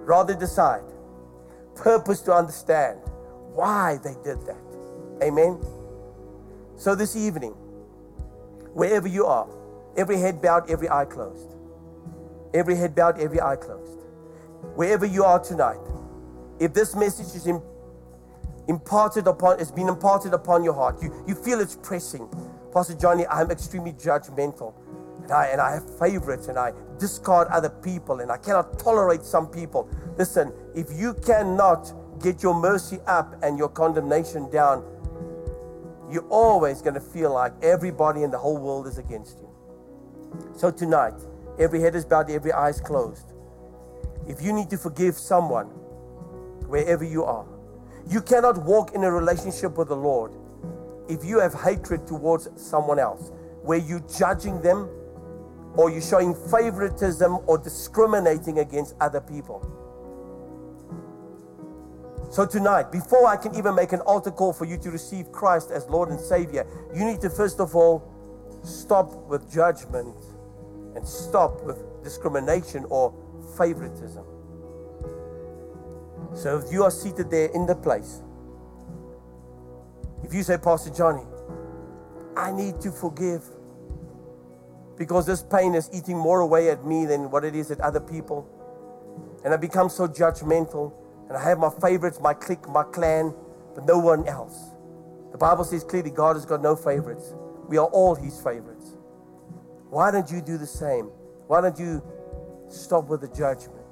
Rather 0.06 0.36
decide. 0.36 0.84
Purpose 1.76 2.22
to 2.22 2.34
understand 2.34 3.00
why 3.54 3.98
they 4.04 4.16
did 4.24 4.46
that. 4.46 4.58
Amen. 5.24 5.58
So 6.76 6.96
this 6.96 7.16
evening, 7.16 7.52
wherever 8.74 9.08
you 9.08 9.26
are, 9.26 9.48
every 9.96 10.18
head 10.18 10.42
bowed, 10.42 10.70
every 10.70 10.90
eye 10.90 11.06
closed. 11.06 11.56
Every 12.54 12.76
head 12.76 12.94
bowed, 12.94 13.20
every 13.20 13.40
eye 13.40 13.56
closed. 13.56 13.81
Wherever 14.76 15.06
you 15.06 15.24
are 15.24 15.40
tonight, 15.40 15.80
if 16.60 16.74
this 16.74 16.96
message 16.96 17.36
is 17.36 17.48
imparted 18.68 19.28
upon, 19.28 19.60
it's 19.60 19.72
been 19.72 19.90
imparted 19.90 20.34
upon 20.34 20.64
your 20.64 20.74
heart. 20.74 21.02
You, 21.02 21.14
you 21.28 21.36
feel 21.36 21.60
it's 21.60 21.76
pressing. 21.76 22.28
Pastor 22.74 22.94
Johnny, 22.96 23.28
I'm 23.28 23.52
extremely 23.52 23.94
judgmental. 23.94 24.74
and 25.24 25.32
I, 25.32 25.48
and 25.48 25.62
I 25.62 25.74
have 25.74 26.00
favorites 26.00 26.48
and 26.48 26.58
I 26.58 26.74
discard 27.00 27.48
other 27.50 27.70
people 27.70 28.20
and 28.20 28.32
I 28.32 28.38
cannot 28.38 28.80
tolerate 28.80 29.24
some 29.24 29.48
people. 29.48 29.90
Listen, 30.18 30.54
if 30.76 30.92
you 30.94 31.14
cannot 31.16 31.94
get 32.22 32.44
your 32.44 32.54
mercy 32.54 33.00
up 33.08 33.36
and 33.44 33.58
your 33.58 33.70
condemnation 33.70 34.50
down, 34.52 34.84
you're 36.12 36.28
always 36.30 36.82
going 36.82 36.94
to 36.94 37.02
feel 37.02 37.34
like 37.34 37.54
everybody 37.64 38.24
in 38.24 38.32
the 38.32 38.38
whole 38.38 38.58
world 38.58 38.88
is 38.88 38.98
against 38.98 39.40
you. 39.40 39.50
So 40.56 40.72
tonight, 40.72 41.16
every 41.58 41.82
head 41.82 41.96
is 41.96 42.06
bowed, 42.06 42.30
every 42.30 42.52
eye 42.52 42.70
is 42.70 42.82
closed. 42.82 43.31
If 44.28 44.42
you 44.42 44.54
need 44.54 44.70
to 44.70 44.78
forgive 44.78 45.18
someone, 45.18 45.68
wherever 46.68 47.04
you 47.04 47.24
are, 47.24 47.46
you 48.08 48.22
cannot 48.22 48.64
walk 48.64 48.94
in 48.94 49.04
a 49.04 49.12
relationship 49.12 49.78
with 49.78 49.90
the 49.90 49.96
Lord 49.96 50.32
if 51.10 51.26
you 51.26 51.40
have 51.40 51.54
hatred 51.54 52.08
towards 52.08 52.48
someone 52.56 53.00
else, 53.00 53.32
where 53.64 53.78
you're 53.78 54.04
judging 54.18 54.62
them 54.62 54.90
or 55.76 55.90
you're 55.90 56.02
showing 56.02 56.34
favoritism 56.34 57.40
or 57.48 57.58
discriminating 57.58 58.60
against 58.60 58.96
other 59.00 59.22
people. 59.22 59.60
So, 62.32 62.46
tonight, 62.46 62.94
before 62.94 63.28
I 63.28 63.36
can 63.36 63.56
even 63.56 63.76
make 63.76 63.92
an 63.92 64.00
altar 64.02 64.32
call 64.32 64.54
for 64.54 64.64
you 64.64 64.78
to 64.78 64.90
receive 64.90 65.32
Christ 65.34 65.70
as 65.70 65.86
Lord 65.90 66.10
and 66.10 66.20
Savior, 66.20 66.66
you 66.96 67.04
need 67.04 67.20
to 67.22 67.30
first 67.30 67.60
of 67.60 67.76
all 67.76 68.08
stop 68.64 69.14
with 69.28 69.52
judgment 69.52 70.16
and 70.96 71.06
stop 71.06 71.62
with 71.64 71.78
discrimination 72.04 72.86
or 72.90 73.14
favoritism. 73.58 74.26
So, 76.34 76.58
if 76.58 76.72
you 76.72 76.84
are 76.84 76.92
seated 76.92 77.30
there 77.30 77.50
in 77.54 77.66
the 77.66 77.76
place, 77.76 78.22
if 80.24 80.34
you 80.34 80.44
say, 80.44 80.58
Pastor 80.58 80.92
Johnny, 80.92 81.24
I 82.38 82.52
need 82.52 82.80
to 82.82 82.92
forgive 82.92 83.44
because 84.98 85.26
this 85.26 85.42
pain 85.44 85.74
is 85.74 85.90
eating 85.92 86.18
more 86.18 86.42
away 86.42 86.70
at 86.70 86.86
me 86.86 87.06
than 87.06 87.32
what 87.32 87.44
it 87.44 87.56
is 87.56 87.72
at 87.72 87.82
other 87.82 88.00
people. 88.00 88.48
And 89.44 89.54
I 89.54 89.58
become 89.58 89.90
so 89.90 90.08
judgmental 90.08 90.94
and 91.28 91.38
I 91.38 91.44
have 91.44 91.58
my 91.58 91.70
favorites, 91.82 92.20
my 92.22 92.34
clique, 92.34 92.68
my 92.70 92.84
clan, 92.84 93.34
but 93.74 93.86
no 93.86 93.98
one 93.98 94.28
else. 94.28 94.72
The 95.32 95.38
Bible 95.38 95.64
says 95.64 95.84
clearly 95.84 96.12
God 96.12 96.36
has 96.36 96.46
got 96.46 96.62
no 96.62 96.76
favorites. 96.76 97.34
We 97.68 97.78
are 97.78 97.88
all 97.88 98.16
His 98.16 98.40
favorites. 98.40 98.98
Why 99.90 100.12
don't 100.12 100.30
you 100.30 100.42
do 100.42 100.58
the 100.58 100.68
same? 100.68 101.06
Why 101.48 101.62
don't 101.62 101.80
you 101.80 102.04
stop 102.78 103.08
with 103.08 103.22
the 103.22 103.28
judgment? 103.28 103.86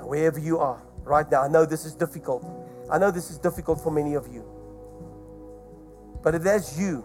Wherever 0.00 0.38
you 0.38 0.58
are 0.58 0.82
right 1.04 1.30
now, 1.30 1.42
I 1.42 1.48
know 1.48 1.64
this 1.64 1.84
is 1.84 1.94
difficult. 1.94 2.44
I 2.90 2.98
know 2.98 3.10
this 3.10 3.30
is 3.30 3.38
difficult 3.38 3.80
for 3.80 3.90
many 3.90 4.14
of 4.14 4.26
you. 4.32 4.44
But 6.22 6.34
if 6.34 6.42
that's 6.42 6.78
you, 6.78 7.04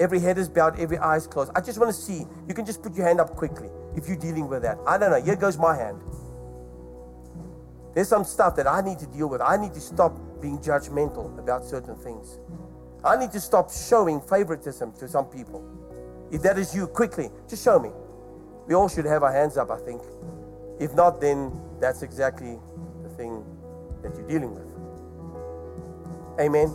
every 0.00 0.18
head 0.20 0.38
is 0.38 0.48
bowed, 0.48 0.78
every 0.78 0.98
eye 0.98 1.16
is 1.16 1.26
closed. 1.26 1.52
I 1.54 1.60
just 1.60 1.78
want 1.78 1.94
to 1.94 2.00
see. 2.00 2.26
You 2.48 2.54
can 2.54 2.64
just 2.64 2.82
put 2.82 2.94
your 2.94 3.06
hand 3.06 3.20
up 3.20 3.36
quickly 3.36 3.68
if 3.94 4.08
you're 4.08 4.16
dealing 4.16 4.48
with 4.48 4.62
that. 4.62 4.78
I 4.86 4.98
don't 4.98 5.10
know. 5.10 5.22
Here 5.22 5.36
goes 5.36 5.58
my 5.58 5.76
hand. 5.76 6.00
There's 7.94 8.08
some 8.08 8.24
stuff 8.24 8.56
that 8.56 8.66
I 8.66 8.80
need 8.80 8.98
to 9.00 9.06
deal 9.06 9.28
with. 9.28 9.42
I 9.42 9.56
need 9.58 9.74
to 9.74 9.80
stop 9.80 10.18
being 10.40 10.58
judgmental 10.58 11.38
about 11.38 11.64
certain 11.64 11.94
things. 11.96 12.38
I 13.04 13.16
need 13.16 13.32
to 13.32 13.40
stop 13.40 13.70
showing 13.70 14.20
favoritism 14.20 14.92
to 14.92 15.08
some 15.08 15.26
people. 15.26 15.62
If 16.30 16.42
that 16.42 16.56
is 16.56 16.74
you, 16.74 16.86
quickly, 16.86 17.30
just 17.48 17.64
show 17.64 17.78
me. 17.78 17.90
We 18.66 18.74
all 18.74 18.88
should 18.88 19.04
have 19.04 19.22
our 19.22 19.32
hands 19.32 19.56
up, 19.56 19.70
I 19.70 19.78
think. 19.78 20.02
If 20.80 20.94
not, 20.94 21.20
then 21.20 21.52
that's 21.80 22.02
exactly 22.02 22.58
the 23.02 23.08
thing 23.10 23.44
that 24.02 24.14
you're 24.16 24.28
dealing 24.28 24.54
with. 24.54 24.72
Amen. 26.40 26.72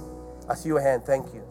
I 0.50 0.56
see 0.56 0.70
your 0.70 0.82
hand. 0.82 1.04
Thank 1.04 1.34
you. 1.34 1.44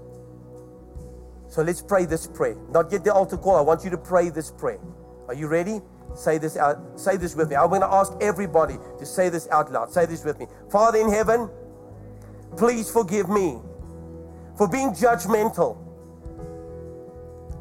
So 1.48 1.62
let's 1.62 1.80
pray 1.82 2.06
this 2.06 2.26
prayer. 2.26 2.56
Not 2.70 2.90
yet 2.92 3.04
the 3.04 3.12
altar 3.12 3.36
call. 3.36 3.56
I 3.56 3.60
want 3.60 3.84
you 3.84 3.90
to 3.90 3.98
pray 3.98 4.30
this 4.30 4.50
prayer. 4.50 4.80
Are 5.28 5.34
you 5.34 5.48
ready? 5.48 5.80
Say 6.14 6.38
this 6.38 6.56
out. 6.56 6.78
Say 6.98 7.16
this 7.16 7.34
with 7.34 7.50
me. 7.50 7.56
I'm 7.56 7.68
going 7.68 7.82
to 7.82 7.92
ask 7.92 8.12
everybody 8.20 8.78
to 8.98 9.06
say 9.06 9.28
this 9.28 9.48
out 9.50 9.70
loud. 9.70 9.92
Say 9.92 10.06
this 10.06 10.24
with 10.24 10.38
me. 10.38 10.46
Father 10.70 10.98
in 10.98 11.10
heaven, 11.10 11.50
please 12.56 12.90
forgive 12.90 13.28
me 13.28 13.58
for 14.56 14.68
being 14.68 14.90
judgmental. 14.90 15.76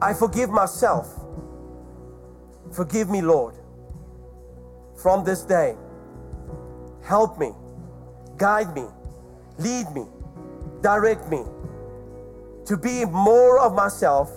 I 0.01 0.13
forgive 0.13 0.49
myself. 0.49 1.24
Forgive 2.71 3.09
me, 3.09 3.21
Lord. 3.21 3.55
From 4.95 5.23
this 5.23 5.43
day, 5.43 5.75
help 7.03 7.37
me, 7.37 7.51
guide 8.37 8.73
me, 8.75 8.85
lead 9.59 9.89
me, 9.91 10.05
direct 10.81 11.29
me 11.29 11.43
to 12.65 12.77
be 12.77 13.05
more 13.05 13.59
of 13.59 13.75
myself, 13.75 14.31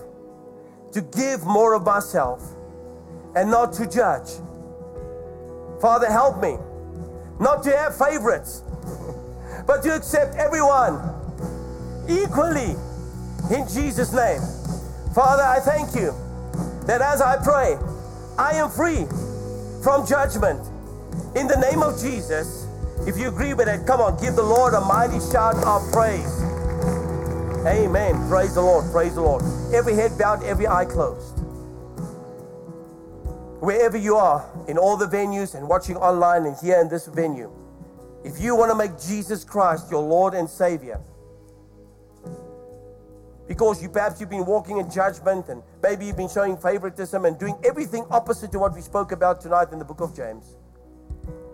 to 0.93 1.01
give 1.01 1.45
more 1.45 1.75
of 1.75 1.85
myself 1.85 2.43
and 3.35 3.51
not 3.51 3.73
to 3.75 3.89
judge. 3.89 4.29
Father, 5.81 6.07
help 6.11 6.43
me 6.43 6.57
not 7.41 7.63
to 7.63 7.77
have 7.77 7.97
favorites, 7.97 8.63
but 9.67 9.83
to 9.83 9.95
accept 9.95 10.35
everyone 10.35 10.99
equally 12.09 12.75
in 13.55 13.67
Jesus' 13.69 14.13
name. 14.13 14.41
Father, 15.15 15.43
I 15.43 15.61
thank 15.61 15.95
you 15.95 16.13
that 16.87 17.01
as 17.01 17.21
I 17.21 17.37
pray, 17.43 17.79
I 18.39 18.53
am 18.53 18.71
free 18.71 19.07
from 19.83 20.07
judgment. 20.07 20.61
In 21.37 21.47
the 21.47 21.57
name 21.57 21.83
of 21.83 22.01
Jesus, 22.01 22.67
if 23.07 23.19
you 23.19 23.29
agree 23.29 23.55
with 23.55 23.69
it, 23.69 23.87
come 23.87 24.01
on, 24.01 24.21
give 24.21 24.37
the 24.37 24.43
Lord 24.43 24.75
a 24.75 24.81
mighty 24.81 25.21
shout 25.33 25.57
of 25.65 25.83
praise. 25.93 26.43
Amen. 27.67 28.29
Praise 28.29 28.55
the 28.55 28.63
Lord. 28.63 28.91
Praise 28.93 29.17
the 29.17 29.23
Lord. 29.23 29.43
Every 29.75 29.95
head 29.95 30.17
bowed, 30.17 30.43
every 30.45 30.67
eye 30.67 30.85
closed 30.85 31.39
wherever 33.61 33.97
you 33.97 34.17
are, 34.17 34.49
in 34.69 34.79
all 34.79 34.97
the 34.97 35.07
venues 35.07 35.55
and 35.55 35.69
watching 35.69 35.97
online 35.97 36.47
and 36.47 36.57
here 36.59 36.81
in 36.81 36.89
this 36.89 37.07
venue, 37.07 37.51
if 38.25 38.41
you 38.41 38.55
want 38.55 38.71
to 38.71 38.77
make 38.77 38.99
Jesus 39.01 39.45
Christ 39.45 39.91
your 39.91 40.03
Lord 40.03 40.35
and 40.35 40.49
Savior, 40.49 41.01
because 43.49 43.83
you 43.83 43.89
perhaps 43.89 44.21
you've 44.21 44.31
been 44.31 44.47
walking 44.47 44.77
in 44.77 44.91
judgment 44.91 45.49
and 45.49 45.63
maybe 45.83 46.07
you've 46.07 46.17
been 46.17 46.29
showing 46.29 46.57
favoritism 46.57 47.25
and 47.25 47.39
doing 47.39 47.59
everything 47.65 48.05
opposite 48.11 48.53
to 48.53 48.59
what 48.59 48.75
we 48.75 48.83
spoke 48.83 49.11
about 49.11 49.41
tonight 49.41 49.73
in 49.73 49.79
the 49.79 49.85
book 49.85 50.01
of 50.01 50.15
James. 50.15 50.57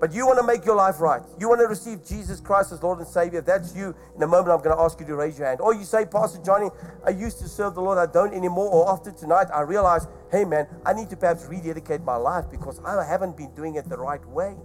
But 0.00 0.12
you 0.12 0.26
want 0.26 0.38
to 0.38 0.46
make 0.46 0.66
your 0.66 0.74
life 0.74 1.00
right. 1.00 1.22
You 1.38 1.48
want 1.48 1.60
to 1.60 1.66
receive 1.66 2.04
Jesus 2.04 2.40
Christ 2.40 2.72
as 2.72 2.82
Lord 2.82 2.98
and 2.98 3.06
Savior. 3.06 3.40
That's 3.40 3.74
you. 3.74 3.94
In 4.16 4.22
a 4.22 4.26
moment, 4.26 4.50
I'm 4.50 4.62
going 4.62 4.76
to 4.76 4.82
ask 4.82 5.00
you 5.00 5.06
to 5.06 5.14
raise 5.14 5.38
your 5.38 5.46
hand. 5.46 5.60
Or 5.60 5.72
you 5.72 5.84
say, 5.84 6.04
Pastor 6.04 6.42
Johnny, 6.44 6.68
I 7.06 7.10
used 7.10 7.38
to 7.38 7.48
serve 7.48 7.74
the 7.74 7.80
Lord. 7.80 7.96
I 7.96 8.04
don't 8.12 8.34
anymore. 8.34 8.68
Or 8.68 8.90
after 8.90 9.12
tonight, 9.12 9.46
I 9.54 9.62
realize, 9.62 10.06
hey, 10.30 10.44
man, 10.44 10.66
I 10.84 10.92
need 10.92 11.08
to 11.10 11.16
perhaps 11.16 11.46
rededicate 11.46 12.02
my 12.02 12.16
life 12.16 12.44
because 12.50 12.80
I 12.84 13.02
haven't 13.02 13.36
been 13.36 13.54
doing 13.54 13.76
it 13.76 13.88
the 13.88 13.96
right 13.96 14.22
way. 14.28 14.56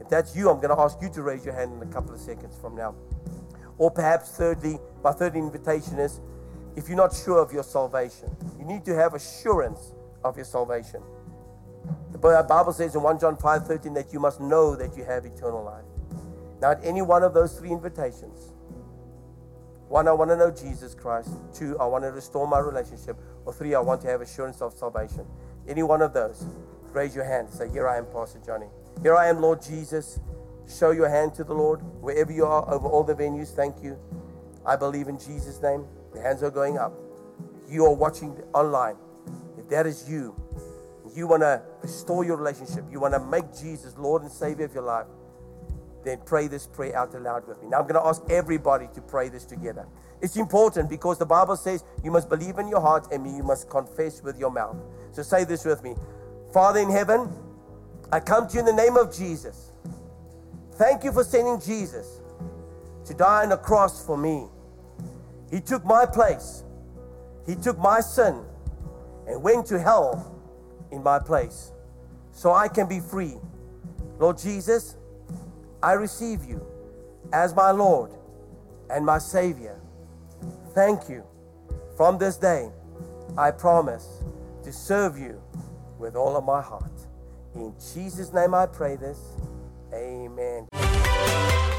If 0.00 0.08
that's 0.08 0.36
you, 0.36 0.48
I'm 0.50 0.60
going 0.60 0.76
to 0.76 0.80
ask 0.80 1.00
you 1.02 1.08
to 1.10 1.22
raise 1.22 1.44
your 1.44 1.54
hand 1.54 1.72
in 1.72 1.82
a 1.88 1.92
couple 1.92 2.14
of 2.14 2.20
seconds 2.20 2.56
from 2.60 2.76
now. 2.76 2.94
Or 3.78 3.90
perhaps, 3.90 4.30
thirdly, 4.30 4.78
my 5.02 5.12
third 5.12 5.36
invitation 5.36 5.98
is 5.98 6.20
if 6.76 6.88
you're 6.88 6.96
not 6.96 7.14
sure 7.14 7.38
of 7.38 7.52
your 7.52 7.62
salvation, 7.62 8.34
you 8.58 8.64
need 8.64 8.84
to 8.84 8.94
have 8.94 9.14
assurance 9.14 9.94
of 10.24 10.36
your 10.36 10.44
salvation. 10.44 11.02
The 12.12 12.18
Bible 12.18 12.72
says 12.72 12.94
in 12.94 13.02
1 13.02 13.18
John 13.18 13.36
5 13.36 13.66
13 13.66 13.94
that 13.94 14.12
you 14.12 14.20
must 14.20 14.40
know 14.40 14.76
that 14.76 14.96
you 14.96 15.04
have 15.04 15.24
eternal 15.24 15.64
life. 15.64 15.84
Now, 16.60 16.72
at 16.72 16.84
any 16.84 17.02
one 17.02 17.22
of 17.22 17.32
those 17.32 17.58
three 17.58 17.70
invitations, 17.70 18.52
one, 19.88 20.06
I 20.06 20.12
want 20.12 20.30
to 20.30 20.36
know 20.36 20.50
Jesus 20.50 20.94
Christ. 20.94 21.30
Two, 21.52 21.76
I 21.80 21.86
want 21.86 22.04
to 22.04 22.12
restore 22.12 22.46
my 22.46 22.60
relationship. 22.60 23.16
Or 23.44 23.52
three, 23.52 23.74
I 23.74 23.80
want 23.80 24.00
to 24.02 24.08
have 24.08 24.20
assurance 24.20 24.60
of 24.60 24.72
salvation. 24.72 25.26
Any 25.66 25.82
one 25.82 26.00
of 26.02 26.12
those, 26.12 26.46
raise 26.92 27.14
your 27.14 27.24
hand. 27.24 27.50
Say, 27.50 27.68
Here 27.70 27.88
I 27.88 27.98
am, 27.98 28.06
Pastor 28.06 28.40
Johnny. 28.44 28.66
Here 29.02 29.16
I 29.16 29.28
am, 29.28 29.40
Lord 29.40 29.62
Jesus. 29.62 30.20
Show 30.68 30.92
your 30.92 31.08
hand 31.08 31.34
to 31.34 31.44
the 31.44 31.54
Lord 31.54 31.80
wherever 32.00 32.30
you 32.30 32.44
are 32.44 32.72
over 32.72 32.86
all 32.86 33.02
the 33.02 33.14
venues. 33.14 33.48
Thank 33.48 33.82
you. 33.82 33.98
I 34.70 34.76
believe 34.76 35.08
in 35.08 35.18
Jesus' 35.18 35.60
name. 35.60 35.84
The 36.14 36.20
hands 36.20 36.44
are 36.44 36.50
going 36.50 36.78
up. 36.78 36.92
You 37.68 37.86
are 37.86 37.92
watching 37.92 38.40
online. 38.54 38.94
If 39.58 39.68
that 39.68 39.84
is 39.84 40.08
you, 40.08 40.40
you 41.12 41.26
want 41.26 41.42
to 41.42 41.60
restore 41.82 42.24
your 42.24 42.36
relationship, 42.36 42.84
you 42.88 43.00
want 43.00 43.14
to 43.14 43.18
make 43.18 43.46
Jesus 43.52 43.98
Lord 43.98 44.22
and 44.22 44.30
Savior 44.30 44.66
of 44.66 44.72
your 44.72 44.84
life, 44.84 45.06
then 46.04 46.20
pray 46.24 46.46
this 46.46 46.68
prayer 46.68 46.96
out 46.96 47.12
aloud 47.16 47.48
with 47.48 47.60
me. 47.60 47.68
Now, 47.68 47.80
I'm 47.80 47.88
going 47.88 48.00
to 48.00 48.06
ask 48.06 48.22
everybody 48.30 48.88
to 48.94 49.00
pray 49.00 49.28
this 49.28 49.44
together. 49.44 49.88
It's 50.22 50.36
important 50.36 50.88
because 50.88 51.18
the 51.18 51.26
Bible 51.26 51.56
says 51.56 51.82
you 52.04 52.12
must 52.12 52.28
believe 52.28 52.60
in 52.60 52.68
your 52.68 52.80
heart 52.80 53.10
and 53.10 53.26
you 53.36 53.42
must 53.42 53.68
confess 53.68 54.22
with 54.22 54.38
your 54.38 54.52
mouth. 54.52 54.76
So 55.10 55.24
say 55.24 55.42
this 55.42 55.64
with 55.64 55.82
me 55.82 55.96
Father 56.52 56.78
in 56.78 56.90
heaven, 56.90 57.28
I 58.12 58.20
come 58.20 58.46
to 58.46 58.54
you 58.54 58.60
in 58.60 58.66
the 58.66 58.72
name 58.72 58.96
of 58.96 59.12
Jesus. 59.12 59.72
Thank 60.74 61.02
you 61.02 61.10
for 61.10 61.24
sending 61.24 61.60
Jesus 61.60 62.20
to 63.06 63.14
die 63.14 63.42
on 63.42 63.48
the 63.48 63.56
cross 63.56 64.06
for 64.06 64.16
me. 64.16 64.46
He 65.50 65.60
took 65.60 65.84
my 65.84 66.06
place, 66.06 66.64
He 67.46 67.54
took 67.56 67.78
my 67.78 68.00
sin 68.00 68.44
and 69.26 69.42
went 69.42 69.66
to 69.66 69.78
hell 69.78 70.40
in 70.90 71.02
my 71.02 71.18
place 71.18 71.72
so 72.32 72.52
I 72.52 72.68
can 72.68 72.86
be 72.86 73.00
free. 73.00 73.36
Lord 74.18 74.38
Jesus, 74.38 74.96
I 75.82 75.92
receive 75.92 76.44
you 76.44 76.64
as 77.32 77.54
my 77.54 77.70
Lord 77.70 78.10
and 78.90 79.04
my 79.04 79.18
Savior. 79.18 79.80
Thank 80.74 81.08
you. 81.08 81.24
From 81.96 82.18
this 82.18 82.36
day, 82.36 82.70
I 83.36 83.50
promise 83.50 84.22
to 84.64 84.72
serve 84.72 85.18
you 85.18 85.40
with 85.98 86.16
all 86.16 86.36
of 86.36 86.44
my 86.44 86.60
heart. 86.60 86.90
In 87.54 87.74
Jesus' 87.92 88.32
name 88.32 88.54
I 88.54 88.66
pray 88.66 88.96
this. 88.96 89.18
Amen. 89.92 90.89